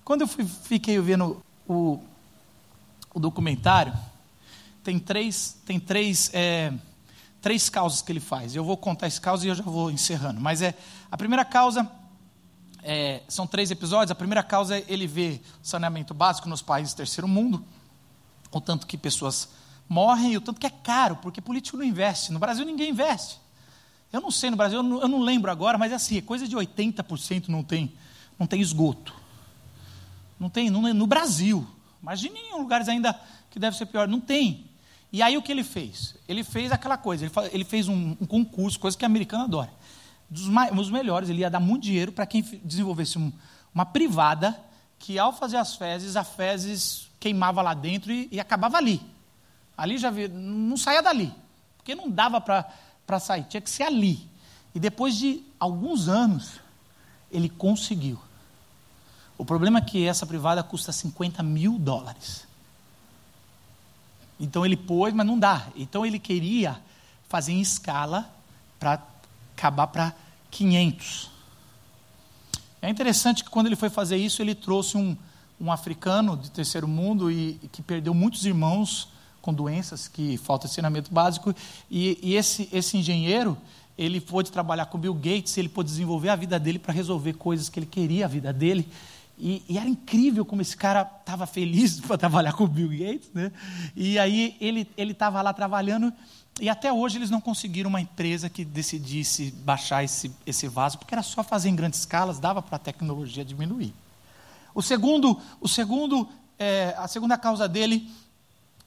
quando 0.04 0.20
eu 0.22 0.28
fui, 0.28 0.44
fiquei 0.44 1.00
vendo 1.00 1.42
o, 1.66 1.98
o 3.16 3.18
documentário, 3.18 3.94
tem 4.84 4.98
três, 4.98 5.56
tem 5.64 5.80
três, 5.80 6.30
é, 6.34 6.70
três 7.40 7.70
causas 7.70 8.02
que 8.02 8.12
ele 8.12 8.20
faz. 8.20 8.54
Eu 8.54 8.62
vou 8.62 8.76
contar 8.76 9.06
essa 9.06 9.18
causa 9.18 9.46
e 9.46 9.48
eu 9.48 9.54
já 9.54 9.62
vou 9.62 9.90
encerrando. 9.90 10.38
Mas 10.38 10.60
é 10.60 10.74
a 11.10 11.16
primeira 11.16 11.42
causa 11.42 11.90
é, 12.82 13.22
são 13.26 13.46
três 13.46 13.70
episódios. 13.70 14.10
A 14.10 14.14
primeira 14.14 14.42
causa 14.42 14.76
é 14.76 14.84
ele 14.86 15.06
vê 15.06 15.40
saneamento 15.62 16.12
básico 16.12 16.46
nos 16.46 16.60
países 16.60 16.92
do 16.92 16.98
terceiro 16.98 17.26
mundo, 17.26 17.64
o 18.52 18.60
tanto 18.60 18.86
que 18.86 18.98
pessoas 18.98 19.48
morrem 19.88 20.34
e 20.34 20.36
o 20.36 20.40
tanto 20.42 20.60
que 20.60 20.66
é 20.66 20.70
caro, 20.70 21.16
porque 21.16 21.40
político 21.40 21.78
não 21.78 21.84
investe. 21.84 22.30
No 22.30 22.38
Brasil 22.38 22.66
ninguém 22.66 22.90
investe. 22.90 23.40
Eu 24.12 24.20
não 24.20 24.30
sei 24.30 24.50
no 24.50 24.58
Brasil, 24.58 24.80
eu 24.80 24.82
não, 24.82 25.00
eu 25.00 25.08
não 25.08 25.22
lembro 25.22 25.50
agora, 25.50 25.78
mas 25.78 25.90
é 25.90 25.94
assim, 25.94 26.20
coisa 26.20 26.46
de 26.46 26.54
80% 26.54 27.48
não 27.48 27.64
tem, 27.64 27.94
não 28.38 28.46
tem 28.46 28.60
esgoto. 28.60 29.14
Não 30.38 30.50
tem, 30.50 30.68
não, 30.68 30.82
no 30.92 31.06
Brasil. 31.06 31.66
Imagine 32.06 32.38
em 32.38 32.56
lugares 32.56 32.88
ainda 32.88 33.20
que 33.50 33.58
deve 33.58 33.76
ser 33.76 33.86
pior. 33.86 34.06
Não 34.06 34.20
tem. 34.20 34.64
E 35.12 35.20
aí 35.20 35.36
o 35.36 35.42
que 35.42 35.50
ele 35.50 35.64
fez? 35.64 36.14
Ele 36.28 36.44
fez 36.44 36.70
aquela 36.70 36.96
coisa, 36.96 37.28
ele, 37.50 37.64
fez 37.64 37.88
um, 37.88 38.16
um, 38.20 38.26
concurso, 38.26 38.78
coisa 38.78 38.96
que 38.96 39.04
a 39.04 39.06
americana 39.06 39.42
adora. 39.42 39.70
Dos, 40.30 40.44
dos 40.72 40.88
melhores, 40.88 41.28
ele 41.28 41.40
ia 41.40 41.50
dar 41.50 41.58
muito 41.58 41.82
dinheiro 41.82 42.12
para 42.12 42.24
quem 42.24 42.42
desenvolvesse 42.62 43.18
um, 43.18 43.32
uma 43.74 43.84
privada 43.84 44.56
que 45.00 45.18
ao 45.18 45.32
fazer 45.32 45.56
as 45.56 45.74
fezes, 45.74 46.14
a 46.14 46.22
fezes 46.22 47.08
queimava 47.18 47.60
lá 47.60 47.74
dentro 47.74 48.12
e, 48.12 48.28
e 48.30 48.38
acabava 48.38 48.76
ali. 48.76 49.02
Ali 49.76 49.98
já 49.98 50.10
vi, 50.10 50.28
não 50.28 50.76
saía 50.76 51.02
dali, 51.02 51.34
porque 51.76 51.92
não 51.96 52.08
dava 52.08 52.40
para 52.40 53.18
sair, 53.18 53.42
tinha 53.44 53.60
que 53.60 53.68
ser 53.68 53.82
ali. 53.82 54.28
E 54.72 54.78
depois 54.78 55.16
de 55.16 55.42
alguns 55.58 56.06
anos, 56.06 56.60
ele 57.32 57.48
conseguiu. 57.48 58.20
O 59.38 59.44
problema 59.44 59.78
é 59.78 59.82
que 59.82 60.06
essa 60.06 60.26
privada 60.26 60.62
custa 60.62 60.92
50 60.92 61.42
mil 61.42 61.78
dólares. 61.78 62.46
Então 64.38 64.64
ele 64.64 64.76
pôs, 64.76 65.12
mas 65.14 65.26
não 65.26 65.38
dá. 65.38 65.66
Então 65.76 66.04
ele 66.04 66.18
queria 66.18 66.78
fazer 67.28 67.52
em 67.52 67.60
escala 67.60 68.30
para 68.78 69.02
acabar 69.54 69.86
para 69.86 70.14
500. 70.50 71.30
É 72.80 72.88
interessante 72.88 73.42
que 73.42 73.50
quando 73.50 73.66
ele 73.66 73.76
foi 73.76 73.90
fazer 73.90 74.16
isso, 74.16 74.42
ele 74.42 74.54
trouxe 74.54 74.96
um, 74.96 75.16
um 75.60 75.72
africano 75.72 76.36
de 76.36 76.50
terceiro 76.50 76.86
mundo 76.86 77.30
e, 77.30 77.58
e 77.62 77.68
que 77.68 77.82
perdeu 77.82 78.14
muitos 78.14 78.44
irmãos 78.44 79.08
com 79.40 79.52
doenças, 79.52 80.08
que 80.08 80.36
falta 80.36 80.66
ensinamento 80.66 81.12
básico. 81.12 81.54
E, 81.90 82.18
e 82.22 82.34
esse, 82.34 82.68
esse 82.72 82.96
engenheiro, 82.96 83.56
ele 83.96 84.20
pôde 84.20 84.50
trabalhar 84.52 84.86
com 84.86 84.98
Bill 84.98 85.14
Gates, 85.14 85.56
ele 85.56 85.68
pôde 85.68 85.88
desenvolver 85.88 86.28
a 86.28 86.36
vida 86.36 86.58
dele 86.58 86.78
para 86.78 86.92
resolver 86.92 87.32
coisas 87.34 87.68
que 87.68 87.78
ele 87.78 87.86
queria 87.86 88.26
a 88.26 88.28
vida 88.28 88.52
dele. 88.52 88.88
E, 89.38 89.62
e, 89.68 89.76
era 89.76 89.88
incrível 89.88 90.44
como 90.44 90.62
esse 90.62 90.76
cara 90.76 91.02
estava 91.20 91.46
feliz 91.46 92.00
para 92.06 92.16
trabalhar 92.16 92.54
com 92.54 92.64
o 92.64 92.68
Bill 92.68 92.88
Gates, 92.88 93.30
né? 93.34 93.52
E 93.94 94.18
aí 94.18 94.56
ele 94.60 94.88
ele 94.96 95.12
estava 95.12 95.42
lá 95.42 95.52
trabalhando 95.52 96.12
e 96.58 96.70
até 96.70 96.90
hoje 96.90 97.18
eles 97.18 97.28
não 97.28 97.40
conseguiram 97.40 97.90
uma 97.90 98.00
empresa 98.00 98.48
que 98.48 98.64
decidisse 98.64 99.50
baixar 99.50 100.02
esse 100.02 100.32
esse 100.46 100.66
vaso, 100.68 100.98
porque 100.98 101.14
era 101.14 101.22
só 101.22 101.44
fazer 101.44 101.68
em 101.68 101.76
grandes 101.76 102.00
escalas, 102.00 102.38
dava 102.38 102.62
para 102.62 102.76
a 102.76 102.78
tecnologia 102.78 103.44
diminuir. 103.44 103.92
O 104.74 104.82
segundo 104.82 105.38
o 105.60 105.68
segundo 105.68 106.26
é, 106.58 106.94
a 106.96 107.06
segunda 107.06 107.36
causa 107.36 107.68
dele 107.68 108.10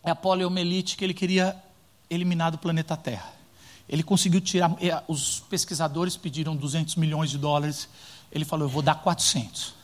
é 0.03 0.09
a 0.09 0.15
poliomielite 0.15 0.97
que 0.97 1.03
ele 1.03 1.13
queria 1.13 1.55
eliminar 2.09 2.51
do 2.51 2.57
planeta 2.57 2.97
Terra. 2.97 3.31
Ele 3.87 4.03
conseguiu 4.03 4.39
tirar. 4.39 4.75
Os 5.07 5.39
pesquisadores 5.41 6.15
pediram 6.15 6.55
200 6.55 6.95
milhões 6.95 7.29
de 7.29 7.37
dólares. 7.37 7.89
Ele 8.31 8.45
falou: 8.45 8.65
eu 8.65 8.69
vou 8.69 8.81
dar 8.81 8.95
400. 8.95 9.78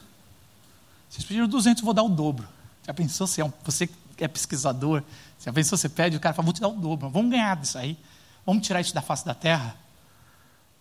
Vocês 1.16 1.26
pediram 1.26 1.48
200, 1.48 1.82
eu 1.82 1.86
vou 1.86 1.94
dar 1.94 2.04
o 2.04 2.10
dobro. 2.10 2.46
Já 2.86 2.94
pensou 2.94 3.26
se 3.26 3.40
é 3.40 3.46
um, 3.46 3.54
você 3.64 3.90
é 4.18 4.28
pesquisador? 4.28 5.02
Já 5.40 5.54
pensou 5.54 5.78
você 5.78 5.88
pede, 5.88 6.18
o 6.18 6.20
cara 6.20 6.36
fala, 6.36 6.44
vou 6.44 6.54
te 6.54 6.60
dar 6.60 6.68
o 6.68 6.74
dobro. 6.74 7.10
Vamos 7.10 7.32
ganhar 7.32 7.56
disso 7.56 7.78
aí. 7.78 7.98
Vamos 8.46 8.68
tirar 8.68 8.82
isso 8.82 8.94
da 8.94 9.02
face 9.02 9.26
da 9.26 9.34
terra. 9.34 9.78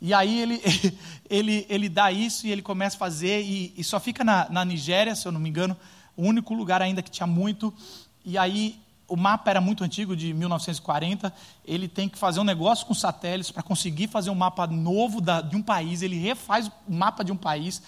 E 0.01 0.12
aí 0.12 0.41
ele, 0.41 0.61
ele, 1.30 1.64
ele 1.68 1.89
dá 1.89 2.11
isso 2.11 2.49
e 2.49 2.51
ele 2.51 2.62
começa 2.62 2.97
a 2.97 2.99
fazer, 2.99 3.43
e, 3.43 3.72
e 3.76 3.85
só 3.85 4.01
fica 4.01 4.24
na, 4.24 4.49
na 4.51 4.64
Nigéria, 4.64 5.14
se 5.14 5.24
eu 5.24 5.30
não 5.30 5.39
me 5.39 5.49
engano, 5.49 5.76
o 6.16 6.24
único 6.24 6.53
lugar 6.53 6.82
ainda 6.82 7.01
que 7.01 7.12
tinha 7.12 7.28
muito. 7.28 7.72
E 8.24 8.37
aí 8.37 8.76
o 9.07 9.16
mapa 9.16 9.51
era 9.51 9.61
muito 9.61 9.85
antigo, 9.85 10.16
de 10.16 10.35
1940. 10.35 11.32
Ele 11.64 11.87
tem 11.87 12.09
que 12.09 12.18
fazer 12.18 12.41
um 12.41 12.45
negócio 12.45 12.85
com 12.87 12.95
satélites 12.95 13.53
para 13.53 13.62
conseguir 13.62 14.09
fazer 14.09 14.30
um 14.30 14.35
mapa 14.35 14.66
novo 14.66 15.20
da, 15.20 15.41
de 15.41 15.55
um 15.55 15.62
país. 15.62 16.03
Ele 16.03 16.18
refaz 16.18 16.66
o 16.89 16.93
mapa 16.93 17.22
de 17.22 17.30
um 17.30 17.37
país 17.37 17.82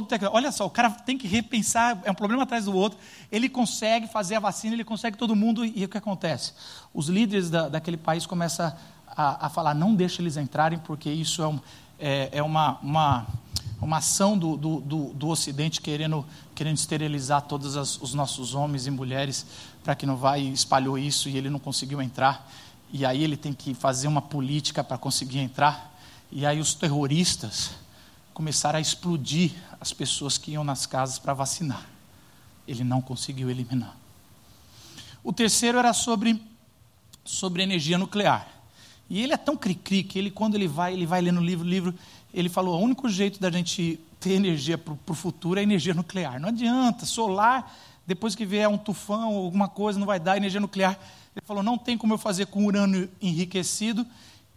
todo 0.00 0.08
Olha 0.32 0.50
só, 0.50 0.64
o 0.64 0.70
cara 0.70 0.88
tem 0.90 1.18
que 1.18 1.26
repensar, 1.26 2.00
é 2.04 2.10
um 2.10 2.14
problema 2.14 2.44
atrás 2.44 2.64
do 2.64 2.74
outro. 2.74 2.98
Ele 3.30 3.48
consegue 3.48 4.06
fazer 4.06 4.36
a 4.36 4.40
vacina, 4.40 4.74
ele 4.74 4.84
consegue 4.84 5.18
todo 5.18 5.36
mundo, 5.36 5.64
e 5.64 5.84
o 5.84 5.88
que 5.88 5.98
acontece? 5.98 6.54
Os 6.94 7.08
líderes 7.08 7.50
da, 7.50 7.68
daquele 7.68 7.98
país 7.98 8.24
começam 8.24 8.72
a, 9.06 9.46
a, 9.46 9.50
falar: 9.50 9.74
não 9.74 9.94
deixe 9.94 10.22
eles 10.22 10.38
entrarem, 10.38 10.78
porque 10.78 11.10
isso 11.10 11.42
é, 11.42 11.48
um, 11.48 11.60
é, 11.98 12.28
é 12.32 12.42
uma, 12.42 12.78
uma, 12.82 13.26
uma 13.80 13.98
ação 13.98 14.38
do, 14.38 14.56
do, 14.56 14.80
do, 14.80 15.04
do, 15.12 15.28
Ocidente 15.28 15.80
querendo, 15.82 16.24
querendo 16.54 16.76
esterilizar 16.76 17.42
todos 17.42 17.76
as, 17.76 18.00
os 18.00 18.14
nossos 18.14 18.54
homens 18.54 18.86
e 18.86 18.90
mulheres, 18.90 19.44
para 19.84 19.94
que 19.94 20.06
não 20.06 20.16
vai, 20.16 20.40
espalhou 20.40 20.96
isso 20.96 21.28
e 21.28 21.36
ele 21.36 21.50
não 21.50 21.58
conseguiu 21.58 22.00
entrar. 22.00 22.50
E 22.90 23.04
aí 23.04 23.22
ele 23.22 23.36
tem 23.36 23.52
que 23.52 23.74
fazer 23.74 24.08
uma 24.08 24.22
política 24.22 24.82
para 24.82 24.96
conseguir 24.96 25.38
entrar. 25.40 25.94
E 26.30 26.46
aí 26.46 26.60
os 26.60 26.72
terroristas 26.72 27.82
começaram 28.32 28.78
a 28.78 28.80
explodir 28.80 29.52
as 29.82 29.92
pessoas 29.92 30.38
que 30.38 30.52
iam 30.52 30.62
nas 30.62 30.86
casas 30.86 31.18
para 31.18 31.34
vacinar. 31.34 31.84
Ele 32.68 32.84
não 32.84 33.02
conseguiu 33.02 33.50
eliminar. 33.50 33.96
O 35.24 35.32
terceiro 35.32 35.76
era 35.76 35.92
sobre, 35.92 36.40
sobre 37.24 37.64
energia 37.64 37.98
nuclear. 37.98 38.46
E 39.10 39.20
ele 39.20 39.32
é 39.32 39.36
tão 39.36 39.56
cri-cri 39.56 40.04
que 40.04 40.20
ele, 40.20 40.30
quando 40.30 40.54
ele 40.54 40.68
vai, 40.68 40.92
ele 40.92 41.04
vai 41.04 41.20
lendo 41.20 41.40
o 41.40 41.44
livro, 41.44 41.66
livro, 41.66 41.94
ele 42.32 42.48
falou: 42.48 42.80
o 42.80 42.84
único 42.84 43.08
jeito 43.08 43.40
da 43.40 43.50
gente 43.50 43.98
ter 44.20 44.34
energia 44.34 44.78
para 44.78 44.94
o 45.08 45.14
futuro 45.14 45.58
é 45.58 45.64
energia 45.64 45.94
nuclear. 45.94 46.38
Não 46.38 46.50
adianta, 46.50 47.04
solar, 47.04 47.76
depois 48.06 48.36
que 48.36 48.46
vier 48.46 48.68
um 48.68 48.78
tufão 48.78 49.34
ou 49.34 49.46
alguma 49.46 49.66
coisa, 49.66 49.98
não 49.98 50.06
vai 50.06 50.20
dar 50.20 50.36
energia 50.36 50.60
nuclear. 50.60 50.96
Ele 51.34 51.44
falou: 51.44 51.60
não 51.60 51.76
tem 51.76 51.98
como 51.98 52.14
eu 52.14 52.18
fazer 52.18 52.46
com 52.46 52.64
urânio 52.66 53.10
enriquecido 53.20 54.06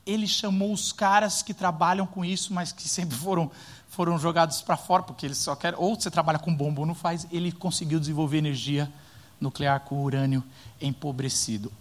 ele 0.06 0.28
chamou 0.28 0.72
os 0.72 0.92
caras 0.92 1.42
que 1.42 1.54
trabalham 1.54 2.06
com 2.06 2.24
isso, 2.24 2.54
mas 2.54 2.72
que 2.72 2.88
sempre 2.88 3.18
foram, 3.18 3.50
foram 3.96 4.20
jogados 4.20 4.62
para 4.62 4.76
fora, 4.76 5.04
porque 5.04 5.26
eles 5.26 5.38
só 5.38 5.56
querem, 5.56 5.80
ou 5.80 5.96
você 5.96 6.12
trabalha 6.12 6.38
com 6.38 6.54
bomba 6.54 6.82
ou 6.82 6.86
não 6.86 6.94
faz, 6.94 7.26
ele 7.32 7.52
conseguiu 7.52 8.00
desenvolver 8.00 8.38
energia 8.38 8.92
nuclear 9.40 9.80
com 9.80 10.04
urânio 10.04 10.44
empobrecido. 10.82 11.72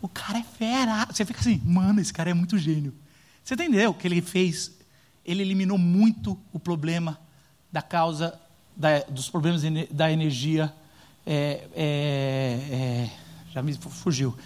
O 0.00 0.08
cara 0.08 0.38
é 0.38 0.42
fera. 0.42 1.06
Você 1.10 1.24
fica 1.24 1.40
assim, 1.40 1.60
mano, 1.64 2.00
esse 2.00 2.12
cara 2.12 2.30
é 2.30 2.34
muito 2.34 2.58
gênio. 2.58 2.92
Você 3.42 3.54
entendeu 3.54 3.90
o 3.90 3.94
que 3.94 4.06
ele 4.06 4.20
fez? 4.20 4.70
Ele 5.24 5.42
eliminou 5.42 5.78
muito 5.78 6.38
o 6.52 6.58
problema 6.58 7.18
da 7.72 7.80
causa 7.80 8.38
da, 8.76 9.00
dos 9.00 9.30
problemas 9.30 9.62
da 9.90 10.12
energia. 10.12 10.72
É, 11.26 11.66
é, 11.74 11.88
é, 12.70 13.10
já 13.50 13.62
me 13.62 13.72
fugiu. 13.74 14.36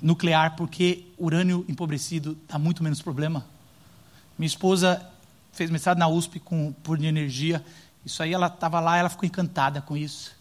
Nuclear, 0.00 0.56
porque 0.56 1.04
urânio 1.18 1.64
empobrecido 1.68 2.38
dá 2.48 2.58
muito 2.58 2.82
menos 2.82 3.02
problema. 3.02 3.44
Minha 4.38 4.46
esposa 4.46 5.04
fez 5.58 5.70
mestrado 5.70 5.98
na 5.98 6.06
USP 6.06 6.38
com, 6.38 6.72
por 6.84 7.02
energia. 7.02 7.62
Isso 8.06 8.22
aí, 8.22 8.32
ela 8.32 8.46
estava 8.46 8.78
lá, 8.78 8.96
ela 8.96 9.08
ficou 9.08 9.26
encantada 9.26 9.82
com 9.82 9.96
isso. 9.96 10.32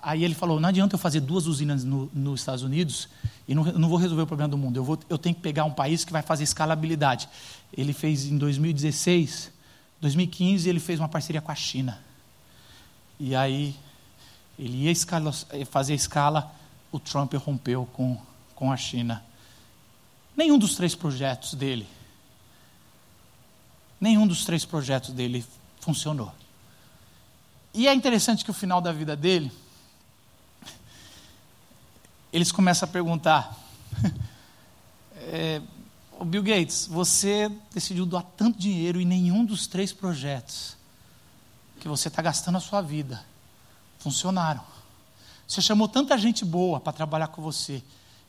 Aí 0.00 0.22
ele 0.22 0.34
falou: 0.34 0.60
não 0.60 0.68
adianta 0.68 0.94
eu 0.94 0.98
fazer 0.98 1.20
duas 1.20 1.46
usinas 1.46 1.82
no, 1.82 2.08
nos 2.14 2.40
Estados 2.40 2.62
Unidos 2.62 3.08
e 3.48 3.54
não, 3.54 3.64
não, 3.64 3.88
vou 3.88 3.98
resolver 3.98 4.22
o 4.22 4.26
problema 4.26 4.48
do 4.48 4.56
mundo. 4.56 4.76
Eu, 4.76 4.84
vou, 4.84 4.98
eu 5.08 5.18
tenho 5.18 5.34
que 5.34 5.40
pegar 5.40 5.64
um 5.64 5.72
país 5.72 6.04
que 6.04 6.12
vai 6.12 6.22
fazer 6.22 6.44
escalabilidade. 6.44 7.28
Ele 7.76 7.92
fez 7.92 8.26
em 8.26 8.38
2016, 8.38 9.50
2015, 10.00 10.68
ele 10.68 10.78
fez 10.78 11.00
uma 11.00 11.08
parceria 11.08 11.40
com 11.40 11.50
a 11.50 11.54
China. 11.54 11.98
E 13.18 13.34
aí 13.34 13.74
ele 14.58 14.84
ia 14.84 14.90
escala, 14.90 15.32
fazer 15.70 15.94
escala, 15.94 16.54
o 16.92 17.00
Trump 17.00 17.34
rompeu 17.34 17.88
com, 17.92 18.16
com 18.54 18.70
a 18.70 18.76
China. 18.76 19.24
Nenhum 20.36 20.58
dos 20.58 20.76
três 20.76 20.94
projetos 20.94 21.54
dele, 21.54 21.86
nenhum 24.04 24.26
dos 24.26 24.44
três 24.44 24.66
projetos 24.66 25.14
dele 25.14 25.42
funcionou. 25.80 26.30
E 27.72 27.88
é 27.88 27.94
interessante 27.94 28.44
que 28.44 28.50
o 28.50 28.54
final 28.54 28.78
da 28.78 28.92
vida 28.92 29.16
dele 29.16 29.50
eles 32.30 32.52
começam 32.52 32.86
a 32.86 32.92
perguntar: 32.92 33.58
é, 35.16 35.62
Bill 36.22 36.42
Gates, 36.42 36.86
você 36.86 37.50
decidiu 37.72 38.04
doar 38.04 38.24
tanto 38.36 38.58
dinheiro 38.58 39.00
em 39.00 39.06
nenhum 39.06 39.42
dos 39.42 39.66
três 39.66 39.90
projetos 39.90 40.76
que 41.80 41.88
você 41.88 42.08
está 42.08 42.20
gastando 42.20 42.58
a 42.58 42.60
sua 42.60 42.82
vida 42.82 43.24
funcionaram. 44.00 44.62
Você 45.48 45.62
chamou 45.62 45.88
tanta 45.88 46.18
gente 46.18 46.44
boa 46.44 46.78
para 46.78 46.92
trabalhar 46.92 47.28
com 47.28 47.40
você 47.40 47.82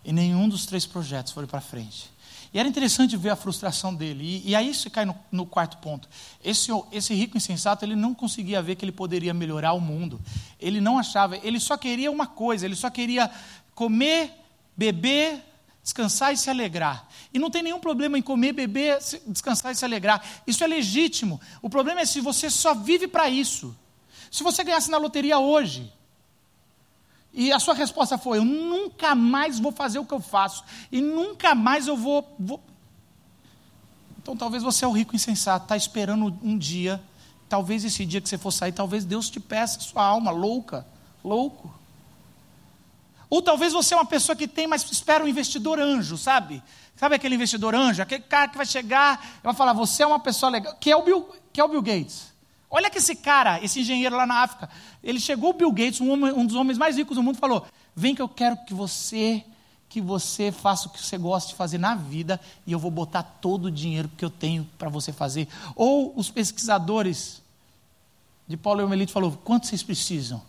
e 0.06 0.14
nenhum 0.14 0.48
dos 0.48 0.66
três 0.66 0.86
projetos 0.86 1.34
foi 1.34 1.46
para 1.46 1.60
frente. 1.60 2.10
E 2.56 2.58
era 2.58 2.70
interessante 2.70 3.18
ver 3.18 3.32
a 3.32 3.36
frustração 3.36 3.94
dele. 3.94 4.24
E, 4.24 4.52
e 4.52 4.56
aí 4.56 4.70
isso 4.70 4.90
cai 4.90 5.04
no, 5.04 5.14
no, 5.30 5.46
quarto 5.46 5.76
ponto. 5.80 6.08
Esse, 6.42 6.72
esse 6.90 7.14
rico 7.14 7.36
insensato, 7.36 7.84
ele 7.84 7.98
não 7.98 8.14
conseguia 8.14 8.62
ver 8.62 8.78
que 8.78 8.86
ele 8.86 8.94
poderia 8.94 9.34
melhorar 9.34 9.74
o 9.74 9.82
mundo. 9.82 10.22
Ele 10.58 10.80
não 10.80 10.98
achava, 10.98 11.36
ele 11.44 11.60
só 11.60 11.76
queria 11.76 12.10
uma 12.10 12.26
coisa, 12.26 12.66
ele 12.66 12.78
só 12.78 12.90
queria 12.90 13.30
comer, 13.74 14.32
beber, 14.78 15.44
descansar 15.84 16.32
e 16.32 16.38
se 16.38 16.50
alegrar. 16.50 17.10
E 17.34 17.40
não 17.40 17.52
tem 17.52 17.62
nenhum 17.62 17.80
problema 17.82 18.18
em 18.18 18.22
comer, 18.22 18.54
beber, 18.54 19.00
descansar 19.28 19.74
e 19.74 19.76
se 19.76 19.84
alegrar. 19.84 20.24
Isso 20.48 20.64
é 20.64 20.68
legítimo. 20.68 21.42
O 21.62 21.70
problema 21.70 22.00
é 22.00 22.06
se 22.06 22.22
você 22.22 22.50
só 22.50 22.74
vive 22.74 23.06
para 23.06 23.30
isso. 23.30 23.76
Se 24.32 24.44
você 24.44 24.64
ganhasse 24.64 24.90
na 24.90 24.98
loteria 24.98 25.40
hoje, 25.40 25.92
e 27.36 27.52
a 27.52 27.60
sua 27.60 27.74
resposta 27.74 28.18
foi: 28.18 28.38
Eu 28.38 28.46
nunca 28.46 29.14
mais 29.14 29.60
vou 29.60 29.72
fazer 29.72 30.00
o 30.00 30.06
que 30.06 30.14
eu 30.14 30.22
faço, 30.22 30.64
e 30.92 31.02
nunca 31.02 31.54
mais 31.54 31.86
eu 31.88 31.98
vou. 31.98 32.34
vou... 32.40 32.64
Então 34.18 34.36
talvez 34.38 34.64
você 34.64 34.86
é 34.86 34.88
o 34.88 34.92
rico 34.92 35.16
insensato, 35.16 35.66
está 35.66 35.76
esperando 35.76 36.36
um 36.42 36.58
dia, 36.58 37.04
talvez 37.50 37.84
esse 37.84 38.06
dia 38.06 38.22
que 38.22 38.30
você 38.30 38.38
for 38.38 38.52
sair, 38.52 38.72
talvez 38.72 39.04
Deus 39.04 39.30
te 39.30 39.40
peça 39.40 39.82
sua 39.82 40.04
alma 40.04 40.32
louca, 40.32 40.88
louco. 41.24 41.72
Ou 43.30 43.42
talvez 43.42 43.74
você 43.74 43.94
é 43.94 43.98
uma 43.98 44.06
pessoa 44.06 44.36
que 44.36 44.48
tem, 44.48 44.66
mas 44.66 44.90
espera 44.90 45.24
um 45.24 45.28
investidor 45.28 45.80
anjo, 45.80 46.18
sabe? 46.18 46.64
Sabe 46.96 47.16
aquele 47.16 47.36
investidor 47.36 47.76
anjo? 47.76 48.02
Aquele 48.02 48.24
cara 48.24 48.48
que 48.48 48.56
vai 48.56 48.66
chegar 48.66 49.22
e 49.40 49.44
vai 49.44 49.54
falar: 49.54 49.74
Você 49.74 50.04
é 50.04 50.08
uma 50.08 50.20
pessoa 50.20 50.50
legal, 50.50 50.74
que 50.80 50.90
é 50.90 50.96
o 50.96 51.04
Bill, 51.04 51.30
que 51.52 51.60
é 51.60 51.64
o 51.64 51.68
Bill 51.68 51.82
Gates. 51.82 52.34
Olha 52.70 52.90
que 52.90 52.98
esse 52.98 53.16
cara, 53.16 53.64
esse 53.64 53.80
engenheiro 53.80 54.16
lá 54.16 54.26
na 54.26 54.42
África, 54.42 54.70
ele 55.04 55.20
chegou 55.20 55.52
o 55.52 55.54
Bill 55.54 55.72
Gates, 55.72 56.02
um, 56.02 56.12
homem, 56.12 56.32
um 56.34 56.46
dos 56.46 56.56
homens 56.56 56.78
mais 56.78 56.98
ricos 56.98 57.16
do 57.16 57.24
mundo, 57.24 57.38
falou: 57.38 57.66
Vem 57.96 58.16
que 58.16 58.22
eu 58.22 58.30
quero 58.30 58.58
que 58.66 58.74
você 58.74 59.44
que 59.88 60.02
você 60.02 60.52
faça 60.52 60.90
o 60.90 60.92
que 60.92 61.02
você 61.02 61.18
gosta 61.18 61.52
de 61.52 61.56
fazer 61.56 61.78
na 61.78 61.96
vida 61.96 62.38
e 62.68 62.74
eu 62.74 62.80
vou 62.80 62.92
botar 62.92 63.24
todo 63.24 63.66
o 63.66 63.72
dinheiro 63.72 64.12
que 64.18 64.26
eu 64.26 64.30
tenho 64.30 64.68
para 64.78 64.90
você 64.90 65.14
fazer. 65.14 65.48
Ou 65.74 66.12
os 66.18 66.30
pesquisadores 66.30 67.42
de 68.46 68.58
Paulo 68.58 68.82
Eumelite 68.82 69.14
falou: 69.14 69.32
quanto 69.44 69.68
vocês 69.68 69.82
precisam? 69.82 70.42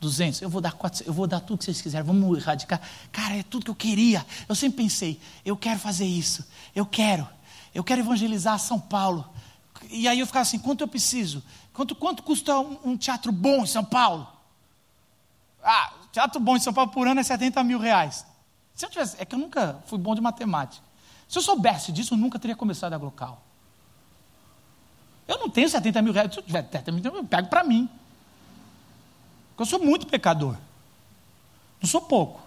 200, 0.00 0.42
eu 0.42 0.48
vou 0.48 0.60
dar 0.60 0.72
400, 0.72 1.06
eu 1.06 1.12
vou 1.12 1.26
dar 1.26 1.40
tudo 1.40 1.58
que 1.58 1.64
vocês 1.64 1.80
quiserem, 1.80 2.06
vamos 2.06 2.38
erradicar. 2.38 2.80
Cara, 3.10 3.36
é 3.36 3.42
tudo 3.42 3.64
que 3.64 3.70
eu 3.70 3.74
queria. 3.74 4.24
Eu 4.48 4.54
sempre 4.54 4.84
pensei, 4.84 5.20
eu 5.44 5.56
quero 5.56 5.78
fazer 5.78 6.04
isso, 6.04 6.44
eu 6.74 6.86
quero, 6.86 7.28
eu 7.74 7.82
quero 7.82 8.00
evangelizar 8.00 8.58
São 8.58 8.78
Paulo. 8.78 9.24
E 9.90 10.08
aí 10.08 10.20
eu 10.20 10.26
ficava 10.26 10.42
assim, 10.42 10.58
quanto 10.58 10.82
eu 10.82 10.88
preciso? 10.88 11.42
Quanto, 11.72 11.94
quanto 11.94 12.22
custa 12.22 12.58
um, 12.58 12.78
um 12.84 12.96
teatro 12.96 13.30
bom 13.30 13.62
em 13.62 13.66
São 13.66 13.84
Paulo? 13.84 14.26
Ah, 15.62 15.92
teatro 16.12 16.40
bom 16.40 16.56
em 16.56 16.60
São 16.60 16.72
Paulo 16.72 16.90
por 16.90 17.06
ano 17.06 17.20
é 17.20 17.22
70 17.22 17.62
mil 17.64 17.78
reais. 17.78 18.26
Se 18.74 18.84
eu 18.84 18.90
tivesse, 18.90 19.16
é 19.20 19.24
que 19.24 19.34
eu 19.34 19.38
nunca 19.38 19.82
fui 19.86 19.98
bom 19.98 20.14
de 20.14 20.20
matemática. 20.20 20.84
Se 21.28 21.38
eu 21.38 21.42
soubesse 21.42 21.92
disso, 21.92 22.14
eu 22.14 22.18
nunca 22.18 22.38
teria 22.38 22.56
começado 22.56 22.92
a 22.94 22.96
local. 22.96 23.42
Eu 25.26 25.38
não 25.38 25.50
tenho 25.50 25.68
70 25.68 26.00
mil 26.00 26.12
reais. 26.12 26.32
Se 26.32 26.38
eu 26.38 26.42
tiver 26.42 26.62
70 26.62 26.92
mil, 26.92 27.04
eu 27.04 27.24
pego 27.24 27.48
para 27.48 27.62
mim. 27.62 27.88
Porque 29.50 29.62
eu 29.62 29.66
sou 29.66 29.78
muito 29.78 30.06
pecador. 30.06 30.56
Não 31.80 31.88
sou 31.88 32.00
pouco. 32.00 32.40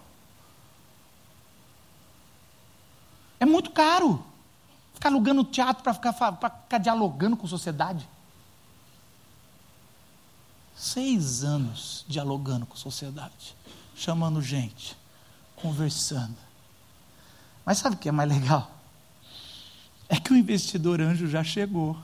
É 3.38 3.46
muito 3.46 3.70
caro. 3.70 4.24
Ficar 5.02 5.10
alugando 5.10 5.42
teatro 5.42 5.82
para 5.82 5.94
ficar, 5.94 6.12
ficar 6.12 6.78
dialogando 6.78 7.36
com 7.36 7.44
a 7.44 7.48
sociedade. 7.48 8.08
Seis 10.76 11.42
anos 11.42 12.04
dialogando 12.06 12.66
com 12.66 12.74
a 12.74 12.76
sociedade. 12.76 13.56
Chamando 13.96 14.40
gente. 14.40 14.96
Conversando. 15.56 16.36
Mas 17.66 17.78
sabe 17.78 17.96
o 17.96 17.98
que 17.98 18.08
é 18.08 18.12
mais 18.12 18.30
legal? 18.30 18.70
É 20.08 20.20
que 20.20 20.32
o 20.32 20.36
investidor 20.36 21.00
anjo 21.00 21.26
já 21.26 21.42
chegou. 21.42 21.98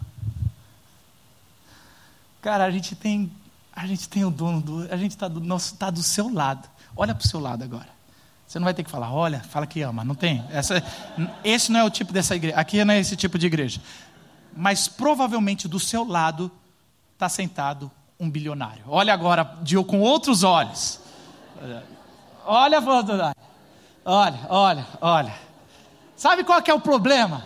Cara, 2.42 2.64
a 2.64 2.70
gente 2.72 2.96
tem 2.96 3.30
a 3.72 3.86
gente 3.86 4.08
tem 4.08 4.24
o 4.24 4.30
dono 4.30 4.60
do. 4.60 4.92
A 4.92 4.96
gente 4.96 5.12
está 5.12 5.28
do, 5.28 5.40
tá 5.78 5.88
do 5.88 6.02
seu 6.02 6.34
lado. 6.34 6.68
Olha 6.96 7.14
para 7.14 7.24
o 7.24 7.28
seu 7.28 7.38
lado 7.38 7.62
agora. 7.62 7.97
Você 8.48 8.58
não 8.58 8.64
vai 8.64 8.72
ter 8.72 8.82
que 8.82 8.90
falar, 8.90 9.12
olha, 9.12 9.40
fala 9.40 9.66
que 9.66 9.82
ama. 9.82 10.02
Não 10.02 10.14
tem. 10.14 10.42
Essa, 10.50 10.82
esse 11.44 11.70
não 11.70 11.80
é 11.80 11.84
o 11.84 11.90
tipo 11.90 12.14
dessa 12.14 12.34
igreja. 12.34 12.56
Aqui 12.56 12.82
não 12.82 12.94
é 12.94 12.98
esse 12.98 13.14
tipo 13.14 13.38
de 13.38 13.46
igreja. 13.46 13.78
Mas 14.56 14.88
provavelmente 14.88 15.68
do 15.68 15.78
seu 15.78 16.02
lado 16.02 16.50
está 17.12 17.28
sentado 17.28 17.90
um 18.18 18.30
bilionário. 18.30 18.84
Olha 18.88 19.12
agora, 19.12 19.44
com 19.86 20.00
outros 20.00 20.44
olhos. 20.44 20.98
Olha, 22.46 22.80
olha, 24.06 24.40
olha, 24.48 24.86
olha. 25.02 25.34
Sabe 26.16 26.42
qual 26.42 26.62
é 26.66 26.72
o 26.72 26.80
problema? 26.80 27.44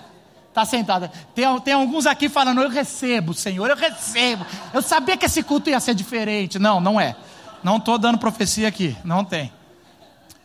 Está 0.50 0.64
sentada. 0.64 1.10
Tem, 1.34 1.60
tem 1.62 1.74
alguns 1.74 2.06
aqui 2.06 2.28
falando, 2.28 2.62
eu 2.62 2.68
recebo, 2.68 3.34
Senhor, 3.34 3.68
eu 3.68 3.76
recebo. 3.76 4.46
Eu 4.72 4.80
sabia 4.80 5.16
que 5.16 5.26
esse 5.26 5.42
culto 5.42 5.68
ia 5.68 5.80
ser 5.80 5.96
diferente. 5.96 6.60
Não, 6.60 6.80
não 6.80 7.00
é. 7.00 7.16
Não 7.60 7.78
estou 7.78 7.98
dando 7.98 8.18
profecia 8.18 8.68
aqui, 8.68 8.96
não 9.02 9.24
tem. 9.24 9.52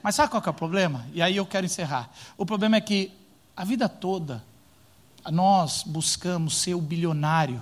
Mas 0.07 0.15
sabe 0.15 0.31
qual 0.31 0.41
é 0.45 0.49
o 0.49 0.53
problema? 0.53 1.05
E 1.11 1.21
aí 1.21 1.35
eu 1.35 1.45
quero 1.45 1.65
encerrar. 1.65 2.09
O 2.37 2.45
problema 2.45 2.77
é 2.77 2.79
que 2.79 3.11
a 3.57 3.65
vida 3.65 3.89
toda 3.89 4.41
nós 5.29 5.83
buscamos 5.85 6.55
ser 6.55 6.75
o 6.75 6.79
bilionário 6.79 7.61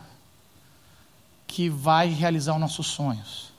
que 1.48 1.72
vai 1.72 2.10
realizar 2.10 2.54
os 2.54 2.60
nossos 2.60 2.86
sonhos. 2.86 3.52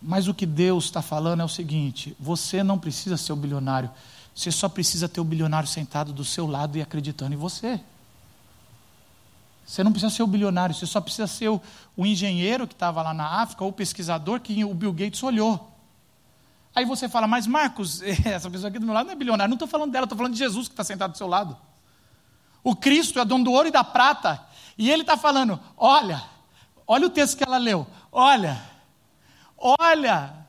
Mas 0.00 0.28
o 0.28 0.32
que 0.32 0.46
Deus 0.46 0.84
está 0.84 1.02
falando 1.02 1.40
é 1.40 1.44
o 1.44 1.48
seguinte: 1.48 2.16
você 2.20 2.62
não 2.62 2.78
precisa 2.78 3.16
ser 3.16 3.32
o 3.32 3.36
bilionário 3.36 3.90
você 4.32 4.52
só 4.52 4.68
precisa 4.68 5.08
ter 5.08 5.20
o 5.20 5.24
bilionário 5.24 5.68
sentado 5.68 6.12
do 6.12 6.24
seu 6.24 6.46
lado 6.46 6.78
e 6.78 6.82
acreditando 6.82 7.34
em 7.34 7.36
você. 7.36 7.80
Você 9.66 9.82
não 9.82 9.90
precisa 9.90 10.14
ser 10.14 10.22
o 10.22 10.28
bilionário, 10.28 10.72
você 10.72 10.86
só 10.86 11.00
precisa 11.00 11.26
ser 11.26 11.48
o, 11.48 11.60
o 11.96 12.06
engenheiro 12.06 12.64
que 12.68 12.74
estava 12.74 13.02
lá 13.02 13.12
na 13.12 13.42
África, 13.42 13.64
ou 13.64 13.70
o 13.70 13.72
pesquisador 13.72 14.38
que 14.38 14.64
o 14.64 14.72
Bill 14.72 14.92
Gates 14.92 15.20
olhou. 15.20 15.73
Aí 16.74 16.84
você 16.84 17.08
fala, 17.08 17.26
mas 17.26 17.46
Marcos, 17.46 18.02
essa 18.26 18.50
pessoa 18.50 18.68
aqui 18.68 18.78
do 18.78 18.86
meu 18.86 18.94
lado 18.94 19.06
não 19.06 19.12
é 19.12 19.16
bilionário. 19.16 19.50
Não 19.50 19.54
estou 19.54 19.68
falando 19.68 19.92
dela, 19.92 20.04
estou 20.04 20.18
falando 20.18 20.32
de 20.32 20.38
Jesus 20.38 20.66
que 20.66 20.72
está 20.72 20.82
sentado 20.82 21.12
do 21.12 21.18
seu 21.18 21.26
lado. 21.26 21.56
O 22.62 22.74
Cristo 22.74 23.20
é 23.20 23.24
dono 23.24 23.44
do 23.44 23.52
ouro 23.52 23.68
e 23.68 23.70
da 23.70 23.84
prata. 23.84 24.44
E 24.76 24.90
ele 24.90 25.02
está 25.02 25.16
falando: 25.16 25.60
olha, 25.76 26.22
olha 26.86 27.06
o 27.06 27.10
texto 27.10 27.36
que 27.36 27.44
ela 27.44 27.58
leu. 27.58 27.86
Olha, 28.10 28.60
olha 29.56 30.44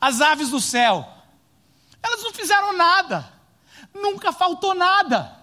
as 0.00 0.20
aves 0.20 0.50
do 0.50 0.60
céu. 0.60 1.08
Elas 2.02 2.22
não 2.22 2.32
fizeram 2.32 2.76
nada, 2.76 3.32
nunca 3.94 4.32
faltou 4.32 4.74
nada. 4.74 5.36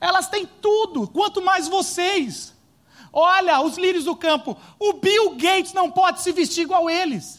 Elas 0.00 0.28
têm 0.28 0.46
tudo, 0.46 1.08
quanto 1.08 1.42
mais 1.42 1.66
vocês. 1.66 2.54
Olha, 3.12 3.60
os 3.60 3.76
lírios 3.76 4.04
do 4.04 4.14
campo, 4.14 4.56
o 4.78 4.94
Bill 4.94 5.30
Gates 5.36 5.72
não 5.72 5.90
pode 5.90 6.20
se 6.20 6.30
vestir 6.30 6.62
igual 6.62 6.88
eles. 6.88 7.37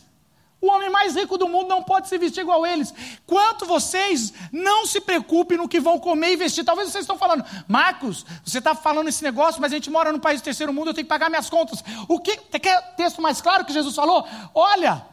O 0.61 0.69
homem 0.69 0.89
mais 0.89 1.15
rico 1.15 1.37
do 1.37 1.47
mundo 1.47 1.69
não 1.69 1.81
pode 1.81 2.09
se 2.09 2.17
vestir 2.17 2.41
igual 2.41 2.67
eles. 2.67 2.93
Quanto 3.25 3.65
vocês 3.65 4.33
não 4.51 4.85
se 4.85 4.99
preocupem 4.99 5.57
no 5.57 5.69
que 5.69 5.79
vão 5.79 5.97
comer 5.99 6.33
e 6.33 6.35
vestir. 6.35 6.65
Talvez 6.65 6.89
vocês 6.89 7.03
estão 7.03 7.17
falando, 7.17 7.45
Marcos, 7.67 8.25
você 8.43 8.57
está 8.57 8.75
falando 8.75 9.07
esse 9.07 9.23
negócio, 9.23 9.61
mas 9.61 9.71
a 9.71 9.75
gente 9.75 9.89
mora 9.89 10.11
no 10.11 10.19
país 10.19 10.41
do 10.41 10.43
terceiro 10.43 10.73
mundo, 10.73 10.89
eu 10.89 10.93
tenho 10.93 11.05
que 11.05 11.09
pagar 11.09 11.29
minhas 11.29 11.49
contas. 11.49 11.83
O 12.07 12.19
que? 12.19 12.35
Quer 12.37 12.95
texto 12.95 13.21
mais 13.21 13.39
claro 13.39 13.63
que 13.63 13.71
Jesus 13.71 13.95
falou? 13.95 14.27
Olha, 14.53 15.05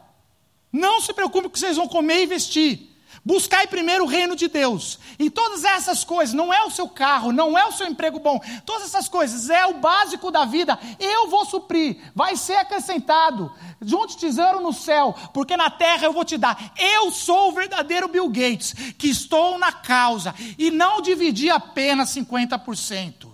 não 0.73 1.01
se 1.01 1.13
preocupe 1.13 1.43
com 1.43 1.49
o 1.49 1.51
que 1.51 1.61
vocês 1.61 1.77
vão 1.77 1.87
comer 1.87 2.23
e 2.23 2.27
vestir. 2.27 2.96
Buscai 3.27 3.67
primeiro 3.67 4.05
o 4.05 4.07
reino 4.07 4.37
de 4.37 4.47
Deus. 4.47 5.01
E 5.19 5.29
todas 5.29 5.65
essas 5.65 6.05
coisas, 6.05 6.33
não 6.33 6.55
é 6.55 6.63
o 6.63 6.71
seu 6.71 6.89
carro, 6.89 7.33
não 7.33 7.59
é 7.59 7.67
o 7.67 7.73
seu 7.73 7.89
emprego 7.89 8.21
bom, 8.21 8.41
todas 8.65 8.85
essas 8.85 9.09
coisas 9.09 9.51
é 9.51 9.67
o 9.67 9.81
básico 9.81 10.31
da 10.31 10.45
vida. 10.45 10.79
Eu 10.97 11.29
vou 11.29 11.45
suprir, 11.45 11.97
vai 12.15 12.37
ser 12.37 12.55
acrescentado. 12.55 13.53
Junte 13.83 14.17
tesouro 14.17 14.61
no 14.61 14.73
céu, 14.73 15.13
porque 15.35 15.57
na 15.57 15.69
terra 15.69 16.05
eu 16.05 16.13
vou 16.13 16.25
te 16.25 16.39
dar. 16.39 16.73
Eu 16.79 17.11
sou 17.11 17.49
o 17.49 17.53
verdadeiro 17.53 18.07
Bill 18.07 18.29
Gates, 18.29 18.73
que 18.97 19.09
estou 19.09 19.59
na 19.59 19.73
causa 19.73 20.33
e 20.57 20.71
não 20.71 21.03
dividi 21.03 21.51
apenas 21.51 22.15
50%. 22.15 23.27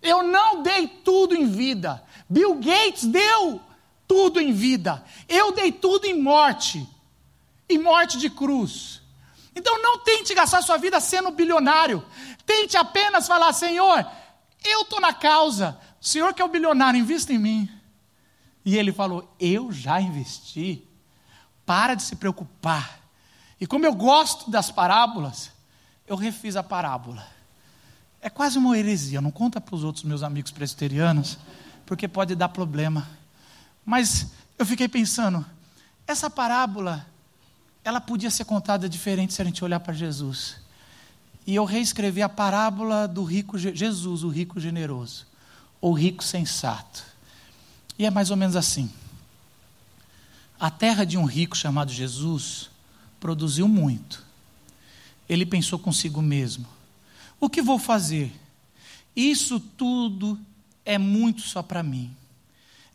Eu 0.00 0.22
não 0.22 0.62
dei 0.62 0.86
tudo 0.86 1.34
em 1.34 1.46
vida. 1.46 2.00
Bill 2.30 2.54
Gates 2.54 3.06
deu 3.06 3.60
tudo 4.06 4.40
em 4.40 4.52
vida. 4.52 5.04
Eu 5.28 5.50
dei 5.50 5.72
tudo 5.72 6.04
em 6.04 6.22
morte 6.22 6.93
e 7.74 7.78
morte 7.78 8.18
de 8.18 8.30
cruz. 8.30 9.02
Então 9.54 9.82
não 9.82 9.98
tente 9.98 10.34
gastar 10.34 10.62
sua 10.62 10.76
vida 10.76 10.98
sendo 11.00 11.30
bilionário. 11.30 12.04
Tente 12.46 12.76
apenas 12.76 13.26
falar: 13.26 13.52
Senhor, 13.52 14.06
eu 14.64 14.82
estou 14.82 15.00
na 15.00 15.12
causa. 15.12 15.78
O 16.00 16.04
Senhor 16.04 16.34
que 16.34 16.42
é 16.42 16.44
o 16.44 16.48
bilionário, 16.48 16.98
invista 16.98 17.32
em 17.32 17.38
mim. 17.38 17.68
E 18.64 18.76
ele 18.76 18.92
falou: 18.92 19.34
Eu 19.38 19.72
já 19.72 20.00
investi. 20.00 20.86
Para 21.64 21.94
de 21.94 22.02
se 22.02 22.16
preocupar. 22.16 23.00
E 23.60 23.66
como 23.66 23.86
eu 23.86 23.94
gosto 23.94 24.50
das 24.50 24.70
parábolas, 24.70 25.50
eu 26.06 26.16
refiz 26.16 26.56
a 26.56 26.62
parábola. 26.62 27.26
É 28.20 28.28
quase 28.28 28.58
uma 28.58 28.76
heresia, 28.76 29.20
não 29.20 29.30
conta 29.30 29.60
para 29.60 29.74
os 29.74 29.84
outros 29.84 30.04
meus 30.04 30.22
amigos 30.22 30.50
presbiterianos, 30.50 31.38
porque 31.86 32.08
pode 32.08 32.34
dar 32.34 32.48
problema. 32.48 33.08
Mas 33.84 34.32
eu 34.58 34.66
fiquei 34.66 34.88
pensando, 34.88 35.44
essa 36.06 36.28
parábola 36.28 37.06
ela 37.84 38.00
podia 38.00 38.30
ser 38.30 38.46
contada 38.46 38.88
diferente 38.88 39.34
se 39.34 39.42
a 39.42 39.44
gente 39.44 39.62
olhar 39.62 39.78
para 39.78 39.92
Jesus. 39.92 40.56
E 41.46 41.54
eu 41.54 41.64
reescrevi 41.66 42.22
a 42.22 42.28
parábola 42.28 43.06
do 43.06 43.22
rico 43.22 43.58
Jesus, 43.58 44.24
o 44.24 44.28
rico 44.28 44.58
generoso, 44.58 45.26
ou 45.80 45.92
rico 45.92 46.24
sensato. 46.24 47.04
E 47.98 48.06
é 48.06 48.10
mais 48.10 48.30
ou 48.30 48.36
menos 48.36 48.56
assim. 48.56 48.90
A 50.58 50.70
terra 50.70 51.04
de 51.04 51.18
um 51.18 51.26
rico 51.26 51.54
chamado 51.54 51.92
Jesus 51.92 52.70
produziu 53.20 53.68
muito. 53.68 54.24
Ele 55.28 55.44
pensou 55.44 55.78
consigo 55.78 56.22
mesmo: 56.22 56.66
o 57.38 57.50
que 57.50 57.60
vou 57.60 57.78
fazer? 57.78 58.32
Isso 59.14 59.60
tudo 59.60 60.40
é 60.84 60.96
muito 60.96 61.42
só 61.42 61.62
para 61.62 61.82
mim. 61.82 62.10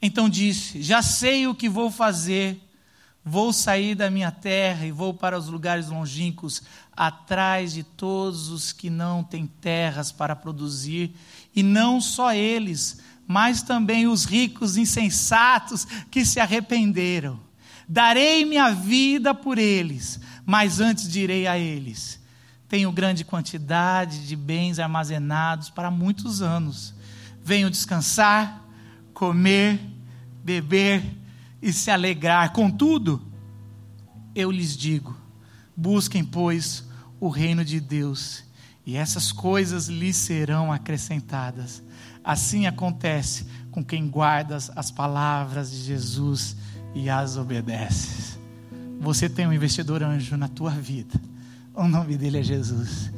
Então 0.01 0.27
disse: 0.27 0.81
já 0.81 1.03
sei 1.03 1.45
o 1.45 1.53
que 1.53 1.69
vou 1.69 1.91
fazer 1.91 2.59
Vou 3.23 3.51
sair 3.51 3.95
da 3.95 4.09
minha 4.09 4.31
terra 4.31 4.85
e 4.85 4.91
vou 4.91 5.13
para 5.13 5.37
os 5.37 5.47
lugares 5.47 5.87
longínquos, 5.87 6.63
atrás 6.95 7.73
de 7.73 7.83
todos 7.83 8.49
os 8.49 8.71
que 8.71 8.89
não 8.89 9.23
têm 9.23 9.45
terras 9.45 10.11
para 10.11 10.35
produzir, 10.35 11.13
e 11.55 11.61
não 11.61 11.99
só 11.99 12.33
eles, 12.33 12.99
mas 13.27 13.61
também 13.61 14.07
os 14.07 14.25
ricos 14.25 14.77
insensatos 14.77 15.85
que 16.09 16.25
se 16.25 16.39
arrependeram. 16.39 17.39
Darei 17.87 18.45
minha 18.45 18.71
vida 18.71 19.33
por 19.33 19.57
eles, 19.57 20.19
mas 20.45 20.79
antes 20.79 21.11
direi 21.11 21.45
a 21.45 21.57
eles: 21.57 22.19
tenho 22.67 22.91
grande 22.91 23.25
quantidade 23.25 24.27
de 24.27 24.35
bens 24.35 24.79
armazenados 24.79 25.69
para 25.69 25.91
muitos 25.91 26.41
anos. 26.41 26.93
Venho 27.43 27.69
descansar, 27.69 28.63
comer, 29.13 29.79
beber 30.43 31.18
e 31.61 31.71
se 31.73 31.91
alegrar. 31.91 32.51
Contudo, 32.51 33.21
eu 34.35 34.51
lhes 34.51 34.75
digo: 34.75 35.15
busquem, 35.75 36.23
pois, 36.23 36.83
o 37.19 37.29
reino 37.29 37.63
de 37.63 37.79
Deus, 37.79 38.43
e 38.85 38.95
essas 38.95 39.31
coisas 39.31 39.87
lhes 39.87 40.15
serão 40.15 40.71
acrescentadas. 40.71 41.83
Assim 42.23 42.65
acontece 42.65 43.45
com 43.71 43.83
quem 43.83 44.07
guarda 44.07 44.57
as 44.75 44.91
palavras 44.91 45.71
de 45.71 45.83
Jesus 45.83 46.55
e 46.93 47.09
as 47.09 47.37
obedece. 47.37 48.37
Você 48.99 49.29
tem 49.29 49.47
um 49.47 49.53
investidor 49.53 50.03
anjo 50.03 50.35
na 50.35 50.47
tua 50.47 50.71
vida. 50.71 51.19
O 51.73 51.87
nome 51.87 52.17
dele 52.17 52.39
é 52.39 52.43
Jesus. 52.43 53.11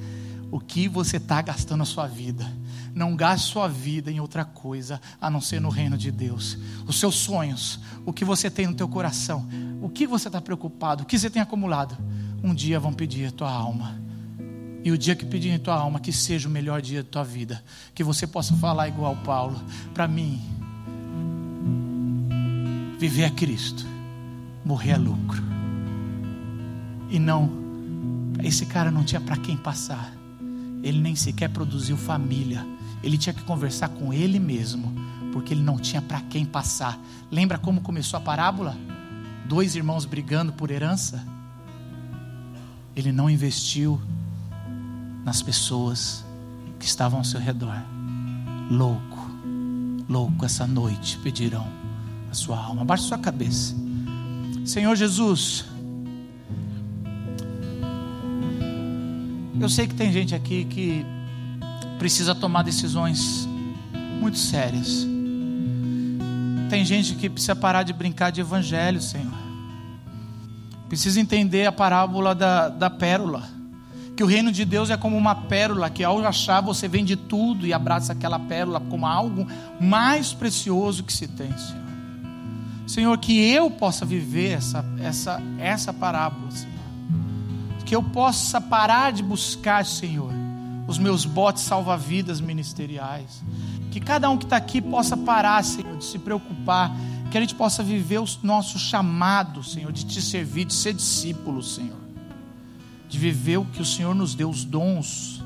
O 0.51 0.59
que 0.59 0.87
você 0.87 1.17
está 1.17 1.41
gastando 1.41 1.81
a 1.81 1.85
sua 1.85 2.05
vida? 2.05 2.45
Não 2.93 3.15
gaste 3.15 3.51
sua 3.51 3.67
vida 3.67 4.11
em 4.11 4.19
outra 4.19 4.43
coisa 4.43 4.99
a 5.19 5.29
não 5.29 5.39
ser 5.39 5.61
no 5.61 5.69
reino 5.69 5.97
de 5.97 6.11
Deus. 6.11 6.57
Os 6.85 6.99
seus 6.99 7.15
sonhos, 7.15 7.79
o 8.05 8.11
que 8.11 8.25
você 8.25 8.49
tem 8.49 8.67
no 8.67 8.73
teu 8.73 8.87
coração, 8.87 9.47
o 9.81 9.89
que 9.89 10.05
você 10.05 10.27
está 10.27 10.41
preocupado, 10.41 11.03
o 11.03 11.05
que 11.05 11.17
você 11.17 11.29
tem 11.29 11.41
acumulado, 11.41 11.97
um 12.43 12.53
dia 12.53 12.79
vão 12.79 12.93
pedir 12.93 13.27
a 13.27 13.31
tua 13.31 13.51
alma. 13.51 13.99
E 14.83 14.91
o 14.91 14.97
dia 14.97 15.15
que 15.15 15.25
pedirem 15.25 15.57
a 15.57 15.59
tua 15.59 15.75
alma, 15.75 15.99
que 15.99 16.11
seja 16.11 16.49
o 16.49 16.51
melhor 16.51 16.81
dia 16.81 17.03
da 17.03 17.09
tua 17.09 17.23
vida, 17.23 17.63
que 17.93 18.03
você 18.03 18.25
possa 18.25 18.55
falar 18.55 18.87
igual 18.87 19.15
Paulo, 19.17 19.61
para 19.93 20.07
mim, 20.07 20.41
viver 22.97 23.23
é 23.23 23.29
Cristo, 23.29 23.85
morrer 24.65 24.91
é 24.91 24.97
lucro. 24.97 25.41
E 27.09 27.19
não, 27.19 27.51
esse 28.43 28.65
cara 28.65 28.89
não 28.89 29.03
tinha 29.03 29.21
para 29.21 29.37
quem 29.37 29.55
passar. 29.55 30.13
Ele 30.81 30.99
nem 30.99 31.15
sequer 31.15 31.49
produziu 31.49 31.95
família. 31.95 32.65
Ele 33.03 33.17
tinha 33.17 33.33
que 33.33 33.43
conversar 33.43 33.89
com 33.89 34.13
ele 34.13 34.39
mesmo, 34.39 34.93
porque 35.31 35.53
ele 35.53 35.63
não 35.63 35.77
tinha 35.77 36.01
para 36.01 36.21
quem 36.21 36.45
passar. 36.45 36.99
Lembra 37.31 37.57
como 37.57 37.81
começou 37.81 38.17
a 38.17 38.21
parábola? 38.21 38.77
Dois 39.47 39.75
irmãos 39.75 40.05
brigando 40.05 40.53
por 40.53 40.69
herança. 40.69 41.25
Ele 42.95 43.11
não 43.11 43.29
investiu 43.29 43.99
nas 45.23 45.41
pessoas 45.41 46.25
que 46.79 46.85
estavam 46.85 47.19
ao 47.19 47.25
seu 47.25 47.39
redor. 47.39 47.75
Louco, 48.69 49.29
louco, 50.07 50.45
essa 50.45 50.65
noite 50.67 51.17
pedirão 51.19 51.67
a 52.29 52.33
sua 52.33 52.57
alma. 52.57 52.85
Baixe 52.85 53.03
sua 53.03 53.17
cabeça. 53.17 53.75
Senhor 54.65 54.95
Jesus, 54.95 55.65
eu 59.59 59.69
sei 59.69 59.87
que 59.87 59.95
tem 59.95 60.11
gente 60.11 60.33
aqui 60.33 60.65
que 60.65 61.05
precisa 62.01 62.33
tomar 62.33 62.63
decisões 62.63 63.47
muito 64.19 64.39
sérias. 64.39 65.05
Tem 66.67 66.83
gente 66.83 67.13
que 67.13 67.29
precisa 67.29 67.55
parar 67.55 67.83
de 67.83 67.93
brincar 67.93 68.31
de 68.31 68.41
evangelho, 68.41 68.99
Senhor. 68.99 69.31
Precisa 70.89 71.21
entender 71.21 71.67
a 71.67 71.71
parábola 71.71 72.33
da, 72.33 72.69
da 72.69 72.89
pérola. 72.89 73.47
Que 74.17 74.23
o 74.23 74.25
reino 74.25 74.51
de 74.51 74.65
Deus 74.65 74.89
é 74.89 74.97
como 74.97 75.15
uma 75.15 75.35
pérola 75.35 75.91
que 75.91 76.03
ao 76.03 76.25
achar 76.25 76.59
você 76.59 76.87
vende 76.87 77.15
tudo 77.15 77.67
e 77.67 77.71
abraça 77.71 78.13
aquela 78.13 78.39
pérola 78.39 78.79
como 78.79 79.05
algo 79.05 79.45
mais 79.79 80.33
precioso 80.33 81.03
que 81.03 81.13
se 81.13 81.27
tem, 81.27 81.55
Senhor. 81.55 81.83
Senhor, 82.87 83.17
que 83.19 83.39
eu 83.47 83.69
possa 83.69 84.07
viver 84.07 84.53
essa, 84.53 84.83
essa, 84.99 85.39
essa 85.59 85.93
parábola, 85.93 86.49
Senhor. 86.49 86.73
Que 87.85 87.95
eu 87.95 88.01
possa 88.01 88.59
parar 88.59 89.11
de 89.11 89.21
buscar, 89.21 89.85
Senhor, 89.85 90.40
os 90.91 90.99
meus 90.99 91.25
botes 91.25 91.63
salva-vidas 91.63 92.41
ministeriais. 92.41 93.41
Que 93.89 93.99
cada 93.99 94.29
um 94.29 94.37
que 94.37 94.43
está 94.43 94.57
aqui 94.57 94.81
possa 94.81 95.15
parar, 95.15 95.63
Senhor, 95.63 95.97
de 95.97 96.03
se 96.03 96.19
preocupar. 96.19 96.91
Que 97.31 97.37
a 97.37 97.41
gente 97.41 97.55
possa 97.55 97.81
viver 97.81 98.19
o 98.19 98.25
nosso 98.43 98.77
chamado, 98.77 99.63
Senhor, 99.63 99.91
de 99.91 100.05
te 100.05 100.21
servir, 100.21 100.65
de 100.65 100.73
ser 100.73 100.93
discípulo, 100.93 101.63
Senhor. 101.63 101.97
De 103.07 103.17
viver 103.17 103.57
o 103.57 103.65
que 103.65 103.81
o 103.81 103.85
Senhor 103.85 104.13
nos 104.13 104.35
deu, 104.35 104.49
os 104.49 104.65
dons, 104.65 105.41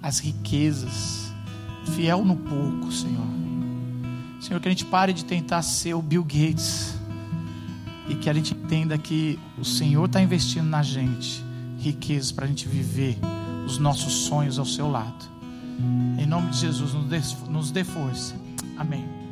as 0.00 0.20
riquezas. 0.20 1.32
Fiel 1.94 2.24
no 2.24 2.36
pouco, 2.36 2.92
Senhor. 2.92 3.26
Senhor, 4.40 4.60
que 4.60 4.68
a 4.68 4.70
gente 4.70 4.84
pare 4.84 5.12
de 5.12 5.24
tentar 5.24 5.62
ser 5.62 5.94
o 5.94 6.02
Bill 6.02 6.22
Gates. 6.22 6.94
E 8.08 8.14
que 8.14 8.30
a 8.30 8.34
gente 8.34 8.54
entenda 8.54 8.96
que 8.96 9.38
o 9.58 9.64
Senhor 9.64 10.04
está 10.04 10.22
investindo 10.22 10.68
na 10.68 10.82
gente 10.82 11.42
riquezas 11.78 12.32
para 12.32 12.44
a 12.44 12.48
gente 12.48 12.66
viver 12.66 13.18
os 13.64 13.78
nossos 13.78 14.12
sonhos 14.26 14.58
ao 14.58 14.66
seu 14.66 14.90
lado. 14.90 15.24
Em 16.18 16.26
nome 16.26 16.50
de 16.50 16.58
Jesus, 16.58 16.92
nos 16.94 17.06
dê, 17.06 17.20
nos 17.50 17.70
dê 17.70 17.84
força. 17.84 18.34
Amém. 18.76 19.23